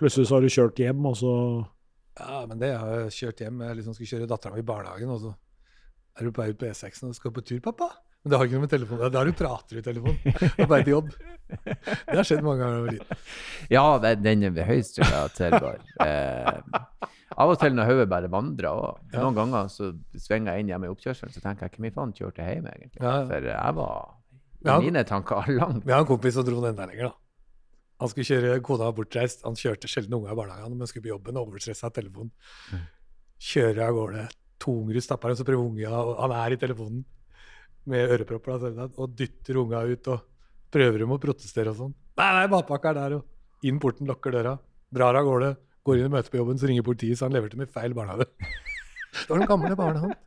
Plutselig 0.00 0.28
så 0.30 0.38
har 0.38 0.40
du 0.46 0.48
kjørt 0.48 0.80
hjem, 0.80 1.04
og 1.10 1.16
så 1.20 1.32
Ja, 2.20 2.44
men 2.46 2.58
det 2.60 2.70
har 2.76 2.88
jeg 3.04 3.12
kjørt 3.18 3.40
hjem. 3.44 3.60
Jeg 3.66 3.76
liksom 3.80 3.94
skulle 3.96 4.10
kjøre 4.14 4.28
dattera 4.30 4.54
mi 4.56 4.60
i 4.64 4.68
barnehagen, 4.68 5.10
og 5.12 5.20
så 5.20 5.34
er 6.18 6.24
du 6.26 6.32
på 6.32 6.42
vei 6.42 6.50
ut 6.54 6.58
på 6.60 6.68
E6-en 6.70 7.10
og 7.12 7.16
skal 7.16 7.32
på 7.36 7.44
tur, 7.44 7.60
pappa. 7.64 7.90
Men 8.20 8.32
det 8.32 8.38
har 8.38 8.48
ikke 8.48 8.58
noe 8.58 8.66
med 8.66 8.72
telefonen 8.74 9.12
Da 9.14 9.20
har 9.22 9.28
du 9.30 9.36
prater 9.36 9.78
i 9.80 9.84
telefonen. 9.84 10.34
På 10.58 10.66
bare 10.68 10.84
til 10.84 10.92
jobb. 10.92 11.12
Det 11.50 12.16
har 12.18 12.26
skjedd 12.28 12.42
mange 12.44 12.66
ganger. 12.66 13.14
Ja, 13.72 13.84
det, 14.02 14.10
den 14.20 14.44
er 14.50 14.68
høyst 14.68 15.00
relaterbar. 15.00 15.80
Eh, 16.04 17.08
av 17.40 17.52
og 17.54 17.56
til 17.62 17.74
når 17.76 17.88
hodet 17.88 18.08
bare 18.10 18.30
vandrer 18.30 18.68
og 18.70 19.14
Ja. 19.14 19.22
Noen 19.24 19.38
ganger 19.38 19.70
så 19.72 19.92
svinger 20.20 20.52
jeg 20.52 20.64
inn 20.66 20.72
hjemme 20.74 20.90
i 20.90 20.92
oppkjørselen, 20.92 21.32
så 21.32 21.40
tenker 21.42 21.66
jeg 21.66 21.78
hvem 21.78 21.88
i 21.88 21.92
faen 21.94 22.12
kjørte 22.16 22.44
hjem, 22.44 22.68
egentlig? 22.68 23.00
Ja, 23.00 23.14
ja. 23.22 23.26
For 23.30 23.48
jeg 23.50 23.76
var 23.78 24.10
i 24.60 24.76
mine 24.84 25.04
tanker 25.08 25.48
langt 25.60 25.86
Vi 25.86 25.94
har 25.94 26.04
en 26.04 26.10
kompis 26.10 26.36
som 26.36 26.44
dro 26.44 26.60
den 26.60 26.74
enda 26.74 26.88
lenger, 26.90 27.08
da. 27.10 27.16
Han 28.00 28.08
skulle 28.12 28.28
kjøre, 28.28 28.60
Kona 28.64 28.86
var 28.88 28.96
bortreist. 28.96 29.42
Han 29.44 29.56
kjørte 29.60 29.88
sjelden 29.92 30.14
unga 30.16 30.32
i 30.32 30.36
barnehagen, 30.36 30.76
men 30.76 30.88
skulle 30.88 31.04
på 31.04 31.12
jobben 31.12 31.36
og 31.36 31.50
overstressa 31.50 31.88
av 31.90 31.96
telefonen. 31.96 32.30
Kjører 33.40 33.82
av 33.88 33.96
gårde. 33.96 34.22
To 34.64 34.76
unger 34.82 35.00
og 35.00 35.04
så 35.36 35.44
prøver 35.48 35.64
unga 35.64 35.90
og 35.98 36.14
Han 36.20 36.36
er 36.36 36.54
i 36.56 36.60
telefonen 36.60 37.02
med 37.90 38.14
ørepropper 38.16 38.60
da, 38.76 38.88
og 38.96 39.16
dytter 39.18 39.58
unga 39.60 39.82
ut 39.90 40.10
og 40.12 40.26
prøver 40.70 41.02
dem 41.02 41.14
å 41.14 41.18
protestere 41.22 41.72
og 41.72 41.78
sånn. 41.80 41.94
Nei, 42.20 42.30
nei, 42.36 42.46
matpakka 42.52 42.92
er 42.92 42.98
der, 43.00 43.18
og 43.18 43.66
inn 43.66 43.80
porten, 43.82 44.08
lukker 44.08 44.34
døra. 44.34 44.56
Drar 44.94 45.18
av 45.18 45.26
gårde. 45.26 45.54
Går 45.86 46.00
inn 46.00 46.10
i 46.10 46.12
møte 46.12 46.32
på 46.32 46.40
jobben, 46.40 46.58
så 46.60 46.68
ringer 46.68 46.84
politiet, 46.86 47.18
så 47.18 47.26
han 47.26 47.34
leverte 47.34 47.56
dem 47.56 47.64
i 47.64 47.70
feil 47.70 47.96
barnehage. 47.96 48.28
Det 49.10 49.26
var 49.30 49.40
den 49.42 49.50
gamle 49.50 49.76
barnehagen. 49.78 50.18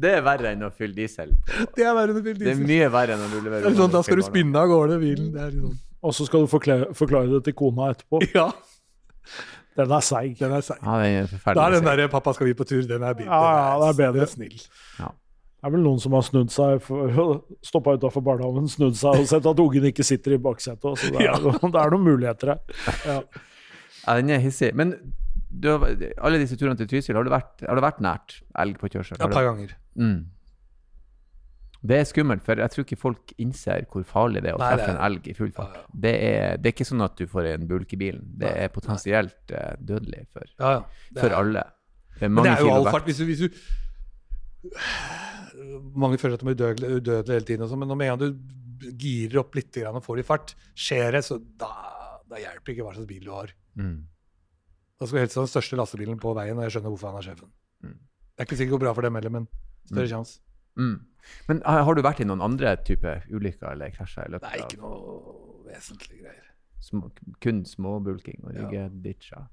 Det 0.00 0.12
er 0.16 0.22
verre 0.24 0.54
enn 0.54 0.64
å 0.64 0.70
fylle 0.72 0.96
diesel. 0.96 1.32
Det 1.76 1.84
er 1.84 1.92
verre 1.96 2.14
enn 2.14 2.20
å 2.20 2.24
fylle 2.24 2.38
diesel. 2.40 2.46
Det 2.46 2.54
er 2.54 2.68
mye 2.70 2.90
verre 2.94 3.16
enn 3.16 3.24
å 3.24 3.30
rulle 3.34 3.58
er 3.58 3.74
sånn, 3.76 3.92
da 3.92 4.00
skal 4.06 4.20
du 4.20 4.24
spinne 4.24 4.62
av 4.62 4.70
gårde 4.70 4.96
bilen. 5.02 5.30
Det 5.34 5.42
er 5.44 5.50
liksom 5.56 5.74
Og 6.00 6.14
så 6.16 6.24
skal 6.24 6.46
du 6.46 6.48
forklare, 6.48 6.86
forklare 6.96 7.28
det 7.34 7.42
til 7.50 7.56
kona 7.58 7.90
etterpå. 7.92 8.22
Ja, 8.32 8.46
Den 9.88 9.96
er 9.96 10.04
seig. 10.04 10.36
den 10.38 10.52
er 10.56 10.60
seig. 10.66 10.78
Ja, 10.82 10.98
den 11.02 11.16
er 11.24 11.54
Da 11.54 11.66
er 11.66 11.76
den 11.76 11.84
derre 11.88 12.08
'pappa, 12.12 12.34
skal 12.34 12.46
vi 12.50 12.54
på 12.54 12.64
tur', 12.68 12.86
den 12.88 13.02
er 13.02 13.14
billig. 13.14 13.30
Ja, 13.30 13.40
ja, 13.40 13.78
det 13.80 13.88
er 13.88 13.98
bedre. 14.02 14.12
Den 14.12 14.22
er 14.28 14.32
snill. 14.34 14.58
Det 15.60 15.68
er 15.68 15.72
vel 15.74 15.82
noen 15.84 16.00
som 16.00 16.12
har 16.16 16.22
snudd 16.24 16.48
seg 16.50 16.78
for 16.80 17.10
å 17.20 17.24
stoppa 17.62 17.92
utafor 18.00 18.22
barnehagen, 18.24 18.68
snudd 18.72 18.96
seg 18.96 19.18
og 19.20 19.26
sett 19.28 19.44
at 19.44 19.58
ungen 19.60 19.84
ikke 19.90 20.04
sitter 20.08 20.32
i 20.32 20.38
baksetet. 20.40 20.96
Så 20.98 21.10
det 21.12 21.20
er, 21.20 21.26
Ja. 21.28 21.34
det 21.74 21.80
er 21.82 21.90
noen 21.92 22.06
muligheter 22.06 22.54
her. 22.54 22.60
Ja. 23.04 23.18
Ja, 24.06 24.14
den 24.16 24.30
er 24.30 24.38
hissig. 24.40 24.70
Men 24.74 24.94
du 25.52 25.68
har, 25.68 25.84
alle 26.22 26.38
disse 26.40 26.56
turene 26.56 26.78
til 26.80 26.88
Trysil, 26.88 27.14
har 27.18 27.26
du 27.26 27.30
vært, 27.30 27.60
har 27.66 27.76
det 27.76 27.84
vært 27.84 28.00
nært 28.00 28.38
elg 28.56 28.78
på 28.80 28.88
kjørsel? 28.88 29.18
Ja, 29.20 29.26
Et 29.26 29.34
par 29.36 29.44
ganger. 29.44 29.74
Mm. 30.00 30.24
Det 31.80 31.96
er 31.96 32.04
skummelt, 32.04 32.42
for 32.44 32.60
jeg 32.60 32.72
tror 32.74 32.84
ikke 32.84 32.96
folk 33.00 33.30
innser 33.40 33.86
hvor 33.88 34.02
farlig 34.04 34.42
det 34.44 34.50
er 34.52 34.58
å 34.58 34.60
Nei, 34.60 34.68
treffe 34.74 34.92
en 34.92 34.98
elg 35.06 35.28
i 35.32 35.34
full 35.36 35.52
fart. 35.56 35.78
Ja, 35.78 35.80
ja. 35.80 36.00
Det, 36.04 36.12
er, 36.28 36.58
det 36.60 36.68
er 36.68 36.74
ikke 36.74 36.86
sånn 36.90 37.04
at 37.06 37.14
du 37.16 37.24
får 37.30 37.48
en 37.54 37.64
bulk 37.70 37.94
i 37.96 38.00
bilen. 38.02 38.26
Det 38.36 38.50
Nei, 38.50 38.66
er 38.66 38.72
potensielt 38.74 39.54
uh, 39.54 39.72
dødelig 39.80 40.26
for, 40.28 40.44
Ja, 40.60 40.74
for 41.16 41.28
er- 41.30 41.36
alle. 41.38 41.64
Det 42.20 42.28
er 42.28 42.34
det 42.44 42.52
er 42.52 42.60
jo 42.66 42.72
all 42.74 42.90
fart. 42.92 43.06
Hvis 43.08 43.16
du, 43.22 43.24
hvis 43.30 43.40
du 43.40 43.48
Mange 45.96 46.18
føler 46.20 46.36
at 46.36 46.42
de 46.44 46.50
er 46.50 46.52
udødelige, 46.52 46.98
udødelige 47.00 47.38
hele 47.38 47.46
tiden, 47.48 47.64
og 47.64 47.70
sånn, 47.70 47.80
men 47.80 47.96
med 47.96 48.10
en 48.10 48.18
gang 48.18 48.20
du 48.20 48.90
girer 49.00 49.40
opp 49.40 49.56
litt 49.56 49.76
og 49.88 50.02
får 50.04 50.20
det 50.20 50.24
i 50.24 50.28
fart, 50.28 50.52
skjer 50.76 51.16
det, 51.16 51.22
så 51.24 51.38
da, 51.60 51.70
da 52.28 52.40
hjelper 52.40 52.74
ikke 52.74 52.84
hva 52.84 52.92
slags 52.96 53.08
bil 53.08 53.24
du 53.24 53.32
har. 53.32 53.52
Mm. 53.80 53.96
Da 55.00 55.08
skal 55.08 55.16
du 55.16 55.22
helst 55.24 55.38
ha 55.40 55.44
den 55.46 55.52
største 55.54 55.80
lastebilen 55.80 56.20
på 56.20 56.36
veien, 56.36 56.60
og 56.60 56.66
jeg 56.66 56.76
skjønner 56.76 56.92
hvorfor 56.92 57.08
han 57.12 57.20
er 57.22 57.28
sjefen. 57.30 57.50
Mm. 57.84 57.96
Det 57.96 58.44
er 58.44 58.48
ikke 58.48 58.60
sikkert 58.60 58.72
det 58.72 58.76
går 58.76 58.84
bra 58.84 58.94
for 58.96 59.08
dem 59.08 59.16
heller, 59.16 59.34
men 59.38 59.48
større 59.88 60.10
sjanse. 60.12 60.40
Mm. 60.78 61.00
Men 61.48 61.62
har, 61.66 61.82
har 61.84 61.94
du 61.94 62.02
vært 62.02 62.20
i 62.20 62.24
noen 62.24 62.40
andre 62.42 62.76
type 62.86 63.22
ulykker 63.30 63.72
eller 63.72 63.90
krasjer 63.94 64.26
i 64.28 64.32
løpet 64.32 64.50
Det 64.52 64.60
er 64.60 64.66
ikke 64.66 64.80
noe 64.80 65.66
vesentlige 65.68 66.22
greier. 66.22 66.46
små, 66.80 67.10
kun 67.44 67.64
småbulking 67.64 68.44
og 68.44 68.54
Ja. 68.54 68.62
ryggeditcher? 68.68 69.48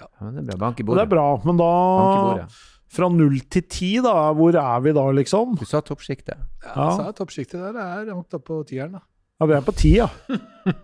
Ja. 0.00 0.06
men 0.20 0.34
det 0.44 0.52
er 0.54 0.58
bra. 0.58 0.66
Bank 0.66 0.80
i 0.80 0.84
bordet. 0.84 0.98
det 1.00 1.06
er 1.06 1.14
bra, 1.16 1.28
men 1.46 1.56
da. 1.56 2.46
Fra 2.92 3.08
null 3.08 3.38
til 3.50 3.62
ti, 3.62 3.94
da, 4.04 4.32
hvor 4.36 4.54
er 4.54 4.80
vi 4.84 4.92
da, 4.92 5.06
liksom? 5.10 5.56
Du 5.58 5.64
sa 5.64 5.80
toppsjiktet. 5.80 6.36
Ja, 6.62 6.74
Ja. 6.76 6.90
sa 6.96 7.12
toppsjiktet 7.12 7.58
der 7.58 7.72
det 7.72 7.82
er 7.82 8.04
langt 8.12 8.34
oppe 8.34 8.44
på 8.44 8.66
tieren, 8.68 8.92
da. 8.92 9.00
Ja, 9.40 9.46
vi 9.46 9.52
er 9.54 9.60
på 9.62 9.72
ti, 9.74 9.96
ja. 9.96 10.08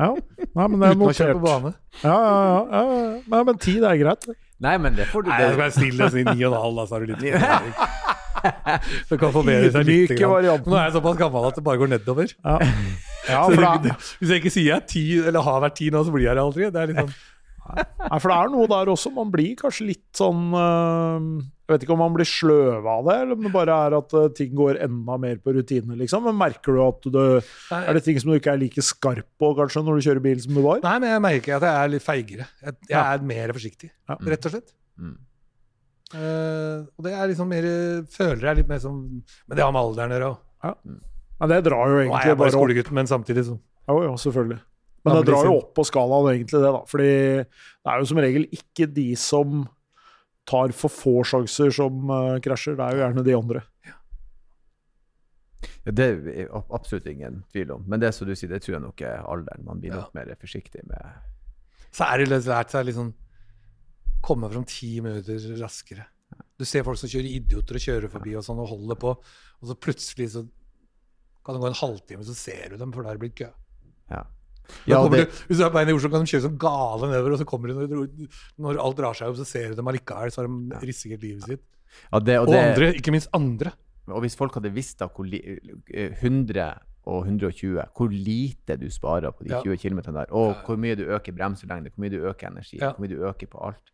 Ja, 0.00 0.14
Nei, 0.54 0.66
men 0.68 0.80
det 0.80 0.88
er 0.88 0.94
Uten 0.94 1.08
å 1.08 1.14
kjøre 1.14 1.34
på 1.36 1.42
bane. 1.44 1.72
Ja, 2.02 2.14
ja, 2.14 2.36
ja, 2.40 2.60
ja, 2.70 2.82
ja. 2.82 3.22
Nei, 3.28 3.40
men 3.44 3.58
ti, 3.60 3.74
det 3.82 3.88
er 3.90 3.98
greit. 4.00 4.26
Nei, 4.60 4.76
men 4.82 4.96
det 4.96 5.06
får 5.08 5.24
du 5.24 5.30
Nei, 5.30 5.40
jeg 5.40 5.48
det. 5.48 5.54
skal 5.54 5.62
være 5.62 5.74
stille 5.76 6.06
og 6.06 6.14
si 6.14 6.24
ni 6.26 6.44
og 6.44 6.52
en 6.52 6.62
halv, 6.66 6.80
da, 6.80 6.86
så 6.88 6.96
har 6.96 7.04
du 7.04 7.12
litt 7.14 7.20
Så 9.08 9.16
Det 9.16 9.18
kan 9.20 9.32
forbedre 9.34 9.72
seg 9.74 9.88
litt. 9.88 10.14
Grann. 10.16 10.62
Nå 10.64 10.76
er 10.76 10.86
jeg 10.86 10.94
såpass 10.96 11.18
gammel 11.20 11.48
at 11.48 11.58
det 11.58 11.64
bare 11.64 11.80
går 11.80 11.90
nedover. 11.92 12.32
Ja, 12.44 12.56
ja 13.32 13.42
det, 13.84 13.96
hvis 14.20 14.32
jeg 14.32 14.42
ikke 14.42 14.52
sier 14.54 14.68
jeg 14.70 14.76
er 14.78 14.86
ti, 14.88 15.04
eller 15.20 15.44
har 15.44 15.60
vært 15.64 15.76
ti 15.80 15.90
nå, 15.92 16.02
så 16.06 16.14
blir 16.14 16.28
jeg 16.28 16.38
det 16.38 16.44
aldri. 16.44 16.68
Det 16.72 16.80
er 16.80 16.92
litt 16.92 17.02
sånn 17.02 17.12
nei, 17.70 18.18
for 18.18 18.32
det 18.32 18.36
er 18.36 18.52
noe 18.52 18.68
der 18.70 18.90
også. 18.90 19.12
Man 19.14 19.32
blir 19.32 19.52
kanskje 19.60 19.90
litt 19.92 20.06
sånn 20.16 20.54
øh, 20.56 21.26
Jeg 21.70 21.76
vet 21.78 21.84
ikke 21.86 21.94
om 21.94 22.00
man 22.02 22.14
blir 22.16 22.26
sløv 22.26 22.86
av 22.90 23.04
det, 23.06 23.14
eller 23.22 23.36
om 23.38 23.44
det 23.46 23.52
bare 23.54 23.74
er 23.86 23.94
at 24.00 24.14
øh, 24.18 24.24
ting 24.34 24.50
går 24.58 24.80
enda 24.82 25.16
mer 25.22 25.36
på 25.38 25.52
rutine, 25.54 25.94
liksom. 26.00 26.24
Men 26.26 26.34
merker 26.40 26.74
du 26.74 26.80
at 26.82 27.06
du 27.06 27.20
Er 27.78 27.94
det 27.94 28.02
ting 28.02 28.18
som 28.18 28.32
du 28.32 28.38
ikke 28.40 28.50
er 28.56 28.58
like 28.58 28.82
skarp 28.82 29.28
på, 29.38 29.52
kanskje, 29.54 29.84
når 29.86 30.00
du 30.00 30.06
kjører 30.08 30.22
bil 30.24 30.40
som 30.42 30.58
du 30.58 30.62
var? 30.66 30.82
Nei, 30.82 30.96
men 30.98 31.12
jeg 31.14 31.22
merker 31.28 31.56
at 31.60 31.66
jeg 31.68 31.78
er 31.84 31.92
litt 31.94 32.02
feigere. 32.04 32.48
Jeg, 32.64 32.74
jeg 32.90 32.96
Ja. 32.98 33.04
er 33.14 33.22
mer 33.30 33.54
forsiktig, 33.54 33.90
Ja. 34.10 34.18
rett 34.34 34.50
og 34.50 34.56
slett. 34.56 34.74
Mm. 34.98 35.14
Uh, 36.10 36.82
og 36.98 37.04
det 37.06 37.12
er 37.14 37.28
liksom 37.30 37.46
mer 37.46 37.66
Føler 38.10 38.48
jeg 38.48 38.56
litt 38.58 38.70
mer 38.72 38.80
som 38.82 38.96
Men 39.46 39.54
det 39.54 39.62
har 39.62 39.70
med 39.70 39.78
alderen 39.84 40.10
å 40.10 40.16
gjøre 40.16 40.30
òg. 40.32 40.80
Men 41.38 41.52
det 41.52 41.58
drar 41.68 41.86
jo 41.86 41.92
Nå 41.94 42.00
er 42.00 42.02
egentlig 42.08 42.26
jeg 42.26 42.34
bare 42.34 42.40
bare 42.42 42.54
skolegutt, 42.56 42.90
men 42.98 43.06
samtidig 43.06 43.44
så 43.46 43.54
Jo, 43.86 44.00
jo, 44.08 44.16
selvfølgelig. 44.18 44.58
Men 45.06 45.16
det 45.16 45.22
drar 45.30 45.46
jo 45.46 45.54
opp 45.60 45.70
på 45.78 45.84
skalaen, 45.88 46.26
egentlig, 46.34 46.58
det, 46.60 46.72
da. 46.74 46.80
Fordi 46.90 47.06
det 47.46 47.92
er 47.94 48.02
jo 48.02 48.08
som 48.10 48.18
regel 48.20 48.44
ikke 48.58 48.88
de 48.92 49.06
som 49.16 49.62
tar 50.46 50.72
for 50.72 50.88
få 50.92 51.20
sjanser, 51.26 51.70
som 51.74 52.10
uh, 52.10 52.38
krasjer. 52.42 52.76
Det 52.78 52.84
er 52.86 52.96
jo 52.96 53.02
gjerne 53.04 53.24
de 53.26 53.34
andre. 53.36 53.62
Ja, 55.84 55.92
det 55.96 56.06
er 56.44 56.48
absolutt 56.72 57.06
ingen 57.08 57.42
tvil 57.52 57.70
om. 57.72 57.84
Men 57.88 58.00
det 58.02 58.12
som 58.14 58.28
du 58.28 58.34
sier, 58.36 58.50
det 58.52 58.62
tror 58.64 58.76
jeg 58.76 58.84
nok 58.84 59.00
er 59.06 59.22
alderen. 59.24 59.64
Man 59.64 59.80
blir 59.80 59.90
Ja. 59.94 60.02
nok 60.02 60.14
mer 60.14 60.34
forsiktig 60.40 60.82
med 60.88 61.02
Så 61.92 62.04
er 62.06 62.18
det 62.18 62.28
litt 62.28 62.46
lært 62.46 62.70
seg 62.70 62.84
liksom 62.86 63.14
Komme 64.22 64.50
fram 64.52 64.64
ti 64.68 65.00
minutter 65.00 65.38
raskere. 65.58 66.04
Du 66.58 66.64
ser 66.68 66.84
folk 66.84 66.98
som 67.00 67.08
kjører 67.08 67.24
idioter 67.40 67.74
og 67.78 67.80
kjører 67.80 68.10
forbi 68.12 68.34
og 68.36 68.44
sånn 68.44 68.60
og 68.60 68.68
holder 68.68 68.98
på, 69.00 69.14
og 69.16 69.64
så 69.66 69.74
plutselig 69.74 70.26
så 70.34 70.42
kan 71.44 71.56
det 71.56 71.62
gå 71.62 71.66
en 71.70 71.78
halvtime, 71.80 72.22
så 72.28 72.34
ser 72.36 72.68
du 72.68 72.76
dem, 72.76 72.92
for 72.92 73.02
da 73.02 73.08
er 73.10 73.16
det 73.16 73.22
blitt 73.24 73.38
kø. 73.40 73.48
Ja. 74.10 74.20
Ja, 74.86 75.02
det, 75.08 75.24
du, 75.28 75.38
hvis 75.48 75.58
du 75.58 75.64
er 75.64 75.70
på 75.70 75.78
veien 75.80 75.88
i 75.92 75.92
Oslo, 75.96 76.10
kan 76.10 76.24
de 76.24 76.30
kjøre 76.32 76.42
som 76.46 76.56
gale 76.58 77.10
nedover, 77.10 77.32
og 77.36 77.38
så 77.42 77.46
kommer 77.48 77.68
de 77.68 77.86
når, 77.88 78.08
når 78.58 78.80
alt 78.84 78.96
drar 78.98 79.14
seg 79.18 79.28
opp, 79.32 79.36
så 79.40 79.46
ser 79.46 79.70
du 79.70 79.74
dem 79.80 79.88
allikevel, 79.92 80.30
så 80.34 80.42
har 80.42 80.48
de 80.48 80.86
risikert 80.86 81.22
livet 81.22 81.42
sitt. 81.48 81.62
ja, 82.12 82.18
det, 82.20 82.38
og, 82.38 82.48
Og 82.48 82.54
det, 82.54 82.60
andre, 82.64 82.92
ikke 83.00 83.10
minst 83.12 83.28
andre. 83.34 83.72
og 84.10 84.20
hvis 84.24 84.36
folk 84.36 84.54
hadde 84.54 84.72
visst 84.74 84.98
da 84.98 85.06
hvor 85.08 85.24
li, 85.26 85.38
eh, 85.94 86.10
100 86.22 86.78
og 87.06 87.24
120, 87.26 87.80
hvor 87.96 88.08
lite 88.12 88.76
du 88.76 88.88
sparer 88.90 89.30
på 89.32 89.44
de 89.46 89.50
Ja. 89.54 89.62
20 89.62 89.76
km 89.78 90.00
der, 90.12 90.26
og 90.30 90.50
Ja, 90.50 90.56
ja. 90.58 90.64
hvor 90.66 90.76
mye 90.76 90.94
du 90.96 91.04
øker 91.08 91.32
bremselengde, 91.32 91.90
hvor 91.94 92.02
mye 92.04 92.10
du 92.10 92.20
øker 92.28 92.48
energi, 92.50 92.78
Ja. 92.80 92.92
hvor 92.92 93.00
mye 93.06 93.08
du 93.16 93.22
øker 93.26 93.46
på 93.46 93.58
alt. 93.66 93.90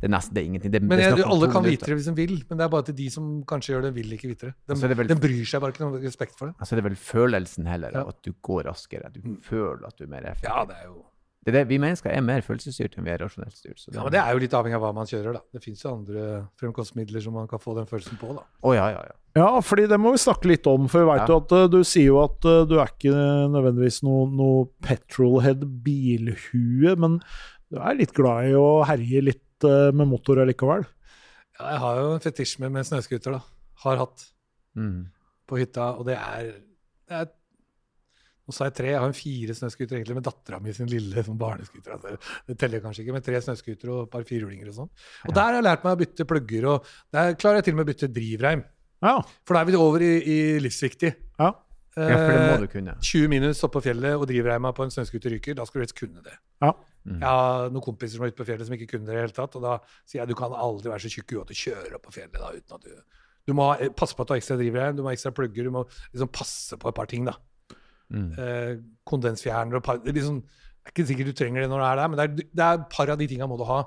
Det 0.00 0.08
er 0.08 0.14
nesten 0.16 0.32
det 0.34 0.40
er 0.42 0.46
ingenting. 0.48 0.70
Det, 0.72 0.80
Men 0.82 0.98
jeg, 0.98 1.16
det 1.16 1.24
alle 1.28 1.48
kan 1.52 1.62
vite 1.62 1.84
det 1.86 1.94
hvis 1.98 2.06
de 2.08 2.14
vil, 2.16 2.42
men 2.48 2.56
det 2.58 2.64
er 2.64 2.68
bare 2.72 2.82
til 2.88 2.94
de 2.96 3.10
som 3.10 3.44
kanskje 3.44 3.74
gjør 3.74 3.82
det, 3.82 3.94
vil 3.94 4.12
ikke 4.16 4.28
vite 4.32 4.46
det. 4.48 4.54
De, 4.66 4.74
Så 4.80 4.88
det 4.88 4.96
vel- 4.96 5.08
de 5.12 5.20
bryr 5.20 5.44
seg 5.44 5.60
bare 5.60 5.72
ikke 5.72 5.84
noe 5.84 6.00
respekt 6.00 6.34
for 6.38 6.46
det. 6.48 6.54
Altså, 6.58 6.74
det 6.74 6.80
er 6.84 6.88
vel 6.88 6.96
følelsen 6.96 7.66
heller 7.68 7.90
Ja. 7.92 8.08
at 8.08 8.22
du 8.22 8.32
går 8.42 8.64
raskere. 8.64 9.12
Du 9.12 9.20
føler 9.44 9.84
at 9.86 9.96
du 9.96 10.04
er 10.04 10.08
mer 10.08 10.24
effektiv. 10.32 10.48
Ja, 10.48 10.64
det 10.64 10.76
er 10.80 10.86
jo 10.88 11.04
Det 11.42 11.54
er 11.54 11.64
det, 11.64 11.68
vi 11.68 11.78
mennesker 11.78 12.10
er 12.12 12.20
mer 12.20 12.42
følelsesstyrt 12.44 12.98
enn 12.98 13.04
vi 13.04 13.10
er 13.12 13.16
rasjonelt 13.18 13.56
styrt. 13.56 13.78
Så 13.80 13.86
det, 13.90 13.94
Ja, 13.96 14.02
men 14.04 14.12
Det 14.12 14.20
er 14.20 14.32
jo 14.32 14.38
litt 14.40 14.52
avhengig 14.52 14.74
av 14.76 14.82
hva 14.82 14.92
man 14.94 15.06
kjører. 15.06 15.32
da. 15.32 15.40
Det 15.54 15.62
fins 15.64 15.82
jo 15.82 15.94
andre 15.96 16.48
fremkomstmidler 16.60 17.22
som 17.22 17.32
man 17.32 17.48
kan 17.48 17.58
få 17.58 17.74
den 17.76 17.86
følelsen 17.86 18.18
på. 18.20 18.34
da. 18.36 18.42
Å, 18.62 18.74
ja, 18.74 18.88
ja, 18.90 19.02
ja. 19.08 19.12
Ja, 19.36 19.60
fordi 19.60 19.86
det 19.88 19.98
må 19.98 20.10
vi 20.12 20.18
snakke 20.18 20.44
litt 20.44 20.66
om. 20.66 20.86
For 20.88 21.00
vi 21.00 21.06
vet 21.12 21.28
Ja. 21.28 21.32
jo 21.32 21.36
at 21.40 21.52
eh, 21.52 21.66
du 21.68 21.80
sier 21.82 22.04
jo 22.12 22.22
at 22.24 22.44
eh, 22.44 22.64
du 22.66 22.78
er 22.78 22.86
ikke 22.92 23.14
nødvendigvis 23.48 24.02
noe, 24.02 24.26
noe 24.28 24.66
petrolhead-bilhue, 24.82 26.96
men 26.98 27.20
du 27.70 27.78
er 27.78 27.96
litt 27.98 28.12
glad 28.16 28.50
i 28.50 28.54
å 28.58 28.66
herje 28.88 29.22
litt 29.24 29.42
eh, 29.68 29.90
med 29.92 30.08
motor 30.10 30.40
allikevel. 30.42 30.86
Ja, 31.58 31.70
jeg 31.74 31.80
har 31.82 31.96
jo 32.00 32.12
en 32.14 32.20
fetisj 32.24 32.58
med, 32.62 32.72
med 32.72 32.86
snøscooter. 32.88 33.36
da. 33.38 33.42
Har 33.84 33.96
hatt 34.06 34.26
Mm. 34.76 35.08
på 35.50 35.56
hytta, 35.58 35.88
og 35.98 36.04
det 36.06 36.14
er, 36.14 36.52
det 37.10 37.16
er 37.18 37.26
Nå 38.46 38.54
sa 38.54 38.64
jeg 38.66 38.74
tre, 38.74 38.86
jeg 38.90 38.98
har 38.98 39.06
en 39.06 39.14
fire 39.14 39.54
snøscootere 39.54 39.98
egentlig 40.00 40.14
med 40.16 40.24
dattera 40.26 40.58
mi 40.62 40.72
sin 40.74 40.88
lille 40.90 41.22
sånn 41.22 41.36
barnescooter. 41.38 41.92
Altså, 41.94 42.16
det 42.48 42.56
teller 42.58 42.80
kanskje 42.82 43.04
ikke, 43.04 43.12
med 43.14 43.22
tre 43.26 43.38
snøscootere 43.44 43.92
og 43.94 44.08
et 44.08 44.10
par 44.10 44.24
firhjulinger 44.26 44.70
og 44.72 44.74
sånn. 44.74 44.90
Og 45.28 45.34
der 45.36 45.42
har 45.44 45.54
jeg 45.58 45.66
lært 45.68 45.84
meg 45.86 45.92
å 45.94 46.00
bytte 46.00 46.26
plugger, 46.26 46.66
og 46.72 46.88
der 47.14 47.36
klarer 47.38 47.60
jeg 47.60 47.68
til 47.68 47.74
og 47.76 47.78
med 47.78 47.86
å 47.86 47.90
bytte 47.92 48.08
drivreim. 48.16 48.64
Ja. 49.06 49.12
For 49.46 49.54
da 49.54 49.60
er 49.62 49.68
vi 49.70 49.76
over 49.78 50.02
i, 50.02 50.10
i 50.18 50.38
livsviktig. 50.66 51.12
ja. 51.38 51.50
ja, 51.94 52.16
for 52.16 52.32
det 52.34 52.40
må 52.42 52.56
Eh, 52.56 52.60
du 52.64 52.66
kunne. 52.74 52.96
20 53.02 53.28
minus 53.30 53.62
oppå 53.66 53.78
på 53.78 53.84
fjellet, 53.86 54.16
og 54.18 54.26
drivreima 54.30 54.72
på 54.74 54.82
en 54.86 54.90
snøscooter 54.94 55.30
ryker. 55.36 55.54
Da 55.54 55.64
skal 55.68 55.80
du 55.80 55.84
helst 55.86 55.98
kunne 56.00 56.22
det. 56.26 56.34
Ja. 56.62 56.72
Mm. 57.06 57.16
Jeg 57.20 57.28
har 57.28 57.70
noen 57.72 57.82
kompiser 57.82 58.16
som 58.18 58.24
er 58.26 58.32
ute 58.32 58.36
på 58.42 58.44
fjellet 58.46 58.66
som 58.68 58.74
ikke 58.76 58.90
kunne 58.90 59.06
det 59.08 59.14
i 59.14 59.16
det 59.16 59.22
hele 59.24 59.36
tatt. 59.36 59.54
Og 59.56 59.62
da 59.64 59.78
sier 60.04 60.20
jeg 60.20 60.28
du 60.28 60.34
kan 60.34 60.52
aldri 60.52 60.90
være 60.92 61.00
så 61.06 61.12
tjukk 61.14 61.32
i 61.32 61.34
huet 61.38 61.46
at 61.46 61.52
du 61.54 61.60
kjører 61.62 61.94
opp 61.96 62.02
på 62.08 62.12
fjellet 62.18 62.36
da, 62.36 62.50
uten 62.52 62.74
at 62.76 62.82
du 62.84 63.00
Du 63.48 63.54
må 63.56 63.70
ha- 63.72 63.88
passe 63.96 64.14
på 64.14 64.20
at 64.22 64.28
du 64.28 64.32
har 64.34 64.38
ekstra 64.42 64.56
drivreim, 64.60 64.96
du 64.96 65.02
må 65.02 65.08
ha 65.08 65.14
ekstra 65.16 65.32
plugger, 65.32 65.64
du 65.64 65.70
må 65.72 65.86
liksom 66.12 66.28
passe 66.30 66.76
på 66.76 66.88
et 66.90 66.94
par 66.94 67.06
ting, 67.06 67.24
da. 67.24 67.32
Mm. 68.12 68.26
Eh, 68.38 68.74
kondensfjerner 69.08 69.76
og 69.80 69.82
par, 69.82 69.96
det, 69.98 70.10
er 70.12 70.18
liksom, 70.20 70.42
det 70.44 70.86
er 70.86 70.92
ikke 70.92 71.06
sikkert 71.08 71.26
du 71.30 71.32
trenger 71.32 71.62
det 71.64 71.70
når 71.70 71.80
du 71.80 71.86
er 71.88 71.96
der, 71.96 72.08
men 72.12 72.18
det 72.20 72.24
er, 72.28 72.50
det 72.52 72.64
er 72.66 72.74
et 72.82 72.90
par 72.92 73.08
av 73.10 73.18
de 73.18 73.26
tinga 73.26 73.48
må 73.48 73.56
du 73.58 73.64
ha. 73.64 73.80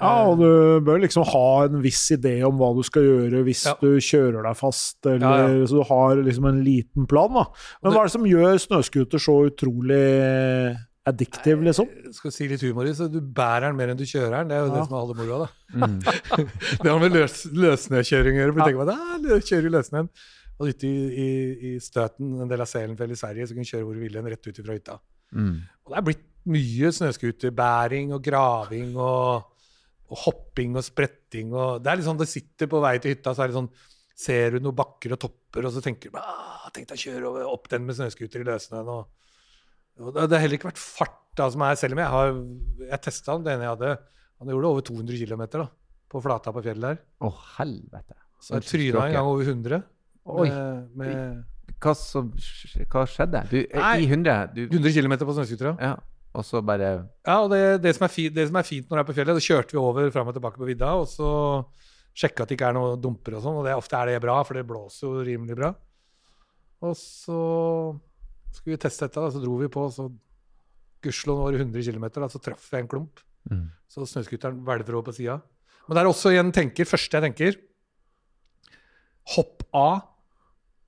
ja, 0.00 0.12
og 0.26 0.38
du 0.40 0.80
bør 0.88 0.98
liksom 1.04 1.22
ha 1.30 1.44
en 1.68 1.82
viss 1.84 2.00
idé 2.16 2.32
om 2.48 2.56
hva 2.58 2.72
du 2.74 2.82
skal 2.82 3.02
gjøre 3.06 3.44
hvis 3.46 3.66
Ja. 3.68 3.74
du 3.78 3.92
kjører 4.02 4.42
deg 4.42 4.56
fast, 4.58 4.98
eller 5.06 5.60
Ja, 5.60 5.66
så 5.68 5.78
du 5.78 5.84
har 5.92 6.16
liksom 6.16 6.48
en 6.48 6.64
liten 6.64 7.06
plan. 7.06 7.30
da. 7.32 7.44
Men 7.82 7.92
det- 7.92 7.94
hva 7.94 8.00
er 8.02 8.08
det 8.08 8.12
som 8.16 8.24
gjør 8.24 8.58
snøscooter 8.58 9.20
så 9.22 9.36
utrolig 9.52 10.76
addictive, 11.06 11.60
liksom? 11.66 11.88
Jeg 12.06 12.14
skal 12.16 12.32
si 12.32 12.46
litt 12.48 12.62
humor 12.64 12.88
i, 12.88 12.94
så 12.96 13.10
Du 13.12 13.18
bærer 13.20 13.68
den 13.68 13.76
mer 13.76 13.92
enn 13.92 13.98
du 14.00 14.06
kjører 14.08 14.38
den. 14.40 14.48
Det 14.48 14.56
er 14.56 14.62
jo 14.64 14.70
Ja. 14.70 14.76
det 14.78 14.84
som 14.88 14.94
er 14.94 15.02
alle 15.02 15.16
moroa. 15.18 15.38
da. 15.44 15.86
Mm. 15.86 15.98
Det 16.84 16.88
har 16.90 16.98
med 17.02 17.12
løs, 17.12 17.36
løssnøkjøring 17.52 18.38
å 18.38 18.40
gjøre. 18.40 18.52
for 18.54 18.60
Ja. 18.60 18.64
du 18.64 18.70
tenker 18.70 18.84
man, 18.84 18.94
«Ah, 18.94 19.40
kjører 19.50 19.66
i 19.68 19.74
løssnøen. 19.76 20.08
Og 20.60 20.68
ute 20.70 20.86
i, 20.86 20.96
i, 21.18 21.28
i 21.74 21.78
Støten, 21.82 22.40
en 22.40 22.48
del 22.48 22.60
av 22.62 22.68
Selenfjell 22.70 23.10
i 23.10 23.18
Sverige, 23.18 23.46
så 23.48 23.54
kunne 23.56 23.66
du 23.66 23.72
kjøre 23.74 23.84
hvor 23.88 23.94
du 23.98 24.00
ville, 24.04 24.22
rett 24.30 24.46
ut 24.46 24.60
fra 24.64 24.76
hytta. 24.78 24.98
Mm. 25.34 25.56
Og 25.84 25.90
det 25.90 25.98
er 25.98 26.06
blitt 26.08 26.24
mye 26.46 26.90
snøscooterbæring 26.94 28.12
og 28.14 28.22
graving 28.22 28.94
og, 28.96 29.50
og 30.10 30.16
hopping 30.24 30.76
og 30.78 30.84
spretting. 30.86 31.50
Og 31.52 31.82
det 31.82 31.90
er 31.90 31.96
litt 31.98 32.06
sånn, 32.06 32.20
det 32.20 32.28
sitter 32.30 32.70
på 32.70 32.80
vei 32.84 32.98
til 33.02 33.14
hytta, 33.16 33.34
så 33.34 33.44
er 33.44 33.52
det 33.52 33.58
sånn 33.60 33.70
Ser 34.14 34.52
du 34.54 34.60
noen 34.62 34.76
bakker 34.78 35.10
og 35.10 35.18
topper, 35.18 35.64
og 35.66 35.72
så 35.74 35.80
tenker 35.82 36.12
du 36.12 36.18
ah, 36.20 36.68
tenk 36.70 36.86
deg 36.86 36.94
å 36.94 37.02
kjøre 37.02 37.46
opp 37.50 37.64
den 37.72 37.82
med 37.82 37.96
snøscooter 37.98 38.44
i 38.44 38.46
løssnøen. 38.46 38.86
Og, 38.86 39.08
og 39.10 39.23
det 39.98 40.26
det 40.26 40.36
har 40.36 40.42
heller 40.44 40.58
ikke 40.58 40.70
vært 40.72 40.82
fart, 40.82 41.20
da, 41.38 41.48
som 41.50 41.62
er, 41.66 41.78
selv 41.78 41.96
om 41.96 42.02
jeg 42.02 42.12
har 42.14 42.28
jeg 42.90 43.00
testa 43.06 43.34
den, 43.36 43.46
det 43.46 43.54
ene 43.54 43.66
jeg 43.66 43.74
hadde. 43.76 43.94
Han 44.42 44.50
gjorde 44.52 44.70
over 44.74 44.84
200 44.86 45.18
km 45.24 45.44
da, 45.54 45.66
på 46.10 46.22
flata 46.22 46.52
på 46.54 46.62
fjellet 46.66 46.86
der. 46.88 47.02
Å, 47.24 47.30
helvete. 47.58 48.18
Så 48.44 48.58
jeg 48.58 48.68
tryna 48.68 49.06
en 49.08 49.14
gang 49.16 49.28
over 49.30 49.46
100. 49.46 49.82
Oi. 50.34 50.48
Med, 50.48 50.90
med 50.98 51.76
Hva, 51.84 51.94
som, 51.96 52.32
hva 52.92 53.04
skjedde? 53.08 53.44
Du, 53.50 53.58
Nei. 53.76 53.94
I 54.04 54.08
100 54.08 54.52
du, 54.56 54.62
100 54.66 54.94
km 54.96 55.16
på 55.22 55.36
snøscooter. 55.38 55.74
ja. 55.80 55.94
Og 56.34 56.42
så 56.42 56.58
bare 56.66 56.88
Ja, 57.22 57.36
og 57.44 57.52
det, 57.52 57.60
det, 57.84 57.92
som 57.94 58.08
fint, 58.10 58.34
det 58.34 58.48
som 58.48 58.56
er 58.58 58.66
fint 58.66 58.88
når 58.90 58.98
det 58.98 59.02
er 59.04 59.06
på 59.06 59.14
fjellet, 59.14 59.36
så 59.38 59.52
kjørte 59.52 59.76
vi 59.76 59.78
over 59.78 60.08
fram 60.10 60.26
og 60.32 60.34
tilbake 60.34 60.58
på 60.58 60.66
vidda, 60.66 60.88
og 60.98 61.06
så 61.06 61.28
sjekka 62.10 62.42
at 62.42 62.50
det 62.50 62.56
ikke 62.58 62.70
er 62.72 62.74
noe 62.74 62.96
dumper 62.98 63.36
og 63.38 63.44
sånn, 63.44 63.60
og 63.60 63.68
det, 63.68 63.76
ofte 63.78 64.00
er 64.00 64.10
det 64.10 64.16
bra, 64.24 64.40
for 64.46 64.58
det 64.58 64.64
blåser 64.66 65.06
jo 65.06 65.22
rimelig 65.28 65.54
bra. 65.60 65.70
Og 66.82 66.96
så 66.98 67.38
skulle 68.54 68.76
vi 68.76 68.82
teste 68.84 69.08
dette, 69.08 69.20
da, 69.20 69.32
så 69.34 69.42
dro 69.42 69.58
vi 69.60 69.68
på, 69.72 69.84
så 69.92 70.08
gudskjelov 71.04 71.42
var 71.42 71.54
det 71.54 71.64
100 71.64 71.84
km, 71.92 72.06
da, 72.16 72.30
så 72.32 72.40
traff 72.42 72.70
jeg 72.72 72.86
en 72.86 72.90
klump. 72.90 73.22
mm. 73.50 73.66
Så 73.94 74.06
snøscooteren 74.10 74.62
hvelver 74.66 74.96
over 74.96 75.10
på 75.10 75.16
sida. 75.18 75.38
Men 75.84 75.96
det 75.96 76.02
er 76.02 76.08
også 76.10 76.32
igjen 76.32 76.50
tenker, 76.54 76.88
første 76.88 77.18
jeg 77.18 77.24
tenker 77.28 77.58
Hopp 79.34 79.62
av. 79.72 80.02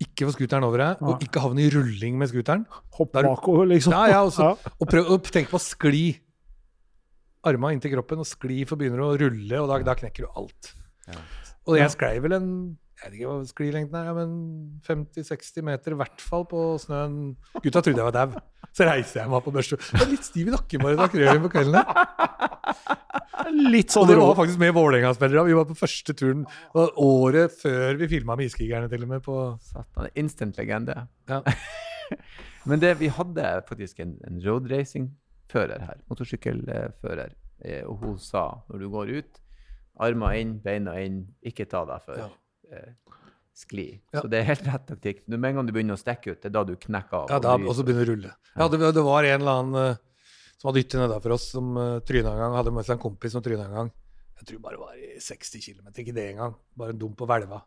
Ikke 0.02 0.26
få 0.28 0.34
scooteren 0.34 0.64
over 0.66 0.82
deg, 0.82 1.04
og 1.08 1.22
ikke 1.24 1.40
havne 1.40 1.62
i 1.64 1.70
rulling 1.72 2.18
med 2.20 2.28
scooteren. 2.28 2.66
Hopp 2.98 3.14
bakover, 3.16 3.64
liksom. 3.70 3.94
Ja, 3.96 4.10
ja, 4.12 4.18
også, 4.28 4.50
Ja. 4.50 4.72
Og 4.76 4.90
prøv 4.90 5.08
å 5.14 5.16
tenke 5.24 5.48
på 5.54 5.56
å 5.56 5.64
skli. 5.64 6.04
Arma 7.48 7.70
inntil 7.72 7.94
kroppen 7.94 8.20
og 8.20 8.28
skli, 8.28 8.58
for 8.68 8.76
begynner 8.76 9.00
å 9.06 9.14
rulle, 9.16 9.62
og 9.62 9.70
da, 9.70 9.78
da 9.86 9.94
knekker 9.96 10.26
du 10.26 10.28
alt. 10.36 10.74
Ja. 11.08 11.22
Og 11.64 11.78
jeg 11.78 11.94
sklei 11.94 12.18
vel 12.20 12.36
en 12.36 12.50
jeg 12.96 13.10
vet 13.10 13.16
ikke 13.18 13.28
hva 13.28 13.46
sklilengden 13.50 13.96
er, 14.00 14.12
men 14.16 14.30
50-60 14.86 15.64
meter 15.66 15.92
i 15.92 15.98
hvert 16.00 16.22
fall 16.24 16.46
på 16.48 16.60
snøen. 16.80 17.16
Gutta 17.60 17.82
trodde 17.84 18.00
jeg 18.00 18.08
var 18.08 18.14
dau. 18.16 18.40
Så 18.76 18.86
reiser 18.88 19.20
jeg 19.22 19.30
meg 19.30 19.36
opp 19.38 19.50
og. 19.50 19.58
Jeg 19.60 20.00
er 20.00 20.08
litt 20.10 20.24
stiv 20.26 20.48
i 20.48 20.54
nakken 20.54 20.82
bare 20.84 20.96
da 20.98 21.08
krøyen 21.12 21.42
på 21.44 21.50
kvelden. 21.52 21.76
her. 21.76 22.56
Litt 23.52 23.92
Og 23.92 23.94
sånn 23.94 24.08
det 24.10 24.16
rå. 24.18 24.24
var 24.30 24.38
faktisk 24.40 24.58
med 24.60 24.72
Vålerenga-spillere. 24.74 25.44
Vi 25.46 25.54
var 25.56 25.68
på 25.68 25.76
første 25.78 26.14
turen 26.18 26.42
og 26.76 26.96
året 27.04 27.52
før 27.60 28.00
vi 28.00 28.08
filma 28.10 28.36
med 28.36 28.48
Iskrigerne, 28.48 28.88
til 28.90 29.04
og 29.04 29.12
med. 29.12 29.22
på 29.22 29.36
Satan, 29.62 30.08
instant 30.16 30.56
legende. 30.58 30.96
Ja. 31.28 31.42
Men 32.68 32.80
det, 32.82 32.96
vi 32.98 33.08
hadde 33.12 33.50
faktisk 33.68 34.00
en, 34.02 34.16
en 34.26 34.40
roadracing-fører 34.42 35.84
her, 35.86 36.00
motorsykkelfører, 36.10 37.36
eh, 37.64 37.84
og 37.86 38.02
hun 38.02 38.16
sa 38.18 38.48
når 38.68 38.82
du 38.82 38.88
går 38.90 39.12
ut, 39.20 39.38
armer 40.02 40.40
inn, 40.40 40.56
beina 40.64 40.96
inn, 41.00 41.22
ikke 41.46 41.68
ta 41.70 41.84
deg 41.88 42.02
før. 42.08 42.24
Ja. 42.24 42.28
Eh, 42.72 42.90
skli. 43.56 43.86
Ja. 44.12 44.22
Så 44.22 44.30
det 44.32 44.40
er 44.40 44.48
helt 44.50 44.66
rett 44.68 44.86
taktikk. 44.88 45.22
Med 45.28 45.44
en 45.50 45.60
gang 45.60 45.68
du 45.68 45.72
begynner 45.76 45.96
å 45.96 46.00
stikke 46.00 46.34
ut, 46.34 46.40
det 46.42 46.50
er 46.50 46.56
da 46.56 46.64
du 46.68 46.74
knekker 46.76 47.22
av. 47.22 47.30
Ja, 47.32 47.38
da, 47.42 47.54
og 47.56 47.76
så 47.76 47.84
begynner 47.86 48.04
du 48.04 48.10
å 48.10 48.14
rulle. 48.14 48.32
Ja, 48.56 48.68
det, 48.72 48.80
det 48.96 49.04
var 49.06 49.28
en 49.28 49.40
eller 49.40 49.62
annen 49.62 49.80
eh, 49.82 50.02
som 50.56 50.70
hadde 50.70 50.82
hytte 50.82 51.00
nedafor 51.00 51.36
oss, 51.36 51.50
som 51.52 51.72
uh, 51.76 51.98
tryna 52.08 52.32
en 52.32 52.42
gang. 52.42 52.54
Hadde 52.56 52.72
med 52.72 52.86
seg 52.88 52.96
en 52.96 53.02
kompis 53.02 53.34
som 53.36 53.44
tryna 53.44 53.66
en 53.68 53.78
gang. 53.78 53.90
Jeg 54.40 54.50
tror 54.50 54.60
bare 54.64 54.76
det 54.76 54.82
var 54.84 55.00
i 55.00 55.20
60 55.20 55.64
km, 55.64 55.88
ikke 56.02 56.14
det 56.16 56.28
engang. 56.32 56.54
Bare 56.76 56.94
en 56.94 57.00
dum 57.00 57.12
på 57.16 57.28
hvelva. 57.28 57.62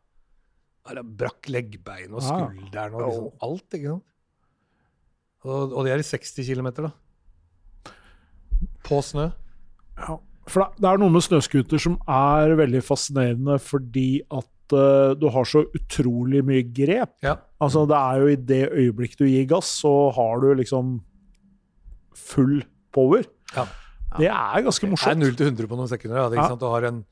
Brakk 0.90 1.50
leggbein 1.54 2.14
og 2.16 2.22
Ah. 2.24 2.30
skulderen 2.30 2.96
og 2.98 3.04
liksom 3.06 3.28
alt, 3.46 3.78
ikke 3.78 3.94
sant. 3.94 4.06
Og, 5.46 5.74
og 5.74 5.86
det 5.86 5.94
er 5.94 6.02
i 6.02 6.08
60 6.08 6.50
km, 6.50 6.70
da. 6.82 6.92
På 8.86 9.00
snø. 9.06 9.30
Ja, 10.00 10.18
for 10.50 10.64
det, 10.66 10.82
det 10.82 10.90
er 10.90 11.02
noe 11.02 11.14
med 11.14 11.24
snøscooter 11.26 11.82
som 11.82 11.98
er 12.10 12.56
veldig 12.58 12.82
fascinerende 12.84 13.60
fordi 13.62 14.22
at 14.34 14.48
eh, 14.76 15.14
du 15.20 15.28
har 15.34 15.48
så 15.50 15.64
utrolig 15.76 16.42
mye 16.46 16.64
grep. 16.64 17.16
Ja. 17.26 17.36
Altså, 17.62 17.86
det 17.90 17.98
er 18.00 18.24
jo 18.24 18.32
i 18.32 18.40
det 18.52 18.62
øyeblikk 18.72 19.18
du 19.20 19.26
gir 19.28 19.46
gass, 19.50 19.72
så 19.84 19.94
har 20.16 20.42
du 20.44 20.52
liksom 20.60 20.98
full 22.18 22.62
power. 22.96 23.24
Ja. 23.56 23.66
Det 24.18 24.30
er 24.32 24.66
ganske 24.66 24.90
morsomt. 24.90 25.14
Det 25.20 25.28
er 25.28 25.32
0 25.32 25.38
til 25.38 25.50
100 25.52 25.70
på 25.70 25.78
noen 25.80 25.90
sekunder. 25.92 26.18
Ja. 26.24 26.30
Det, 26.30 26.38
er 26.38 26.44
Ja. 26.44 26.50
sant? 26.50 26.62
Du 26.62 26.70
har 26.72 26.84
en 26.90 27.06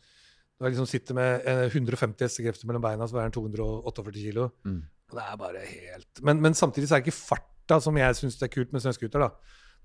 du 0.57 0.65
liksom 0.65 0.87
sitter 0.89 1.13
med 1.13 1.45
eh, 1.45 1.67
150 1.69 2.17
hestekrefter 2.25 2.65
mellom 2.65 2.81
beina, 2.81 3.05
så 3.05 3.13
veier 3.13 3.29
den 3.29 3.35
248 3.37 4.13
kilo. 4.17 4.47
Mm. 4.65 4.79
Og 5.11 5.15
det 5.19 5.23
er 5.23 5.37
bare 5.37 5.61
helt 5.63 6.21
men, 6.25 6.41
men 6.41 6.57
samtidig 6.57 6.89
så 6.89 6.97
er 6.97 7.03
det 7.03 7.11
ikke 7.11 7.19
farta 7.29 7.77
som 7.83 7.95
jeg 7.99 8.17
syns 8.17 8.41
er 8.41 8.49
kult 8.51 8.73
med 8.73 8.81
snøscooter. 8.81 9.27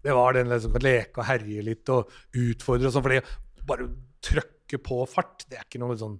Det 0.02 0.14
var 0.16 0.32
den 0.34 0.50
som 0.64 0.72
kan 0.72 0.82
leke 0.82 1.20
og 1.20 1.28
herje 1.28 1.62
litt 1.62 1.92
og 1.92 2.08
utfordre 2.34 2.88
og 2.88 2.94
sånn. 2.94 3.04
For 3.04 3.14
det 3.14 3.22
bare 3.68 3.86
å 3.86 3.92
trykke 4.24 4.80
på 4.82 5.02
fart, 5.06 5.44
det 5.50 5.60
er 5.60 5.66
ikke 5.68 5.82
noe 5.82 5.94
sånn 6.00 6.16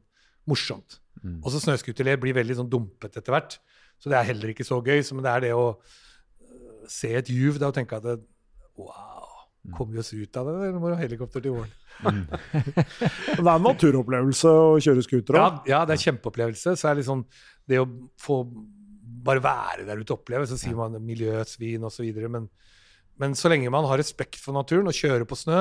morsomt. 0.47 1.01
Mm. 1.21 1.39
Og 1.43 1.53
så 1.53 1.61
snøscooterled 1.63 2.23
blir 2.23 2.37
veldig 2.39 2.57
sånn 2.63 2.71
dumpet 2.73 3.19
etter 3.21 3.35
hvert. 3.35 3.59
Så 4.03 4.11
det 4.11 4.19
er 4.19 4.31
heller 4.33 4.55
ikke 4.55 4.67
så 4.67 4.81
gøy. 4.83 5.03
Men 5.15 5.27
det 5.27 5.33
er 5.33 5.45
det 5.47 5.53
å 5.55 5.67
øh, 5.77 6.87
se 6.91 7.13
et 7.21 7.31
juv 7.31 7.61
da, 7.63 7.69
og 7.71 7.77
tenke 7.77 7.99
at 8.01 8.07
det, 8.07 8.19
wow, 8.81 9.29
Kommer 9.77 9.95
vi 9.95 10.01
oss 10.03 10.11
ut 10.11 10.37
av 10.41 10.49
det, 10.49 10.53
eller 10.59 10.81
må 10.83 10.89
vi 10.91 10.97
ha 10.97 11.05
helikopter 11.05 11.45
til 11.45 11.59
våren? 11.61 11.79
Mm. 12.03 12.23
Det 13.37 13.43
er 13.45 13.49
en 13.53 13.63
naturopplevelse 13.67 14.49
å 14.49 14.79
kjøre 14.83 15.03
scooter 15.05 15.37
Ja, 15.37 15.43
òg. 15.45 15.67
ja, 15.69 15.83
det 15.87 15.93
er 15.93 15.99
en 16.01 16.03
kjempeopplevelse. 16.03 16.73
Så 16.81 16.89
er 16.89 16.97
det 16.97 17.03
liksom 17.03 17.21
det 17.69 17.79
å 17.79 17.85
få 18.19 18.39
bare 19.23 19.43
være 19.45 19.85
der 19.87 20.01
ute 20.01 20.15
og 20.15 20.23
oppleve, 20.23 20.49
så 20.51 20.57
sier 20.59 20.75
man 20.75 20.97
miljøsvin 21.05 21.85
osv. 21.87 22.09
Men, 22.33 22.49
men 23.23 23.37
så 23.39 23.53
lenge 23.53 23.71
man 23.71 23.87
har 23.87 24.01
respekt 24.01 24.41
for 24.41 24.57
naturen 24.57 24.89
og 24.91 24.97
kjører 24.99 25.29
på 25.29 25.39
snø, 25.39 25.61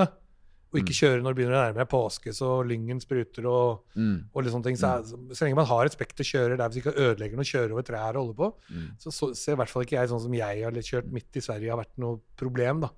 og 0.71 0.79
ikke 0.79 0.95
kjøre 0.95 1.21
når 1.21 1.33
det 1.33 1.37
begynner 1.41 1.57
å 1.57 1.63
nærme 1.67 1.81
seg 1.83 1.89
påske 1.91 2.33
så 2.33 2.49
lyngen 2.65 3.01
spruter 3.03 3.45
og, 3.45 3.81
Mm. 3.95 4.23
og 4.33 4.43
litt 4.43 4.53
sånne 4.53 4.63
ting, 4.63 4.77
så, 4.79 4.87
er, 4.99 5.03
så, 5.03 5.17
så 5.35 5.43
lenge 5.45 5.55
man 5.59 5.65
har 5.67 5.83
respekt 5.85 6.15
spekter 6.15 6.23
kjører 6.23 6.57
der 6.57 6.69
hvis 6.69 6.79
ikke 6.81 6.95
ødelegger 6.95 7.35
noe, 7.35 7.43
kjører 7.43 7.71
over 7.75 7.83
trær 7.83 8.15
og 8.15 8.23
holder 8.25 8.37
på, 8.39 8.53
Mm. 8.71 8.87
så, 8.97 9.11
så 9.11 9.35
ser 9.35 9.53
i 9.53 9.55
hvert 9.59 9.69
fall 9.69 9.83
ikke 9.83 9.99
jeg 9.99 10.09
sånn 10.09 10.21
som 10.23 10.33
jeg 10.33 10.63
har 10.63 10.71
kjørt 10.71 11.11
midt 11.11 11.35
i 11.35 11.41
Sverige 11.43 11.69
har 11.69 11.77
vært 11.83 11.97
noe 11.97 12.19
problem, 12.37 12.79
da. 12.81 12.89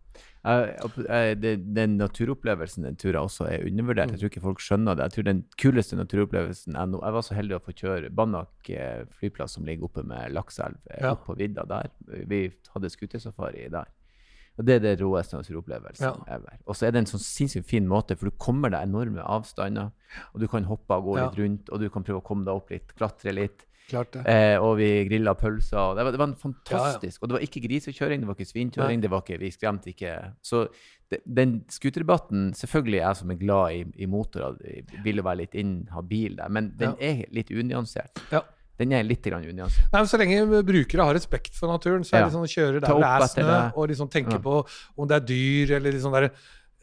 Jeg- 0.46 0.76
jeg- 1.08 1.42
jeg- 1.42 1.74
Den 1.74 1.98
naturopplevelsen 1.98 2.84
den 2.84 2.96
turen 2.96 3.16
også 3.26 3.48
er 3.50 3.64
undervurdert. 3.66 4.12
Jeg 4.12 4.20
tror 4.20 4.30
ikke 4.30 4.42
folk 4.44 4.60
skjønner 4.60 4.96
det. 4.98 5.04
Jeg 5.08 5.12
tror 5.12 5.24
den 5.24 5.44
kuleste 5.58 5.96
naturopplevelsen 5.98 6.74
nå 6.76 7.02
Jeg 7.02 7.14
var 7.14 7.22
så 7.22 7.34
heldig 7.34 7.56
å 7.58 7.64
få 7.64 7.74
kjøre 7.74 8.14
Banak 8.14 8.70
eh, 8.70 9.06
flyplass, 9.20 9.52
som 9.56 9.66
ligger 9.66 9.86
oppe 9.86 10.04
med 10.06 10.32
Lakselv, 10.34 10.76
eh, 10.92 11.00
Ja. 11.02 11.12
opp 11.14 11.26
på 11.26 11.36
vidda 11.38 11.66
der. 11.68 11.90
Vi 12.28 12.52
hadde 12.76 12.90
skutesafari 12.92 13.70
der. 13.72 13.86
Og 14.60 14.66
det 14.68 14.76
er 14.76 14.80
det 14.84 15.00
råeste 15.02 15.34
naturopplevelsen 15.40 16.06
Ja. 16.06 16.36
ever. 16.36 16.58
Og 16.68 16.76
så 16.76 16.86
er 16.88 16.92
det 16.92 17.00
en 17.00 17.06
sånn 17.10 17.24
sinnssykt 17.26 17.66
fin 17.66 17.88
måte, 17.90 18.16
for 18.18 18.30
du 18.30 18.36
kommer 18.38 18.70
deg 18.70 18.84
enorme 18.86 19.24
avstander, 19.26 19.90
og 20.34 20.40
du 20.42 20.48
kan 20.48 20.64
hoppe 20.70 20.94
og 20.94 21.04
gå 21.06 21.18
Ja. 21.18 21.30
litt 21.30 21.40
rundt, 21.40 21.70
og 21.72 21.80
du 21.80 21.90
kan 21.90 22.04
prøve 22.04 22.22
å 22.22 22.24
komme 22.24 22.46
deg 22.46 22.54
opp 22.54 22.70
litt, 22.70 22.94
klatre 22.96 23.34
litt. 23.34 23.66
Klart 23.90 24.12
det. 24.14 24.22
Eh, 24.26 24.58
og 24.64 24.78
vi 24.78 25.06
grilla 25.10 25.34
pølser. 25.36 25.78
Og 25.78 25.98
det, 25.98 26.06
var, 26.06 26.12
det 26.12 26.20
var 26.20 26.28
en 26.28 26.38
Ja, 26.38 26.38
ja. 26.40 26.54
fantastisk 26.54 27.22
Og 27.22 27.28
det 27.30 27.34
var 27.36 27.42
ikke 27.44 27.62
grisekjøring, 27.68 28.22
det 28.22 28.28
var 28.30 28.36
ikke 28.36 28.48
svinkjøring, 28.54 29.02
det 29.02 29.10
var 29.12 29.22
ikke, 29.22 29.40
vi 29.40 29.50
skremte 29.52 29.90
ikke 29.92 30.34
Så 30.42 30.68
det, 31.12 31.20
den 31.28 31.66
scooterdebatten 31.68 32.54
Selvfølgelig 32.56 33.02
er 33.02 33.08
jeg 33.10 33.16
som 33.18 33.32
er 33.32 33.36
glad 33.36 33.72
i, 33.74 33.84
i 34.04 34.06
motorer, 34.06 34.56
vil 35.04 35.18
jo 35.18 35.24
være 35.24 35.38
litt 35.38 35.56
inhabil 35.60 36.38
der, 36.38 36.48
men 36.50 36.72
den 36.78 36.96
er 37.02 37.26
litt 37.36 37.52
unyansert. 37.52 38.24
Ja. 38.32 38.42
Den 38.84 38.94
er 39.00 39.04
litt 39.08 39.22
grann 39.24 39.44
Altså. 39.44 39.82
Nei, 39.92 40.00
men 40.02 40.10
Så 40.12 40.18
lenge 40.20 40.64
brukere 40.68 41.06
har 41.08 41.14
respekt 41.16 41.54
for 41.56 41.68
naturen, 41.72 42.04
så 42.04 42.16
er 42.18 42.20
Ja. 42.20 42.26
det 42.30 42.34
sånn 42.36 42.48
å 42.48 42.54
kjøre 42.56 42.82
der 42.82 42.94
det 43.00 43.04
er 43.04 43.28
snø, 43.34 43.74
og 43.78 43.90
liksom 43.90 44.10
tenke 44.10 44.34
Ja. 44.34 44.44
på 44.44 44.68
om 44.98 45.08
det 45.08 45.16
er 45.22 45.26
dyr, 45.26 45.76
eller 45.78 45.92
liksom 45.92 46.12
der, 46.14 46.24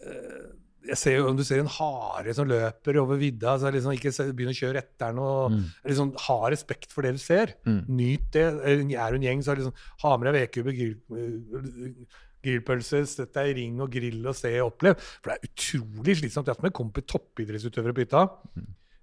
eh, 0.06 0.46
jeg 0.88 0.96
ser 0.96 1.16
jo 1.18 1.28
Om 1.28 1.36
du 1.36 1.44
ser 1.44 1.58
en 1.60 1.66
hare 1.66 2.32
som 2.34 2.48
løper 2.48 2.96
over 2.96 3.16
vidda, 3.20 3.58
så 3.60 3.68
er 3.68 3.72
liksom 3.76 3.92
ikke 3.92 4.32
begynn 4.34 4.48
å 4.48 4.56
kjøre 4.56 4.78
etter 4.80 5.08
den. 5.12 5.18
og 5.18 5.50
Mm. 5.52 5.64
liksom 5.86 6.14
Ha 6.18 6.48
respekt 6.50 6.90
for 6.90 7.02
det 7.02 7.12
du 7.12 7.18
ser. 7.18 7.54
Mm. 7.66 7.84
Nyt 7.88 8.30
det. 8.32 8.46
Er 8.64 9.10
du 9.10 9.16
en 9.16 9.22
gjeng, 9.22 9.42
så 9.44 9.54
liksom 9.56 9.74
ha 10.02 10.16
med 10.16 10.32
deg 10.32 10.50
vedkubbe, 10.50 10.72
grillpølser, 10.74 12.06
grillpølse, 12.42 13.06
sett 13.06 13.34
deg 13.36 13.50
i 13.50 13.54
ring 13.60 13.80
og 13.84 13.90
grill 13.92 14.26
og 14.26 14.34
se 14.34 14.52
og 14.60 14.72
opplev. 14.72 14.96
For 15.20 15.30
det 15.30 15.36
er 15.36 15.48
utrolig 15.50 16.16
slitsomt. 16.16 16.46
Jeg 16.48 16.54
har 16.54 16.56
hatt 16.56 16.62
med 16.62 16.72
kompis 16.72 17.04
toppidrettsutøvere 17.12 17.92
på 17.94 18.04
hytta. 18.06 18.30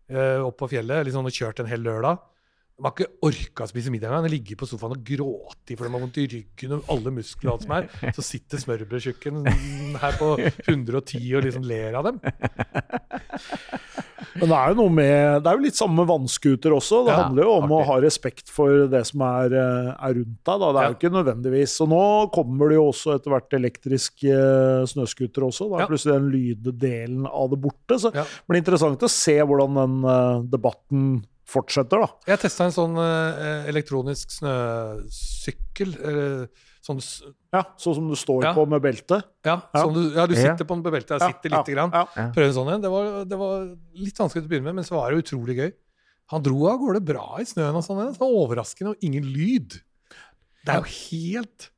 eh, 0.09 0.39
opp 0.39 0.57
på 0.57 0.69
fjellet, 0.71 1.03
liksom, 1.05 1.25
og 1.25 1.31
kjørt 1.35 1.59
en 1.59 1.65
hel 1.67 1.81
lørdag. 1.83 2.17
De 2.77 2.85
har 2.85 2.91
ikke 2.93 3.07
orka 3.25 3.65
å 3.65 3.69
spise 3.71 3.89
middag 3.89 4.11
engang. 4.11 4.27
De 4.27 4.35
ligger 4.35 4.57
på 4.59 4.67
sofaen 4.69 4.91
og 4.93 4.99
gråter 5.01 5.73
for 5.79 5.87
de 5.87 5.95
har 5.95 6.01
vondt 6.03 6.17
i 6.21 6.27
ryggen 6.29 6.75
og 6.75 6.89
alle 6.93 7.09
muskler 7.15 7.49
og 7.49 7.55
alt 7.55 7.63
som 7.65 7.71
er. 7.73 7.87
Så 8.13 8.21
sitter 8.27 8.61
smørbrødtjukken 8.61 9.39
her 9.97 10.17
på 10.19 10.27
110 10.67 11.23
og 11.39 11.47
liksom 11.47 11.63
ler 11.65 11.97
av 11.97 12.05
dem. 12.05 12.19
Men 14.37 14.51
det 14.51 14.57
er 14.59 14.69
jo 14.69 14.75
noe 14.77 14.91
med 14.93 15.39
Det 15.41 15.49
er 15.49 15.57
jo 15.57 15.63
litt 15.63 15.77
samme 15.79 15.97
med 15.97 16.09
vannscooter 16.11 16.75
også. 16.75 16.99
Det 17.07 17.15
Ja, 17.15 17.23
handler 17.23 17.47
jo 17.47 17.53
om 17.55 17.73
å 17.73 17.79
ha 17.87 17.95
respekt 18.03 18.51
for 18.53 18.83
det 18.91 19.01
som 19.09 19.23
er, 19.25 19.55
eh, 19.57 19.89
er 19.97 20.13
rundt 20.19 20.37
deg. 20.45 20.59
Da. 20.61 20.69
Det 20.69 20.77
er 20.77 20.85
Ja. 20.85 20.89
jo 20.91 20.97
ikke 20.99 21.13
nødvendigvis 21.17 21.73
Og 21.81 21.89
nå 21.89 22.03
kommer 22.35 22.69
det 22.69 22.77
jo 22.77 22.83
også 22.91 23.15
etter 23.17 23.33
hvert 23.33 23.57
elektrisk 23.57 24.21
uh, 24.29 24.85
snøscooter 24.85 25.41
også. 25.49 25.65
Da 25.71 25.77
er 25.77 25.81
Ja. 25.81 25.87
plutselig 25.89 26.13
den 26.13 26.29
lyddelen 26.29 27.25
av 27.25 27.49
det 27.49 27.59
borte. 27.59 27.97
Så 27.97 28.13
Ja. 28.13 28.21
det 28.21 28.45
blir 28.47 28.61
interessant 28.61 28.99
å 29.01 29.09
se 29.09 29.39
hvordan 29.41 29.73
den 29.73 30.05
eh, 30.05 30.45
debatten 30.45 31.25
fortsetter, 31.47 32.01
da. 32.03 32.07
Jeg 32.27 32.41
testa 32.43 32.65
en 32.67 32.73
sånn 32.75 32.97
eh, 32.99 33.67
elektronisk 33.71 34.33
snøsykkel. 34.35 35.93
eller 36.03 36.47
sånn, 36.83 36.99
Ja, 37.53 37.63
Sånn 37.79 37.95
som 37.95 38.07
du 38.09 38.15
står 38.15 38.43
Ja. 38.43 38.53
på 38.53 38.65
med 38.67 38.81
belte. 38.81 39.23
ja, 39.45 39.61
Ja. 39.73 39.83
sånn 39.83 39.93
du, 39.93 40.13
ja, 40.15 40.25
du 40.27 40.33
Ja. 40.35 40.41
sitter 40.51 40.65
på 40.65 40.75
den 40.75 40.83
med 40.83 40.93
beltet. 40.93 41.19
Jeg 41.19 41.33
sitter 41.33 41.49
ja, 41.49 41.57
lite 41.63 41.73
grann. 41.73 41.91
Ja. 41.91 42.05
Prøve 42.33 42.47
en 42.47 42.53
sånn 42.53 42.73
en. 42.73 42.81
Det 42.81 42.89
var, 42.91 43.25
det 43.25 43.37
var 43.37 43.77
litt 43.95 44.17
vanskelig 44.17 44.43
til 44.43 44.43
å 44.43 44.49
begynne 44.49 44.63
med, 44.63 44.75
men 44.75 44.83
så 44.83 44.95
var 44.95 45.11
det 45.11 45.23
utrolig 45.23 45.55
gøy. 45.57 45.73
Han 46.29 46.43
dro 46.43 46.67
av 46.67 46.79
gårde 46.79 47.05
bra 47.05 47.37
i 47.39 47.43
snøen 47.45 47.75
og 47.75 47.83
sånn. 47.83 48.11
Det 48.11 48.19
var 48.19 48.27
overraskende, 48.27 48.89
og 48.89 48.97
ingen 49.01 49.23
lyd. 49.23 49.79
Det 50.65 50.75
er 50.75 50.81
jo 50.83 50.83
helt 50.83 51.69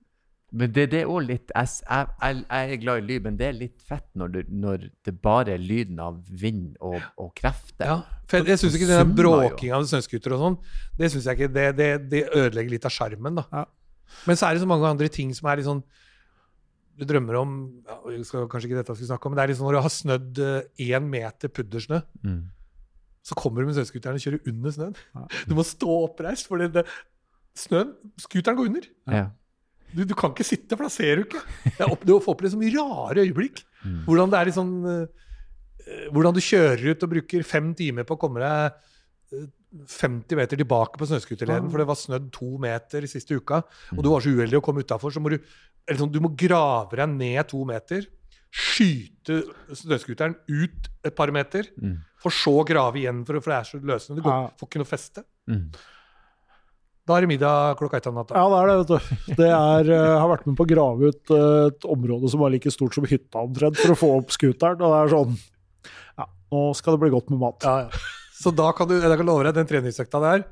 Men 0.52 0.72
det, 0.74 0.88
det 0.90 1.02
er 1.04 1.10
også 1.12 1.28
litt 1.30 1.52
jeg, 1.54 1.70
jeg, 1.86 2.08
jeg, 2.24 2.38
jeg 2.50 2.72
er 2.74 2.80
glad 2.82 3.02
i 3.02 3.06
lyd, 3.06 3.22
men 3.28 3.36
det 3.38 3.46
er 3.46 3.58
litt 3.58 3.82
fett 3.86 4.08
når, 4.18 4.32
du, 4.34 4.40
når 4.64 4.88
det 5.06 5.14
bare 5.22 5.54
er 5.54 5.62
lyden 5.62 6.00
av 6.02 6.16
vind 6.42 6.72
og, 6.82 6.96
og 7.22 7.30
krefter. 7.38 7.86
Ja, 7.86 7.98
for 8.26 8.40
jeg, 8.40 8.48
jeg 8.56 8.62
syns 8.64 8.78
ikke 8.80 8.88
den 8.90 9.14
bråkinga 9.18 9.78
av 9.78 9.86
snøscooter 9.92 10.34
og 10.34 10.42
sånn, 10.42 10.58
det 10.98 11.12
synes 11.14 11.28
jeg 11.30 11.38
ikke, 11.38 11.52
det, 11.54 11.68
det, 11.78 11.90
det 12.10 12.24
ødelegger 12.34 12.74
litt 12.74 12.88
av 12.90 12.96
sjarmen, 12.96 13.38
da. 13.38 13.46
Ja. 13.54 13.66
Men 14.26 14.40
så 14.42 14.48
er 14.50 14.58
det 14.58 14.64
så 14.66 14.70
mange 14.72 14.90
andre 14.90 15.10
ting 15.14 15.30
som 15.38 15.46
er 15.52 15.60
litt 15.62 15.68
sånn 15.70 15.84
Du 16.98 17.04
drømmer 17.06 17.36
om 17.38 17.52
ja, 17.86 18.00
skal 18.26 18.48
Kanskje 18.50 18.72
ikke 18.72 18.80
dette 18.80 18.96
vi 18.96 19.04
skal 19.04 19.12
snakke 19.14 19.30
om, 19.30 19.36
men 19.36 19.38
det 19.38 19.44
er 19.44 19.52
litt 19.54 19.60
sånn 19.60 19.70
når 19.70 19.78
du 19.78 19.84
har 19.86 19.94
snødd 19.94 20.42
én 20.90 21.06
meter 21.14 21.54
puddersnø, 21.54 22.02
Mm. 22.26 22.40
så 23.22 23.38
kommer 23.38 23.62
du 23.62 23.70
med 23.70 23.78
snøscooteren 23.78 24.18
og 24.18 24.24
kjører 24.26 24.50
under 24.50 24.74
snøen. 24.74 24.98
Ja. 25.14 25.28
Du 25.52 25.54
må 25.60 25.64
stå 25.68 25.94
oppreist, 26.10 26.50
for 26.50 26.66
snøen 27.60 27.94
Scooteren 28.18 28.58
går 28.58 28.72
under. 28.74 28.90
Ja. 29.14 29.28
Du, 29.96 30.04
du 30.06 30.14
kan 30.18 30.32
ikke 30.36 30.46
sitte, 30.46 30.76
for 30.78 30.86
da 30.86 30.92
ser 30.94 31.18
du 31.18 31.26
ikke. 31.26 31.42
Opp, 31.88 32.04
du 32.06 32.14
får 32.20 32.36
oppleve 32.36 32.54
så 32.54 32.60
mye 32.62 32.74
rare 32.76 33.24
øyeblikk. 33.26 33.64
Mm. 33.84 34.04
Hvordan 34.06 34.30
det 34.34 34.40
er 34.40 34.50
litt 34.50 34.58
sånn 34.60 34.74
eh, 34.92 35.26
Hvordan 36.14 36.36
du 36.36 36.42
kjører 36.44 36.92
ut 36.92 37.04
og 37.08 37.10
bruker 37.16 37.46
fem 37.48 37.72
timer 37.74 38.06
på 38.06 38.14
å 38.18 38.22
komme 38.22 38.44
deg 38.44 39.38
eh, 39.40 39.48
50 39.90 40.38
meter 40.38 40.58
tilbake 40.60 40.98
på 41.00 41.08
snøscooterleden, 41.10 41.70
for 41.70 41.82
det 41.82 41.88
var 41.90 41.98
snødd 41.98 42.30
to 42.34 42.52
meter 42.62 43.06
siste 43.10 43.38
uka, 43.38 43.60
og 43.96 44.00
du 44.06 44.10
var 44.10 44.24
så 44.26 44.32
uheldig 44.34 44.58
å 44.58 44.64
komme 44.66 44.82
utafor, 44.86 45.14
så 45.14 45.22
må 45.22 45.30
du 45.34 45.38
eller 45.40 46.00
sånn, 46.02 46.12
Du 46.14 46.20
må 46.22 46.32
grave 46.38 46.98
deg 46.98 47.10
ned 47.14 47.48
to 47.50 47.62
meter, 47.70 48.06
skyte 48.50 49.40
snøscooteren 49.78 50.36
ut 50.50 50.90
et 51.06 51.16
par 51.18 51.32
meter, 51.34 51.70
Mm. 51.82 52.00
for 52.22 52.34
så 52.34 52.54
å 52.62 52.66
grave 52.68 52.98
igjen, 53.02 53.24
for, 53.26 53.40
for 53.42 53.54
det 53.54 53.58
er 53.60 53.70
så 53.70 53.80
løsende. 53.82 54.18
Du 54.20 54.26
går, 54.26 54.50
får 54.60 54.70
ikke 54.70 54.82
noe 54.82 54.90
feste. 54.90 55.24
Mm. 55.50 55.64
Da 57.10 57.16
er 57.18 57.26
det 57.26 57.32
middag 57.32 57.80
klokka 57.80 57.98
ett 57.98 58.08
om 58.12 58.20
natta. 58.20 58.38
Ja, 58.38 58.46
det 58.52 58.58
er 58.60 58.68
det, 58.70 58.74
vet 58.80 58.90
du. 58.92 59.34
Det 59.40 59.48
er, 59.50 59.88
eh, 59.90 60.10
jeg 60.12 60.20
har 60.22 60.30
vært 60.30 60.46
med 60.46 60.58
på 60.60 60.66
å 60.68 60.70
grave 60.70 61.10
ut 61.10 61.32
eh, 61.34 61.64
et 61.72 61.88
område 61.90 62.30
som 62.30 62.44
var 62.44 62.54
like 62.54 62.70
stort 62.74 62.94
som 62.94 63.08
hytta 63.10 63.42
omtrent, 63.48 63.80
for 63.82 63.96
å 63.96 63.98
få 63.98 64.10
opp 64.20 64.36
scooteren. 64.36 64.84
Og 64.86 64.94
det 64.94 65.00
er 65.00 65.14
sånn 65.16 65.40
Ja, 66.20 66.28
nå 66.54 66.62
skal 66.78 66.96
det 66.96 67.02
bli 67.08 67.10
godt 67.16 67.34
med 67.34 67.42
mat. 67.42 67.66
Ja, 67.66 67.88
ja. 67.88 68.04
Så 68.40 68.54
da 68.56 68.70
kan 68.78 68.88
du, 68.88 68.94
jeg 69.02 69.20
kan 69.20 69.28
love 69.28 69.48
deg, 69.48 69.58
den 69.58 69.68
treningsøkta 69.68 70.22
der, 70.24 70.46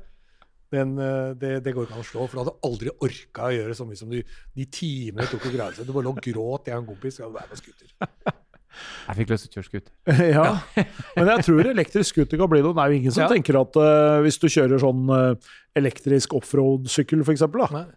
den, 0.74 0.98
eh, 1.00 1.30
det, 1.38 1.52
det 1.64 1.76
går 1.76 1.86
ikke 1.86 2.00
an 2.00 2.02
å 2.02 2.08
slå. 2.10 2.26
For 2.26 2.34
du 2.34 2.42
hadde 2.42 2.56
aldri 2.66 2.96
orka 3.06 3.46
å 3.46 3.54
gjøre 3.54 3.78
så 3.78 3.86
mye 3.86 4.02
som 4.02 4.10
du, 4.10 4.18
de 4.58 4.66
timene 4.66 5.30
tok 5.30 5.46
å 5.46 5.54
grave 5.54 5.78
seg. 5.78 5.86
Du 5.86 5.94
bare 5.94 6.08
lå 6.10 6.16
og 6.16 6.20
gråt, 6.26 6.68
jeg 6.68 6.74
og 6.74 6.82
en 6.82 6.90
kompis. 6.90 7.20
Skal 7.20 7.32
være 7.38 7.54
på 7.54 7.62
scooter. 7.62 7.94
Jeg 9.08 9.18
fikk 9.20 9.32
lyst 9.32 9.46
til 9.46 9.50
å 9.50 9.56
kjøre 9.58 9.68
scooter. 9.68 9.92
Ja. 10.38 10.46
Men 11.16 11.30
jeg 11.32 11.44
tror 11.48 11.70
elektrisk 11.72 12.14
scooter 12.14 12.40
kan 12.40 12.50
bli 12.52 12.62
noe. 12.64 12.74
Det 12.76 12.84
er 12.84 12.94
jo 12.94 12.98
ingen 13.02 13.14
som 13.14 13.24
Ja. 13.24 13.28
tenker 13.32 13.60
at 13.60 13.78
uh, 13.80 14.18
hvis 14.24 14.40
du 14.42 14.48
kjører 14.52 14.82
sånn 14.82 15.04
uh, 15.12 15.52
elektrisk 15.78 16.34
offroad-sykkel, 16.38 17.22
f.eks., 17.26 17.46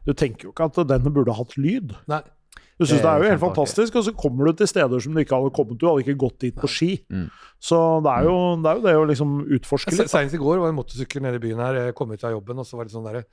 du 0.06 0.14
tenker 0.14 0.50
jo 0.50 0.54
ikke 0.54 0.70
at 0.72 0.84
den 0.90 1.10
burde 1.12 1.36
hatt 1.38 1.58
lyd. 1.60 1.96
Nei. 2.12 2.24
Du 2.82 2.88
syns 2.88 3.04
Det 3.04 3.06
det 3.06 3.10
er 3.12 3.22
jo 3.22 3.30
helt 3.36 3.44
fantastisk, 3.44 3.98
og 4.00 4.06
så 4.08 4.12
kommer 4.18 4.50
du 4.50 4.58
til 4.58 4.70
steder 4.70 5.04
som 5.04 5.14
du 5.14 5.22
ikke 5.22 5.38
hadde 5.38 5.54
kommet 5.54 5.76
til. 5.76 5.84
Du 5.84 5.90
hadde 5.92 6.02
ikke 6.02 6.18
gått 6.24 6.40
dit 6.42 6.56
på 6.58 6.70
ski. 6.72 6.92
Mm. 7.14 7.28
Så 7.62 7.78
det 8.02 8.14
er, 8.16 8.26
jo, 8.26 8.36
det 8.58 8.72
er 8.72 8.80
jo 8.80 8.86
det 8.88 8.96
å 8.98 9.08
liksom 9.12 9.36
utforske 9.60 9.94
litt. 9.94 10.10
Senest 10.10 10.38
i 10.38 10.42
går 10.42 10.64
var 10.64 10.72
en 10.72 10.80
motorsykkel 10.80 11.22
nede 11.22 11.38
i 11.38 11.44
byen 11.44 11.62
her. 11.62 11.78
Jeg 11.78 11.98
kom 12.00 12.10
ut 12.10 12.26
av 12.26 12.34
jobben, 12.34 12.64
og 12.64 12.66
så 12.66 12.80
var 12.80 12.90
det 12.90 12.96
sånn 12.96 13.06
derre 13.06 13.26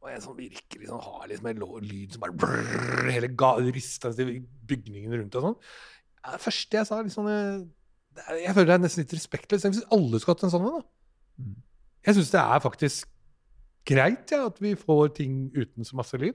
og 0.00 0.08
en 0.08 0.22
som 0.24 0.36
virkelig 0.36 0.88
sånn 0.88 1.02
har 1.04 1.26
liksom, 1.28 1.48
en 1.50 1.64
lyd 1.84 2.14
som 2.14 2.22
bare 2.22 2.36
brrr, 2.40 3.10
hele 3.12 3.28
ga, 3.36 3.50
rista 3.68 4.08
til 4.16 4.30
bygningen 4.70 5.12
rundt 5.12 5.36
og 5.36 5.44
sånn. 5.44 5.58
Det 6.20 6.40
første 6.42 6.76
jeg 6.80 6.86
sa 6.86 7.00
liksom, 7.02 7.28
jeg, 7.30 7.68
er- 8.28 8.40
Jeg 8.44 8.54
føler 8.54 8.66
det 8.66 8.74
er 8.74 8.84
nesten 8.84 9.04
litt 9.04 9.14
respektløst. 9.16 9.62
Synes 9.64 9.84
alle 9.92 10.18
skulle 10.20 10.36
hatt 10.36 10.44
en 10.44 10.50
sånn 10.52 10.66
en. 10.68 10.80
da. 10.80 10.86
Mm. 11.40 11.54
Jeg 12.06 12.14
syns 12.18 12.30
det 12.34 12.40
er 12.42 12.60
faktisk 12.60 13.08
greit 13.88 14.30
ja, 14.34 14.46
at 14.46 14.58
vi 14.60 14.74
får 14.76 15.14
ting 15.16 15.50
uten 15.56 15.84
så 15.84 15.96
masse 15.96 16.18
lyd. 16.20 16.34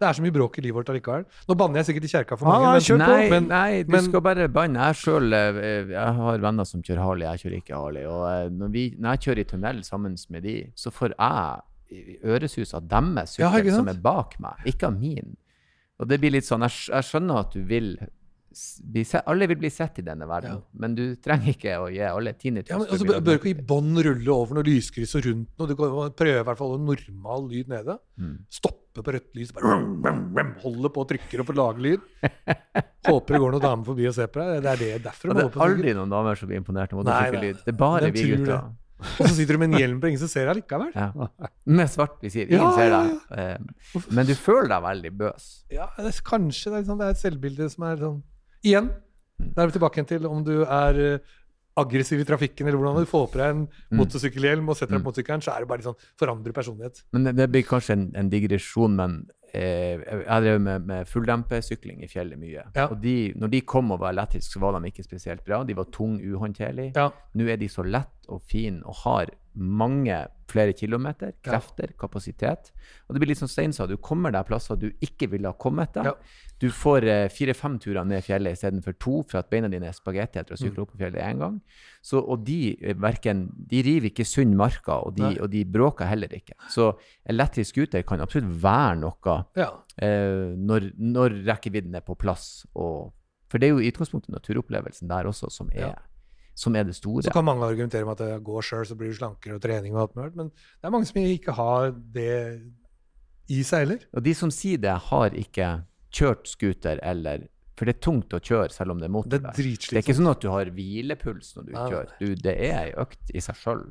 Det 0.00 0.08
er 0.08 0.16
så 0.16 0.22
mye 0.24 0.32
bråk 0.32 0.56
i 0.56 0.62
livet 0.64 0.78
vårt 0.80 0.88
allikevel. 0.94 1.26
Nå 1.48 1.54
banner 1.60 1.82
jeg 1.82 1.90
sikkert 1.90 2.04
i 2.08 2.12
kjerka 2.14 2.38
for 2.40 2.48
mange, 2.48 2.70
Ah, 2.70 2.78
men. 2.80 2.98
Nei, 3.04 3.28
men- 3.30 3.48
nei, 3.48 3.82
du 3.82 3.92
men- 3.92 4.04
skal 4.08 4.20
bare 4.24 4.48
banne. 4.48 4.78
Jeg 4.80 4.96
selv, 4.96 5.32
eh, 5.34 6.12
har 6.16 6.38
venner 6.38 6.64
som 6.64 6.80
kjører 6.82 7.02
Harley, 7.04 7.26
jeg 7.26 7.38
kjører 7.44 7.56
ikke 7.60 7.74
Harley. 7.76 8.04
Og 8.06 8.24
eh, 8.30 8.48
når, 8.48 8.70
vi, 8.72 8.84
når 8.98 9.10
jeg 9.10 9.20
kjører 9.20 9.38
i 9.40 9.44
tunnel 9.44 9.82
sammen 9.84 10.16
med 10.30 10.42
de, 10.42 10.72
så 10.74 10.90
får 10.90 11.12
jeg 11.18 12.18
øresus 12.24 12.72
av 12.74 12.88
deres 12.88 13.36
sykkel 13.36 13.66
ja, 13.66 13.76
som 13.76 13.88
er 13.88 14.00
bak 14.00 14.38
meg, 14.40 14.56
ikke 14.64 14.86
av 14.88 14.98
min. 14.98 15.36
Og 15.98 16.08
det 16.08 16.18
blir 16.22 16.30
litt 16.32 16.44
sånn, 16.48 16.62
jeg, 16.64 16.88
jeg 16.94 17.04
skjønner 17.04 17.38
at 17.44 17.52
du 17.52 17.62
vil 17.62 17.98
s- 18.52 18.80
bli 18.84 19.04
sett, 19.04 19.22
alle 19.30 19.46
vil 19.50 19.56
bli 19.60 19.70
sett 19.70 19.98
i 19.98 20.02
denne 20.02 20.26
verden, 20.28 20.58
Ja. 20.58 20.60
men 20.74 20.94
du 20.94 21.16
trenger 21.16 21.52
ikke 21.54 21.76
å 21.78 21.88
gi 21.92 22.00
alle 22.02 22.32
tinnitus. 22.34 22.70
ja, 22.70 22.78
men 22.78 22.86
altså, 22.88 23.20
bør 23.22 23.38
ikke 23.38 23.50
i 23.54 23.54
bånn 23.62 23.94
rulle 24.02 24.28
over 24.34 24.54
noe 24.58 24.64
lyskryss 24.66 25.14
og 25.16 25.24
rundt 25.26 25.48
noe. 25.58 25.66
Du 25.68 25.74
kan 25.76 26.10
prøve 26.18 26.40
i 26.40 26.46
hvert 26.48 26.58
fall 26.58 26.74
en 26.74 26.84
normal 26.86 27.48
lyd 27.48 27.68
nede. 27.68 27.98
Mm. 28.18 28.38
Stoppe 28.50 29.02
på 29.06 29.12
rødt 29.14 29.34
lys. 29.38 29.52
Bare, 29.52 29.62
rum, 29.70 30.02
rum, 30.04 30.34
rum, 30.36 30.54
holder 30.62 30.88
på 30.90 31.04
og 31.04 31.08
trykker 31.08 31.40
og 31.44 31.54
lage 31.56 31.78
lyd. 31.80 32.00
Håper 33.06 33.32
det 33.34 33.40
går 33.40 33.54
noen 33.54 33.62
damer 33.64 33.84
forbi 33.86 34.06
og 34.10 34.14
ser 34.14 34.26
på 34.28 34.42
deg. 34.42 34.62
Det 34.62 34.70
er 34.74 34.76
det 34.76 35.02
derfor 35.06 35.32
det 35.34 35.44
er 35.46 35.64
aldri 35.64 35.94
noen 35.96 36.10
damer 36.12 36.36
som 36.36 36.48
blir 36.50 36.60
imponert 36.60 36.92
over 36.92 37.04
motorsykkelyd. 37.06 37.64
Det 37.64 37.72
er 37.74 37.78
bare 37.80 38.10
vi 38.12 38.26
gutter. 38.34 38.70
Og 39.00 39.22
så 39.24 39.30
sitter 39.32 39.56
du 39.56 39.58
med 39.62 39.70
en 39.72 39.78
hjelm 39.80 40.00
på, 40.02 40.10
ingen 40.10 40.20
som 40.20 40.28
ser 40.28 40.44
deg 40.50 40.58
likevel. 40.60 40.90
Ja. 40.92 41.06
Med 41.64 41.88
svart 41.88 42.18
visir. 42.20 42.50
Ingen 42.52 42.74
ser 42.76 42.90
deg. 42.92 43.14
Eh, 43.32 44.02
Men 44.12 44.26
du 44.28 44.34
føler 44.36 44.68
deg 44.68 44.82
veldig 44.84 45.12
bøs. 45.22 45.46
Ja, 45.72 45.86
det 45.96 46.10
er, 46.10 46.18
kanskje 46.26 46.74
det 46.74 46.82
er, 46.82 46.84
sånn, 46.90 46.98
det 47.00 47.06
er 47.06 47.14
et 47.16 47.22
selvbilde 47.22 47.70
som 47.72 47.86
er 47.88 47.96
sånn 47.96 48.18
Igjen, 48.66 48.90
da 49.40 49.62
er 49.64 49.70
vi 49.70 49.78
tilbake 49.78 50.04
til 50.08 50.26
om 50.28 50.42
du 50.44 50.62
er 50.66 50.98
eh, 51.00 51.18
aggressiv 51.80 52.20
i 52.20 52.26
trafikken, 52.28 52.66
eller 52.68 52.76
hvordan 52.80 53.00
du 53.06 53.08
får 53.08 53.28
på 53.32 53.38
deg 53.40 53.54
en 53.54 53.66
motorsykkelhjelm 53.96 54.68
og 54.68 54.76
setter 54.76 54.96
deg 54.96 55.00
Mm. 55.00 55.04
på 55.06 55.10
motorsykkelen, 55.12 55.42
så 55.46 55.54
er 55.54 55.60
det 55.64 55.68
bare 55.70 55.86
sånn 55.86 55.96
forandrer 56.20 56.52
personlighet. 56.52 57.04
Men 57.14 57.24
det, 57.24 57.36
det 57.38 57.46
blir 57.54 57.62
kanskje 57.64 57.94
en, 57.96 58.04
en 58.20 58.28
digresjon, 58.28 58.96
men 58.98 59.14
eh, 59.54 59.96
jeg 60.02 60.44
drevet 60.44 60.60
med, 60.66 60.84
med 60.90 61.08
fulldempesykling 61.08 62.02
i 62.04 62.08
fjellet 62.10 62.38
mye. 62.38 62.66
Ja. 62.76 62.88
Og 62.90 63.00
de, 63.00 63.32
når 63.40 63.48
de 63.54 63.60
kom 63.62 63.90
og 63.96 64.00
var 64.02 64.12
elektriske, 64.12 64.52
så 64.58 64.60
var 64.60 64.76
de 64.76 64.90
ikke 64.92 65.06
spesielt 65.06 65.44
bra. 65.46 65.62
De 65.64 65.74
var 65.78 65.88
tung, 65.94 66.18
uhåndterlige. 66.20 66.92
Ja. 66.98 67.08
Nå 67.34 67.48
er 67.48 67.56
de 67.56 67.68
så 67.72 67.86
lett 67.86 68.28
og 68.28 68.42
fin 68.50 68.82
og 68.84 68.94
har 69.06 69.32
mange 69.54 70.26
flere 70.50 70.72
kilometer, 70.74 71.32
Ja. 71.46 71.52
krefter, 71.52 71.92
kapasitet. 71.98 72.72
Og 73.08 73.14
det 73.14 73.20
blir 73.20 73.28
litt 73.28 73.38
som 73.38 73.48
Stein 73.48 73.72
sa, 73.72 73.86
du 73.86 73.96
kommer 73.96 74.32
deg 74.32 74.46
plasser 74.46 74.76
du 74.76 74.90
ikke 75.00 75.28
ville 75.30 75.46
ha 75.46 75.52
kommet 75.52 75.92
deg. 75.94 76.04
Ja. 76.06 76.14
Du 76.58 76.68
får 76.70 77.04
eh, 77.04 77.28
fire-fem 77.28 77.78
turer 77.78 78.04
ned 78.04 78.22
fjellet 78.24 78.52
istedenfor 78.58 78.98
to, 78.98 79.22
for 79.30 79.38
at 79.38 79.48
beina 79.50 79.68
dine 79.68 79.86
er 79.86 79.92
spagetti 79.92 80.38
etter 80.40 80.54
å 80.54 80.58
Mm. 80.60 80.64
sykle 80.70 80.82
opp 80.82 80.90
på 80.92 80.98
fjellet 80.98 81.22
én 81.22 81.38
gang. 81.38 81.60
Så, 82.02 82.18
og 82.28 82.44
de, 82.44 82.76
verken, 82.98 83.48
de 83.68 83.82
river 83.82 84.10
ikke 84.10 84.26
sund 84.26 84.54
marka, 84.56 84.98
og 85.06 85.14
de, 85.16 85.38
og 85.40 85.50
de 85.50 85.64
bråker 85.64 86.06
heller 86.06 86.28
ikke. 86.28 86.54
Så 86.68 86.96
elektrisk 87.28 87.70
scooter 87.74 88.02
kan 88.02 88.20
absolutt 88.20 88.50
være 88.60 88.98
noe 88.98 89.44
Ja. 89.56 89.70
eh, 89.98 90.54
når, 90.56 90.92
når 90.98 91.44
rekkevidden 91.46 91.94
er 91.94 92.00
på 92.02 92.18
plass. 92.18 92.66
Og, 92.74 93.12
for 93.48 93.58
det 93.58 93.68
er 93.68 93.74
jo 93.74 93.78
i 93.78 93.90
utgangspunktet 93.90 94.30
naturopplevelsen 94.34 95.08
der 95.08 95.24
også 95.24 95.50
som 95.50 95.70
er, 95.72 95.80
Ja. 95.80 95.94
Som 96.58 96.76
er 96.76 96.84
det 96.88 96.96
store. 96.98 97.24
Så 97.24 97.32
kan 97.34 97.46
mange 97.46 97.66
argumentere 97.66 98.04
med 98.08 98.18
at 98.18 98.24
det 98.24 98.42
går 98.46 98.66
sjøl, 98.66 98.84
så 98.88 98.96
blir 98.98 99.12
du 99.12 99.18
slankere 99.18 99.56
og 99.56 99.62
trening 99.64 99.96
og 99.96 100.02
alt 100.02 100.18
mulig, 100.18 100.34
men 100.36 100.50
det 100.52 100.88
er 100.88 100.94
mange 100.94 101.08
som 101.08 101.22
ikke 101.22 101.54
har 101.56 101.94
det 102.14 102.34
i 103.50 103.62
seg 103.66 103.86
heller. 103.86 104.04
Og 104.14 104.26
de 104.26 104.34
som 104.36 104.52
sier 104.54 104.82
det, 104.82 104.92
har 105.10 105.36
ikke 105.36 105.70
kjørt 106.14 106.50
scooter 106.50 107.00
eller 107.06 107.48
For 107.78 107.88
det 107.88 107.96
er 107.96 108.02
tungt 108.04 108.34
å 108.36 108.40
kjøre 108.44 108.74
selv 108.74 108.92
om 108.92 108.98
det 109.00 109.06
er 109.06 109.08
Det 109.08 109.14
motorvei. 109.14 109.52
Det 109.56 109.94
er 109.94 110.02
ikke 110.02 110.16
sånn 110.18 110.28
at 110.28 110.42
du 110.42 110.50
har 110.52 110.68
hvilepuls 110.74 111.54
når 111.56 111.64
du 111.64 111.70
Nei, 111.72 111.84
kjører. 111.94 112.14
Du, 112.20 112.26
det 112.44 112.54
er 112.66 112.74
ei 112.82 112.90
økt 113.00 113.32
i 113.32 113.40
seg 113.40 113.56
sjøl 113.56 113.84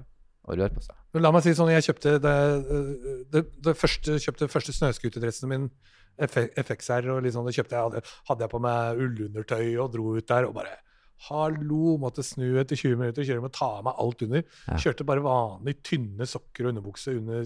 å 0.45 0.57
røre 0.57 0.76
på 0.76 0.84
seg. 0.84 0.97
La 1.18 1.32
meg 1.34 1.41
si 1.41 1.55
sånn, 1.57 1.72
jeg 1.74 1.88
kjøpte 1.88 2.20
det, 2.22 2.36
det, 3.34 3.43
det 3.66 3.74
første, 3.78 4.20
kjøpte 4.22 4.49
første 4.51 4.76
snøscooterdressen 4.78 5.49
min, 5.49 5.66
FXR, 6.20 7.07
og 7.14 7.24
liksom, 7.24 7.47
det 7.47 7.55
kjøpte 7.55 7.80
jeg, 7.80 8.03
hadde 8.30 8.45
jeg 8.45 8.51
på 8.51 8.62
meg 8.62 9.01
ullundertøy 9.05 9.66
og 9.80 9.91
dro 9.93 10.14
ut 10.18 10.28
der 10.30 10.49
og 10.49 10.57
bare 10.60 10.76
Hallo! 11.28 11.97
Måtte 11.99 12.24
snu 12.24 12.53
etter 12.61 12.80
20 12.80 12.95
minutter, 12.99 13.28
kjøre 13.28 13.43
med 13.43 13.55
ta 13.55 13.67
av 13.80 13.84
meg 13.89 13.99
alt 13.99 14.24
under. 14.26 14.45
Ja. 14.70 14.80
Kjørte 14.86 15.07
bare 15.07 15.26
vanlig 15.26 15.76
tynne 15.84 16.28
sokker 16.30 16.67
og 16.67 16.74
underbukse 16.74 17.17
under 17.17 17.43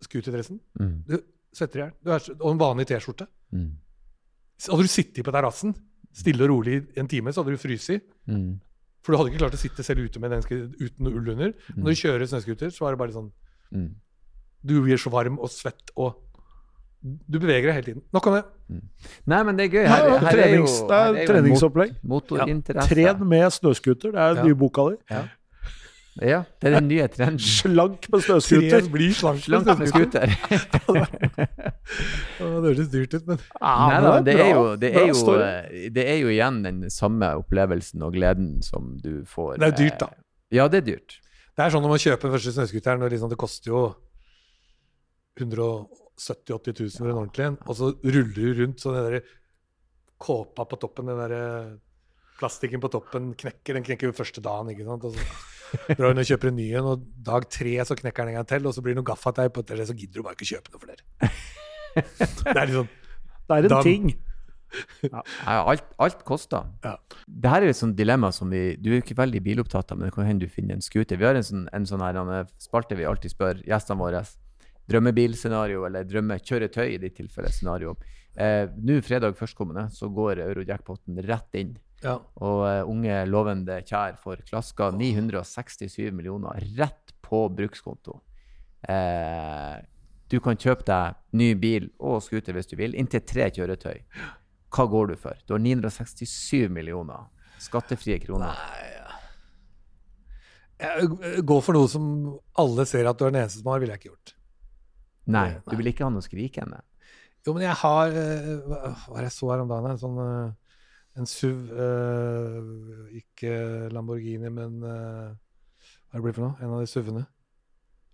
scooterdressen. 0.00 0.62
Mm. 0.80 0.96
Du 1.10 1.18
svetter 1.52 1.82
i 1.82 1.84
hjel. 1.84 2.34
Og 2.40 2.50
en 2.54 2.62
vanlig 2.62 2.88
T-skjorte. 2.88 3.28
Mm. 3.52 3.70
Hadde 4.66 4.86
du 4.86 4.92
sittet 4.92 5.24
på 5.26 5.34
terrassen 5.34 5.76
stille 6.16 6.44
og 6.46 6.50
rolig 6.50 6.80
en 6.98 7.08
time, 7.10 7.32
så 7.32 7.42
hadde 7.42 7.54
du 7.54 7.60
fryst. 7.60 7.92
Mm. 8.30 8.58
For 9.00 9.12
du 9.12 9.20
hadde 9.20 9.32
ikke 9.32 9.42
klart 9.44 9.56
å 9.56 9.60
sitte 9.60 9.84
selv 9.86 10.04
ute 10.04 10.20
med 10.22 10.34
den 10.34 10.72
uten 10.80 11.10
ull 11.10 11.32
under. 11.34 11.54
Når 11.76 11.94
du 11.94 12.00
kjører 12.02 12.28
snøscooter, 12.28 12.72
så 12.74 12.86
var 12.86 12.96
det 12.96 13.02
bare 13.04 13.16
sånn 13.16 13.32
Mm. 13.70 13.92
Du 14.66 14.80
blir 14.82 14.98
så 14.98 15.12
varm 15.14 15.36
og 15.38 15.46
svett 15.46 15.92
og 15.94 16.16
Du 17.02 17.38
beveger 17.40 17.70
deg 17.70 17.74
hele 17.78 17.86
tiden. 17.86 18.02
Nok 18.12 18.26
om 18.28 18.34
det. 18.36 18.44
Nei, 19.26 19.42
men 19.48 19.56
det 19.56 19.64
er 19.66 19.70
gøy. 19.72 19.86
Her, 19.88 20.18
Her, 20.20 20.30
trenings, 20.34 20.74
er 20.80 20.84
jo, 20.84 20.88
her 20.90 21.00
er 21.00 21.06
jo 21.08 21.20
en 21.22 21.28
treningsopplegg. 21.30 21.94
mot- 22.04 22.30
ja. 22.36 22.44
Tren 22.84 23.22
med 23.28 23.46
snøscooter, 23.56 24.10
det 24.12 24.20
er 24.20 24.26
Ja. 24.28 24.34
den 24.34 24.46
nye 24.50 24.54
boka 24.54 24.90
di. 24.90 24.96
Ja, 26.20 26.42
det 26.60 26.68
er 26.68 26.80
den 26.80 26.88
nye 26.90 27.06
trenden. 27.08 27.38
Slank 27.58 28.10
med 28.12 28.20
snøscooter. 28.26 28.90
blir 28.92 29.14
slank. 29.16 29.40
Slank 29.46 29.64
med 29.66 29.76
snøscooter. 29.88 30.26
Det 32.40 32.46
høres 32.76 32.88
dyrt 32.92 33.14
ut, 33.14 33.26
men 33.26 33.38
Nei 33.60 34.00
da, 34.04 34.12
det 34.24 34.34
er, 34.40 34.50
jo, 34.54 34.76
det, 34.80 34.90
er 34.96 35.06
jo, 35.08 35.34
eh, 35.40 35.88
det 35.94 36.04
er 36.08 36.18
jo 36.20 36.28
igjen 36.32 36.60
den 36.64 36.82
samme 36.90 37.32
opplevelsen 37.40 38.02
og 38.06 38.12
gleden 38.14 38.60
som 38.62 38.96
du 39.02 39.22
får. 39.28 39.56
Det 39.60 39.68
er 39.72 39.76
dyrt, 39.78 39.98
da. 40.00 40.06
eh, 40.12 40.56
Ja, 40.60 40.68
det 40.68 40.82
er 40.82 40.86
dyrt. 40.92 41.16
det 41.56 41.64
er 41.64 41.70
sånn 41.74 41.82
når 41.84 41.94
man 41.96 41.98
kjøper 42.04 42.28
den 42.28 42.34
første 42.36 42.52
snøscooteren, 42.56 43.02
og 43.06 43.10
liksom 43.12 43.30
det 43.32 43.38
koster 43.40 43.70
jo 43.72 43.82
170 46.20 46.76
000-80 46.76 46.82
000 46.84 46.98
for 47.00 47.12
en 47.12 47.20
ordentlig 47.22 47.46
en, 47.46 47.60
og 47.66 47.78
så 47.78 47.92
ruller 48.04 48.34
du 48.36 48.60
rundt 48.60 48.82
så 48.82 48.92
den 48.96 49.06
der 49.08 49.30
kåpa 50.20 50.66
på 50.68 50.78
toppen, 50.80 51.08
den 51.08 51.20
der 51.20 51.78
plastikken 52.40 52.80
på 52.82 52.90
toppen 52.92 53.32
knekker. 53.38 53.76
Den 53.76 53.86
knekker 53.86 54.10
jo 54.10 54.16
første 54.16 54.42
dagen, 54.44 54.72
ikke 54.72 54.86
sant. 54.88 55.04
Og 55.08 55.16
så 55.16 55.94
drar 55.96 56.12
hun 56.12 56.22
og 56.22 56.28
kjøper 56.28 56.50
en 56.50 56.58
ny 56.58 56.68
en, 56.78 56.88
og 56.94 57.04
dag 57.26 57.46
tre 57.52 57.76
så 57.86 57.96
knekker 57.98 58.26
den 58.26 58.34
en 58.34 58.40
gang 58.40 58.48
til, 58.52 58.66
og 58.68 58.76
så 58.76 58.84
blir 58.84 58.96
det 58.96 59.02
noe 59.02 59.10
gaffateip 59.10 59.60
og 59.60 59.68
det, 59.68 59.86
så 59.88 59.96
gidder 59.96 60.20
du 60.20 60.26
bare 60.26 60.36
ikke 60.38 60.50
kjøpe 60.54 60.74
noe 60.74 60.82
flere. 60.86 61.30
Det 61.90 62.56
er 62.56 62.74
sånn 62.78 62.90
Det 63.50 63.56
er 63.56 63.66
en 63.66 63.72
dag, 63.72 63.86
ting. 63.86 64.12
Ja, 65.02 65.22
alt, 65.58 65.88
alt 65.98 66.20
koster. 66.22 66.68
Ja. 66.84 66.92
Det 67.26 67.50
her 67.50 67.64
er 67.64 67.72
et 67.72 67.78
sånt 67.78 67.96
dilemma 67.98 68.28
som 68.30 68.52
vi 68.52 68.76
Du 68.78 68.92
er 68.92 69.00
jo 69.00 69.02
ikke 69.02 69.16
veldig 69.18 69.40
bilopptatt 69.42 69.90
av, 69.90 69.98
men 69.98 70.06
det 70.06 70.14
kan 70.14 70.28
hende 70.28 70.46
du 70.46 70.52
finner 70.52 70.78
en 70.78 70.84
scooter. 70.84 71.18
Vi 71.18 71.26
har 71.26 71.34
en 71.34 71.46
sånn, 71.46 71.64
en 71.74 71.88
sånn 71.88 72.04
her 72.04 72.20
en 72.20 72.30
eh, 72.36 72.52
spalte 72.62 72.94
vi 72.98 73.08
alltid 73.08 73.34
spør 73.34 73.64
gjestene 73.66 73.98
våre. 73.98 74.22
Drømmebilscenario, 74.90 75.84
eller 75.86 76.08
drømmekjøretøy 76.08 76.88
i 76.94 76.98
ditt 77.02 77.16
tilfelle 77.18 77.52
scenario. 77.54 77.94
Eh, 78.34 78.66
Nå 78.78 79.00
fredag 79.06 79.36
førstkommende 79.38 79.88
så 79.94 80.10
går 80.12 80.42
eurojackpoten 80.46 81.20
rett 81.28 81.60
inn. 81.60 81.76
Ja. 82.00 82.16
Og 82.40 82.64
uh, 82.64 82.88
unge, 82.88 83.12
lovende 83.28 83.76
kjær 83.84 84.16
får 84.22 84.46
klaska 84.48 84.88
967 84.96 86.08
millioner 86.16 86.62
rett 86.78 87.12
på 87.20 87.44
brukskonto. 87.52 88.16
Eh, 88.88 89.76
du 90.30 90.38
kan 90.40 90.56
kjøpe 90.56 90.86
deg 90.88 91.18
ny 91.36 91.50
bil 91.60 91.90
og 91.98 92.22
scooter 92.24 92.56
hvis 92.56 92.70
du 92.70 92.78
vil, 92.80 92.96
inntil 92.96 93.22
tre 93.26 93.50
kjøretøy. 93.52 94.00
Hva 94.70 94.86
går 94.88 95.12
du 95.12 95.16
for? 95.20 95.36
Du 95.44 95.56
har 95.56 95.62
967 95.62 96.70
millioner 96.72 97.28
skattefrie 97.60 98.20
kroner. 98.22 98.56
Jeg 100.80 101.42
går 101.44 101.64
for 101.66 101.76
noe 101.76 101.90
som 101.92 102.04
alle 102.62 102.86
ser 102.88 103.10
at 103.10 103.18
du 103.18 103.26
er 103.26 103.34
den 103.34 103.42
eneste 103.42 103.60
som 103.60 103.72
har, 103.74 103.82
ville 103.82 103.92
jeg 103.92 104.00
ikke 104.00 104.14
gjort. 104.14 104.36
Nei, 105.28 105.48
du 105.68 105.76
vil 105.76 105.90
ikke 105.90 106.06
ha 106.06 106.12
noe 106.12 106.24
skrikende. 106.24 106.80
Jo, 107.46 107.54
men 107.56 107.64
jeg 107.64 107.76
har 107.82 108.16
eh, 108.20 108.48
Hva 108.68 109.14
er 109.16 109.22
det 109.22 109.28
jeg 109.30 109.36
så 109.38 109.50
her 109.52 109.62
om 109.62 109.70
dagen? 109.70 109.94
En 109.94 110.00
sånn 110.00 110.18
eh, 110.24 110.72
en 111.20 111.28
SUV 111.28 111.70
eh, 111.86 113.20
Ikke 113.20 113.52
Lamborghini, 113.94 114.50
men 114.52 114.80
Hva 114.84 115.30
er 115.32 116.18
det 116.18 116.24
blir 116.26 116.36
for 116.36 116.48
noe? 116.48 116.58
En 116.60 116.74
av 116.74 116.82
de 116.82 116.90
SUV-ene. 116.90 117.24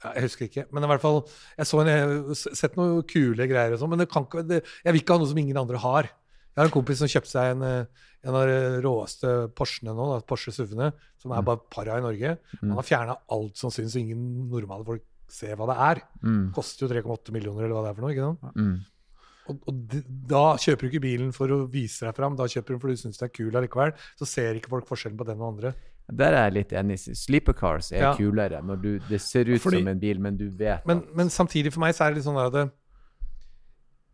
Ja, 0.05 0.13
jeg 0.13 0.27
husker 0.29 0.47
ikke. 0.47 0.67
Men 0.77 0.85
i 0.85 0.91
hvert 0.93 1.03
fall 1.03 1.23
Jeg 1.57 1.69
så 1.69 1.81
en, 1.83 1.91
jeg 1.91 2.07
har 2.07 2.61
sett 2.61 2.79
noen 2.79 3.03
kule 3.09 3.49
greier 3.51 3.75
og 3.75 3.83
sånn, 3.83 3.93
men 3.95 4.05
det 4.05 4.11
kan 4.13 4.29
det, 4.47 4.63
jeg 4.85 4.95
vil 4.95 5.03
ikke 5.03 5.17
ha 5.17 5.23
noe 5.23 5.33
som 5.33 5.43
ingen 5.43 5.59
andre 5.61 5.81
har. 5.83 6.11
Jeg 6.53 6.63
har 6.63 6.71
en 6.71 6.73
kompis 6.73 7.03
som 7.03 7.11
kjøpte 7.11 7.33
seg 7.33 7.51
en, 7.53 7.65
en 8.25 8.37
av 8.39 8.47
de 8.49 8.61
råeste 8.85 9.33
Porschene 9.59 9.93
nå, 9.93 10.07
da, 10.15 10.23
Porsche 10.25 10.55
SUV-ene, 10.55 10.93
som 11.21 11.35
er 11.37 11.43
bare 11.45 11.61
para 11.73 11.99
i 11.99 12.05
Norge. 12.05 12.37
Han 12.63 12.79
har 12.79 12.87
fjerna 12.87 13.19
alt 13.35 13.61
som 13.61 13.73
syns, 13.75 13.97
ingen 14.01 14.47
normale 14.53 14.87
folk 14.87 15.05
ser 15.29 15.57
hva 15.59 15.67
det 15.71 15.77
er. 15.91 16.01
Mm, 16.23 16.53
Koster 16.55 16.87
jo 16.87 16.93
3,8 16.95 17.33
millioner, 17.35 17.65
eller 17.65 17.75
hva 17.75 17.83
det 17.87 17.91
er 17.91 17.99
for 17.99 18.07
noe. 18.07 18.13
ikke 18.15 18.29
sant? 18.29 18.55
mm. 18.57 18.77
Og, 19.47 19.59
og 19.71 19.93
da 20.27 20.41
kjøper 20.59 20.81
du 20.83 20.89
ikke 20.91 21.01
bilen 21.05 21.29
for 21.33 21.47
å 21.55 21.61
vise 21.71 22.03
deg 22.03 22.17
fram, 22.17 22.35
da 22.35 22.49
kjøper 22.51 22.67
du 22.67 22.75
den 22.75 22.81
fordi 22.83 22.97
du 22.97 23.03
syns 23.05 23.21
det 23.21 23.29
er 23.29 23.35
kul 23.37 23.55
allikevel. 23.61 23.93
Så 24.19 24.27
ser 24.27 24.59
ikke 24.59 24.73
folk 24.73 24.89
forskjellen 24.89 25.19
på 25.21 25.27
den 25.29 25.39
og 25.39 25.53
andre. 25.53 25.71
Der 26.11 26.35
er 26.35 26.49
jeg 26.49 26.55
litt 26.57 26.73
enig. 26.79 26.97
Sleeper 27.19 27.55
cars 27.55 27.93
er 27.93 28.03
Ja. 28.03 28.11
kulere 28.19 28.59
når 28.63 28.81
du, 28.83 28.91
det 29.09 29.21
ser 29.23 29.47
ut 29.47 29.61
Fordi- 29.63 29.79
som 29.85 29.89
en 29.89 29.99
bil, 30.03 30.19
men 30.19 30.37
du 30.37 30.49
vet 30.51 30.85
Men, 30.87 31.05
men 31.15 31.29
samtidig 31.31 31.73
for 31.73 31.81
meg 31.81 31.95
så 31.95 32.07
er 32.07 32.11
det 32.11 32.19
litt 32.19 32.27
sånn 32.27 32.39
at 32.47 32.53
det, 32.53 32.65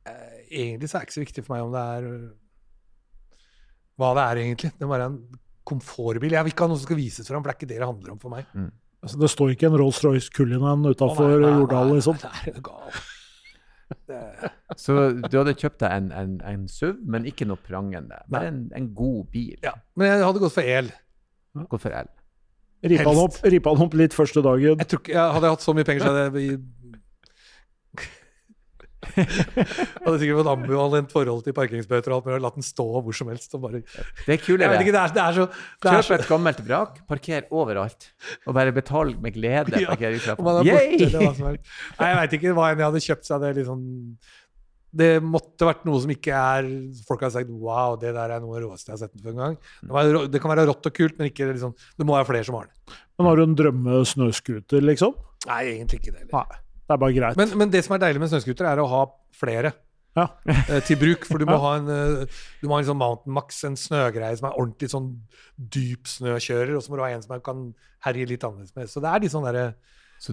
eh, 0.06 0.38
Egentlig 0.52 0.88
så 0.92 0.96
er 0.96 1.00
det 1.00 1.08
ikke 1.08 1.16
så 1.20 1.24
viktig 1.24 1.44
for 1.46 1.54
meg 1.56 1.64
om 1.64 1.72
det 1.72 1.80
er 1.80 2.08
hva 4.00 4.12
det 4.16 4.22
er, 4.24 4.40
egentlig. 4.44 4.70
Det 4.78 4.86
må 4.88 4.92
være 4.96 5.06
en 5.10 5.18
komfortbil. 5.68 6.32
Jeg 6.34 6.44
vil 6.44 6.52
ikke 6.52 6.64
ha 6.66 6.68
noe 6.72 6.80
som 6.80 6.86
skal 6.88 6.98
vises 7.00 7.28
fram, 7.28 7.42
for 7.42 7.48
det 7.48 7.54
er 7.54 7.60
ikke 7.60 7.70
det 7.72 7.78
det 7.80 7.88
handler 7.88 8.12
om 8.14 8.18
for 8.22 8.32
meg. 8.34 8.46
Altså, 9.02 9.18
det 9.18 9.30
står 9.32 9.50
ikke 9.56 9.66
en 9.66 9.76
Rolls-Royce 9.80 10.30
Cullinan 10.34 10.84
utafor 10.86 11.32
nei, 11.32 11.40
nei, 11.42 11.56
Jordal, 11.58 11.88
liksom. 11.96 12.18
nei, 12.22 12.42
det 12.46 12.56
er 12.60 12.64
gal. 12.68 13.00
Det- 14.08 14.50
Så 14.78 14.94
du 15.28 15.36
hadde 15.38 15.54
kjøpt 15.58 15.82
deg 15.82 15.90
en, 15.96 16.06
en, 16.16 16.36
en 16.48 16.68
SUV, 16.70 17.00
men 17.04 17.26
ikke 17.28 17.44
noe 17.50 17.58
prangende. 17.60 18.20
Bare 18.30 18.48
en, 18.52 18.60
en 18.78 18.86
god 18.96 19.26
bil. 19.34 19.56
Ja. 19.66 19.74
Men 19.98 20.06
jeg 20.14 20.22
hadde 20.24 20.40
gått 20.44 20.54
for 20.54 20.62
el. 20.78 20.92
Gått 21.68 21.82
for 21.82 21.96
el. 21.98 22.08
Rippa 22.82 23.10
han 23.12 23.20
opp, 23.22 23.82
opp 23.84 23.94
litt 23.98 24.14
første 24.16 24.42
dagen. 24.42 24.78
Jeg 24.80 24.88
tror 24.90 25.02
ikke, 25.02 25.12
jeg 25.14 25.34
hadde 25.36 25.46
jeg 25.50 25.56
hatt 25.56 25.66
så 25.66 25.74
mye 25.76 25.86
penger, 25.86 26.02
så 26.06 26.14
hadde 26.14 26.40
jeg 26.46 26.62
Hadde 29.02 30.18
sikkert 30.20 30.38
fått 30.38 30.50
ambivalent 30.52 31.12
forhold 31.12 31.42
til 31.46 31.54
parkeringsbøter 31.56 32.12
og 32.12 32.20
alt 32.20 32.28
mulig, 32.28 32.42
latt 32.44 32.58
den 32.58 32.66
stå 32.66 32.86
hvor 33.02 33.16
som 33.16 33.30
helst. 33.32 33.54
Og 33.58 33.64
bare, 33.64 33.80
Det 33.82 34.36
er 34.36 34.38
kult 34.38 34.62
kulere. 34.62 34.78
det 34.78 34.86
det 34.86 35.14
det 35.16 35.22
er 35.22 35.38
Kjøp 35.82 36.06
så 36.06 36.18
et 36.18 36.28
gammelt 36.28 36.62
vrak, 36.66 37.00
parker 37.08 37.48
overalt, 37.50 38.12
og 38.46 38.54
bare 38.54 38.74
betal 38.74 39.14
med 39.18 39.34
glede 39.34 39.82
Ja, 39.82 39.96
er 39.96 40.14
borte. 40.38 41.58
Nei, 41.98 42.12
jeg 42.12 42.20
veit 42.20 42.38
ikke 42.38 42.54
hva 42.56 42.70
enn 42.70 42.82
jeg 42.82 42.88
hadde 42.90 43.04
kjøpt 43.08 43.28
seg. 43.28 43.42
Det, 43.42 43.52
liksom, 43.58 43.84
det 45.02 45.10
måtte 45.24 45.68
vært 45.68 45.86
noe 45.88 46.02
som 46.04 46.12
ikke 46.12 46.32
er 46.36 46.68
Folk 47.08 47.24
har 47.24 47.32
sagt 47.34 47.50
'wow, 47.50 47.96
det 48.00 48.12
der 48.14 48.36
er 48.36 48.42
noe 48.44 48.54
av 48.54 48.60
det 48.60 48.66
råeste 48.68 48.92
jeg 48.92 48.98
har 48.98 49.02
sett 49.06 49.22
før 49.22 49.32
en 49.34 49.42
gang'. 49.42 50.30
Det, 50.30 50.40
kan 50.40 50.54
være 50.54 50.68
rått 50.68 50.86
og 50.86 50.94
kult, 50.94 51.18
men 51.18 51.30
ikke 51.32 51.50
liksom, 51.52 51.74
det 51.98 52.06
må 52.06 52.16
være 52.18 52.30
flere 52.30 52.44
som 52.44 52.60
har 52.60 52.68
det. 52.70 52.98
Men 53.18 53.26
har 53.26 53.36
du 53.36 53.42
en 53.42 53.56
drømme-snøscooter, 53.56 54.84
liksom? 54.84 55.16
Nei, 55.46 55.62
egentlig 55.74 56.00
ikke 56.00 56.14
det. 56.14 56.28
Eller. 56.28 56.46
Nei. 56.46 56.60
Det 56.92 56.98
er 56.98 57.00
bare 57.06 57.16
greit. 57.16 57.38
Men, 57.40 57.56
men 57.58 57.70
det 57.72 57.80
som 57.86 57.94
er 57.96 58.02
deilig 58.04 58.20
med 58.20 58.28
snøscooter, 58.32 58.68
er 58.68 58.82
å 58.82 58.86
ha 58.90 59.02
flere. 59.32 59.72
Ja. 60.12 60.26
eh, 60.44 60.82
til 60.84 60.98
bruk. 61.00 61.22
For 61.24 61.40
du 61.40 61.46
må 61.48 61.54
Ja. 61.56 61.60
ha 61.62 61.70
en 61.78 61.86
eh, 61.88 62.26
Du 62.60 62.66
må 62.68 62.74
ha 62.76 62.80
en 62.82 62.88
sånn 62.90 62.98
Mountain 63.00 63.32
Max, 63.32 63.62
en 63.64 63.78
snøgreie 63.80 64.36
som 64.36 64.50
er 64.50 64.58
ordentlig 64.60 64.90
sånn 64.92 65.06
dyp 65.56 66.04
snøkjører, 66.04 66.74
og 66.76 66.82
så 66.84 66.92
må 66.92 66.98
du 67.00 67.02
ha 67.06 67.08
en 67.14 67.22
som 67.24 67.40
kan 67.40 67.62
herje 68.04 68.28
litt 68.28 68.44
annerledes 68.44 68.76
med. 68.76 68.90
Så 68.92 69.00
det 69.00 69.08
er 69.08 69.24
litt 69.24 69.32
sånn 69.32 69.46
derre 69.48 69.70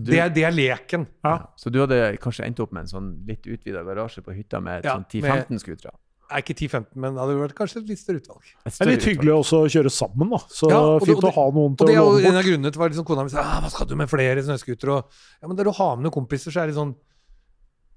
det, 0.05 0.19
er- 0.19 0.29
det 0.35 0.43
er 0.45 0.51
leken. 0.53 1.07
ja. 1.25 1.37
så 1.57 1.71
du 1.71 1.79
hadde 1.79 2.17
kanskje 2.21 2.45
endt 2.45 2.59
opp 2.59 2.71
med 2.75 2.83
en 2.83 2.91
sånn 2.91 3.07
litt 3.25 3.47
utvida 3.47 3.81
garasje 3.87 4.21
på 4.21 4.35
hytta 4.35 4.59
med 4.61 4.83
Ja, 4.85 4.97
sånn 4.99 5.07
10-15 5.09 5.57
scootere? 5.63 5.95
Er 6.29 6.43
ikke 6.43 6.53
10-15, 6.53 6.93
men 6.95 7.15
det 7.15 7.21
hadde 7.23 7.35
vært 7.39 7.55
kanskje 7.57 7.79
et 7.81 7.87
litt 7.89 7.99
større 7.99 8.19
utvalg. 8.21 8.43
Et 8.65 8.73
Det 8.75 8.85
er 8.85 8.91
litt 8.91 9.05
hyggelig 9.09 9.33
også 9.33 9.63
å 9.65 9.69
kjøre 9.73 9.89
sammen, 9.89 10.29
da. 10.29 10.37
Så 10.53 10.69
Ja, 10.69 10.77
og 10.77 10.99
det- 10.99 11.07
fint 11.07 11.17
og 11.17 11.23
det- 11.23 11.31
å 11.31 11.35
ha 11.39 11.45
noen 11.51 11.71
Og 11.73 11.77
til 11.79 11.87
det 11.87 11.95
er 11.95 11.99
å 11.99 12.05
jo 12.05 12.17
låne 12.19 12.29
en 12.29 12.35
av 12.37 12.43
grunnene 12.45 12.71
til 12.71 12.81
at 12.83 12.91
liksom, 12.91 13.05
kona 13.05 13.23
mi 13.23 13.29
sa 13.29 13.41
ah, 13.41 13.61
hva 13.61 13.69
skal 13.71 13.87
du 13.87 13.95
med 13.95 14.09
flere 14.09 14.43
snøscootere? 14.45 15.03
Ja, 15.41 15.47
men 15.47 15.55
der 15.57 15.63
du 15.63 15.71
har 15.71 15.95
med 15.95 16.05
noen 16.05 16.13
kompiser, 16.13 16.51
så 16.53 16.61
er 16.61 16.67
det 16.67 16.75
sånn 16.75 16.95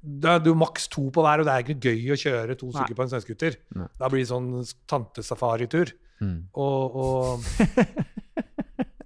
det 0.02 0.28
er 0.28 0.40
jo 0.40 0.54
maks 0.58 0.88
to 0.88 1.10
på 1.14 1.22
hver, 1.22 1.40
og 1.40 1.46
det 1.46 1.52
er 1.52 1.62
ikke 1.62 1.78
gøy 1.78 2.10
å 2.10 2.18
kjøre 2.18 2.58
to 2.58 2.72
stykker 2.72 2.96
på 2.96 3.02
en 3.04 3.08
snøscooter. 3.12 3.56
Da 4.00 4.08
blir 4.08 4.18
det 4.24 4.28
sånn 4.32 4.48
tantesafaritur. 4.88 5.92
Mm. 6.20 6.48
Og, 6.54 6.96
og 6.96 7.40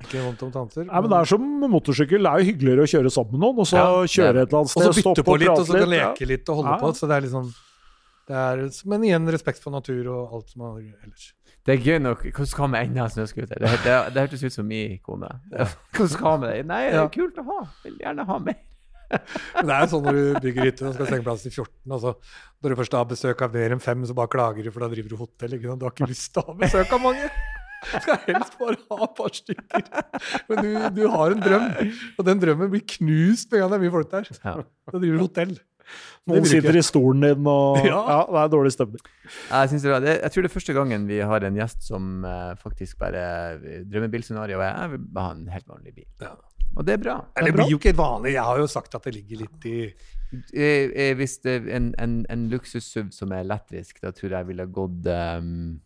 Ikke 0.07 0.23
vondt 0.23 0.43
om 0.47 0.53
tanter. 0.55 0.87
Nei, 0.87 1.01
men 1.03 1.11
Det 1.11 1.19
er 1.19 1.29
som 1.33 1.47
motorsykkel. 1.73 2.23
Det 2.23 2.31
er 2.31 2.41
jo 2.43 2.49
hyggeligere 2.53 2.85
å 2.87 2.91
kjøre 2.93 3.11
sammen 3.13 3.33
med 3.37 3.41
noen, 3.43 3.59
og 3.59 3.67
så 3.67 3.77
Ja, 3.77 3.87
kjøre 4.07 4.43
et 4.45 4.49
eller 4.53 4.61
annet 4.63 4.77
og 4.77 4.85
så 4.87 4.93
bytte 4.95 5.25
på 5.27 5.39
litt, 5.41 5.49
og 5.51 5.67
så 5.67 5.81
kan 5.81 5.91
leke 5.93 6.29
litt 6.31 6.49
og 6.53 6.61
holde 6.63 6.75
Ja. 6.77 6.79
på. 6.79 6.91
Så 6.95 7.09
det 7.11 7.17
er 7.17 7.21
litt 7.27 7.33
det 7.33 7.55
er, 8.35 8.63
Men 8.91 9.05
igjen 9.07 9.29
respekt 9.31 9.63
for 9.63 9.75
natur 9.75 10.09
og 10.11 10.37
alt 10.39 10.51
som 10.51 10.65
er 10.67 10.79
ellers. 11.05 11.33
Det 11.67 11.75
er 11.75 11.83
gøy 11.83 11.99
nok. 12.03 12.23
Hvordan 12.31 12.47
skal 12.51 12.71
vi 12.71 12.81
enda 12.85 13.05
en 13.05 13.11
snøscooter? 13.11 13.59
Det, 13.59 13.71
det, 13.85 13.95
det 14.15 14.23
hørtes 14.23 14.45
ut 14.47 14.55
som 14.55 14.67
min 14.67 14.99
kone. 15.03 15.31
Hvordan 15.95 16.13
skal 16.13 16.41
vi 16.43 16.53
det? 16.53 16.65
Nei, 16.71 16.83
det 16.93 17.01
er 17.03 17.13
kult 17.15 17.39
å 17.43 17.47
ha. 17.51 17.59
Vil 17.85 17.99
gjerne 18.03 18.27
ha 18.29 18.39
mer. 18.39 18.63
Men 19.57 19.69
det 19.71 19.77
er 19.77 19.91
sånn 19.91 20.07
når 20.07 20.17
du 20.19 20.39
bygger 20.47 20.67
hytte 20.67 20.87
og 20.89 20.97
skal 20.97 21.11
stenge 21.11 21.27
plass 21.27 21.45
til 21.47 21.53
14, 21.55 21.93
Altså, 21.95 22.15
når 22.63 22.73
du 22.73 22.79
først 22.81 22.97
har 22.99 23.11
besøk 23.11 23.45
av 23.47 23.55
mer 23.55 23.75
enn 23.77 23.83
fem, 23.83 24.03
så 24.07 24.17
bare 24.19 24.33
klager 24.33 24.67
du, 24.67 24.73
for 24.75 24.83
da 24.83 24.91
driver 24.95 25.13
du 25.13 25.21
hotell. 25.21 25.55
ikke 25.59 25.71
sant? 25.71 25.83
Du 25.83 25.87
har 25.87 25.95
ikke 25.95 26.11
lyst 26.11 26.33
til 26.35 26.43
å 26.43 26.47
ha 26.49 26.57
besøk 26.65 26.97
av 26.97 27.05
mange. 27.05 27.29
Du 27.87 27.95
skal 28.03 28.19
helst 28.25 28.57
bare 28.59 28.79
ha 28.91 28.99
et 29.07 29.15
par 29.19 29.35
stykker. 29.37 29.87
Men 30.49 30.63
du, 30.65 30.71
du 30.97 31.03
har 31.13 31.35
en 31.35 31.43
drøm, 31.45 31.67
og 32.17 32.27
den 32.27 32.43
drømmen 32.43 32.71
blir 32.73 32.83
knust 32.97 33.51
med 33.53 33.61
en 33.61 33.63
gang 33.67 33.75
det 33.75 33.79
er 33.79 33.85
mye 33.85 33.95
folk 33.95 34.13
der. 34.15 34.31
Da 34.43 34.97
driver 35.03 35.19
du 35.19 35.23
hotell. 35.27 35.55
Det 36.27 36.33
Noen 36.35 36.49
sitter 36.51 36.79
i 36.81 36.83
stolen 36.83 37.23
din, 37.23 37.47
og 37.51 37.79
Ja. 37.87 38.01
ja, 38.11 38.19
det 38.33 38.43
er 38.43 38.53
dårlig 38.57 38.75
stemning. 38.75 39.07
Jeg, 39.27 39.71
synes 39.71 39.87
det 39.87 39.95
er, 39.95 40.03
det, 40.03 40.17
jeg 40.23 40.35
tror 40.35 40.47
det 40.47 40.51
er 40.51 40.57
første 40.57 40.77
gangen 40.81 41.07
vi 41.07 41.23
har 41.33 41.47
en 41.47 41.63
gjest 41.63 41.87
som 41.87 42.27
uh, 42.27 42.53
faktisk 42.59 42.99
bare 43.03 43.23
Drømmebilscenario 43.87 44.61
er 44.61 44.73
jeg 44.73 44.93
vil 44.97 45.09
ha 45.23 45.31
en 45.37 45.49
helt 45.55 45.71
vanlig 45.71 45.95
bil. 45.95 46.11
Ja. 46.25 46.35
Og 46.77 46.85
det 46.85 46.99
er 46.99 47.01
bra. 47.01 47.17
Eller, 47.39 47.55
det 47.55 47.57
blir 47.57 47.71
jo 47.73 47.79
ikke 47.81 47.95
et 47.95 47.99
vanlig. 47.99 48.35
Jeg 48.35 48.45
har 48.45 48.59
jo 48.61 48.67
sagt 48.69 48.95
at 48.99 49.07
det 49.07 49.15
ligger 49.17 49.47
litt 49.47 49.69
i 49.71 49.79
Eh, 50.33 50.91
eh, 50.91 51.15
hvis 51.17 51.39
det 51.45 51.53
er 51.55 51.69
en, 51.77 51.93
en, 52.03 52.15
en 52.31 52.47
luksus-SUV 52.51 53.13
som 53.15 53.33
er 53.33 53.45
elektrisk, 53.45 54.01
da 54.03 54.11
tror 54.11 54.33
jeg 54.33 54.41
jeg 54.41 54.49
ville 54.49 54.67
gått 54.75 55.07
um, 55.07 55.79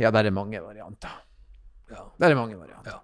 Ja, 0.00 0.10
der 0.10 0.26
er 0.26 0.34
mange 0.34 0.60
varianter. 0.62 1.20
Ja. 1.90 2.08
Der 2.18 2.32
er 2.32 2.38
mange 2.38 2.58
varianter. 2.58 2.96
Ja. 2.96 3.00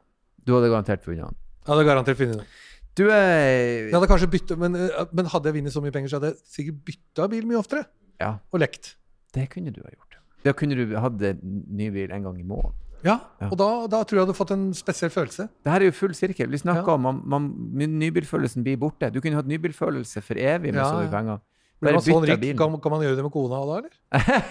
Du 0.46 0.56
hadde 0.56 0.72
garantert 0.72 1.04
funnet 1.04 1.28
den. 1.28 1.38
Jeg 1.64 1.72
hadde 1.72 1.84
garantert 1.86 2.18
funnet 2.18 2.42
det. 2.42 2.48
Du 2.94 3.08
er 3.10 3.88
Jeg 3.90 3.94
hadde 3.94 4.06
kanskje 4.10 4.30
byttet, 4.30 4.58
men, 4.58 4.76
eh, 4.76 5.04
men 5.12 5.26
hadde 5.26 5.50
jeg 5.50 5.56
vunnet 5.58 5.72
så 5.74 5.82
mye 5.82 5.90
penger, 5.94 6.08
så 6.12 6.20
hadde 6.20 6.30
jeg 6.32 6.38
sikkert 6.46 6.84
bytta 6.86 7.28
bil 7.32 7.46
mye 7.50 7.58
oftere. 7.58 7.84
Ja, 8.20 8.36
Og 8.52 8.60
lekt. 8.62 8.94
det 9.34 9.48
kunne 9.50 9.72
du 9.74 9.80
ha 9.82 9.90
gjort. 9.90 10.18
Da 10.44 10.52
kunne 10.52 10.76
du 10.76 10.94
hatt 10.96 11.22
en 11.22 11.40
ny 11.74 11.90
bil 11.90 12.12
en 12.12 12.22
gang 12.22 12.38
i 12.38 12.44
måneden. 12.46 12.72
Ja, 13.04 13.18
Ja. 13.40 13.48
og 13.50 13.58
da, 13.58 13.86
da 13.88 14.02
tror 14.04 14.16
jeg 14.16 14.26
du 14.26 14.32
hadde 14.32 14.36
fått 14.38 14.50
en 14.52 14.72
spesiell 14.72 15.10
følelse. 15.10 15.48
Det 15.64 15.72
her 15.72 15.80
er 15.80 15.84
jo 15.90 15.92
full 15.92 16.14
sirkel. 16.14 16.46
Vi 16.48 16.56
snakka 16.62 16.86
Ja. 16.86 16.94
om 16.94 17.02
man, 17.02 17.22
man, 17.26 17.50
nybilfølelsen 17.74 18.62
blir 18.64 18.76
borte. 18.78 19.10
Du 19.12 19.20
kunne 19.20 19.34
hatt 19.36 19.46
nybilfølelse 19.50 20.22
for 20.22 20.34
evig 20.36 20.72
med 20.72 20.80
Ja, 20.80 20.84
så 20.90 21.02
mye 21.02 21.10
penger. 21.10 21.40
Bare 21.82 21.92
man 21.98 22.02
sånn 22.02 22.24
rik, 22.24 22.40
bilen. 22.40 22.56
kan, 22.56 22.80
kan 22.80 22.92
man 22.92 23.00
gjøre 23.02 23.16
det 23.16 23.24
med 23.24 23.32
kona 23.32 23.60
da, 23.66 23.76
eller? 23.76 24.44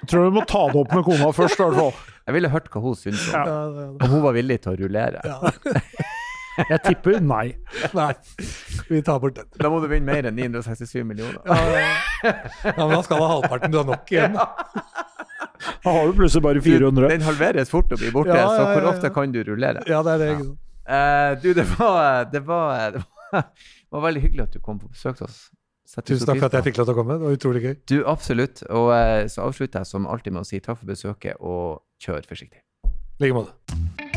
Jeg 0.00 0.08
tror 0.08 0.24
du 0.24 0.30
må 0.34 0.42
ta 0.46 0.66
det 0.72 0.76
opp 0.80 0.94
med 0.94 1.04
kona 1.04 1.30
først, 1.36 1.60
i 1.60 1.62
hvert 1.62 1.76
fall. 1.76 1.92
Jeg 2.26 2.34
ville 2.34 2.48
hørt 2.48 2.68
hva 2.70 2.80
hun 2.82 2.94
syntes 2.94 3.28
om 3.28 3.34
Ja. 3.34 3.44
det. 3.44 4.02
Om 4.06 4.10
hun 4.10 4.22
var 4.22 4.32
villig 4.32 4.60
til 4.62 4.72
å 4.72 4.78
rullere. 4.80 5.20
Jeg 6.68 6.80
tipper 6.84 7.20
nei. 7.24 7.46
Nei, 7.96 8.10
vi 8.88 9.02
tar 9.06 9.20
bort 9.22 9.36
den. 9.38 9.48
Da 9.60 9.70
må 9.72 9.80
du 9.82 9.88
vinne 9.90 10.06
mer 10.08 10.28
enn 10.30 10.36
967 10.38 11.04
millioner. 11.06 11.40
Ja, 11.46 11.58
ja. 11.74 12.32
ja, 12.64 12.74
men 12.80 12.96
da 12.96 13.02
skal 13.06 13.20
du 13.20 13.24
ha 13.24 13.30
halvparten. 13.36 13.72
Du 13.72 13.80
har 13.80 13.88
nok 13.88 14.10
igjen. 14.12 14.36
Da 15.84 15.92
har 15.92 16.08
du 16.08 16.16
plutselig 16.16 16.42
bare 16.44 16.64
400. 16.64 17.08
Den 17.12 17.24
halveres 17.24 17.70
fort 17.72 17.92
og 17.92 18.00
blir 18.00 18.12
borte, 18.14 18.34
Ja, 18.34 18.44
ja, 18.46 18.50
så 18.56 18.66
hvor 18.72 18.90
ofte 18.94 19.12
kan 19.14 19.32
du 19.32 19.42
rullere? 19.44 19.84
Ja, 19.88 20.02
det 20.06 20.16
er 20.16 20.22
det. 20.22 20.28
ikke 20.34 20.48
sant? 20.50 20.58
Eh, 20.90 21.42
du, 21.42 21.48
det 21.54 21.66
var, 21.78 22.24
det, 22.32 22.40
var, 22.46 22.90
det, 22.96 23.02
var, 23.32 23.42
det 23.52 23.96
var 23.96 24.06
veldig 24.08 24.22
hyggelig 24.24 24.46
at 24.48 24.54
du 24.56 24.60
kom 24.64 24.80
på 24.80 24.88
besøk 24.90 25.20
til 25.20 25.28
oss. 25.28 25.48
Tusen 25.90 26.26
takk 26.26 26.38
for 26.38 26.46
at 26.46 26.58
jeg 26.60 26.68
fikk 26.70 26.78
lov 26.78 26.86
til 26.86 26.94
å 26.94 26.98
komme. 27.00 27.16
Det 27.18 27.26
var 27.26 27.38
utrolig 27.38 27.64
gøy. 27.64 27.74
Du, 27.90 27.96
absolutt. 28.06 28.62
Og 28.70 28.92
uh, 28.94 29.26
så 29.30 29.48
avslutter 29.48 29.82
jeg 29.82 29.90
som 29.90 30.06
alltid 30.06 30.36
med 30.36 30.44
å 30.44 30.50
si 30.50 30.62
takk 30.62 30.78
for 30.78 30.92
besøket, 30.92 31.40
og 31.42 31.82
kjør 32.02 32.30
forsiktig. 32.30 32.62
I 32.86 33.26
like 33.26 33.36
måte. 33.36 34.09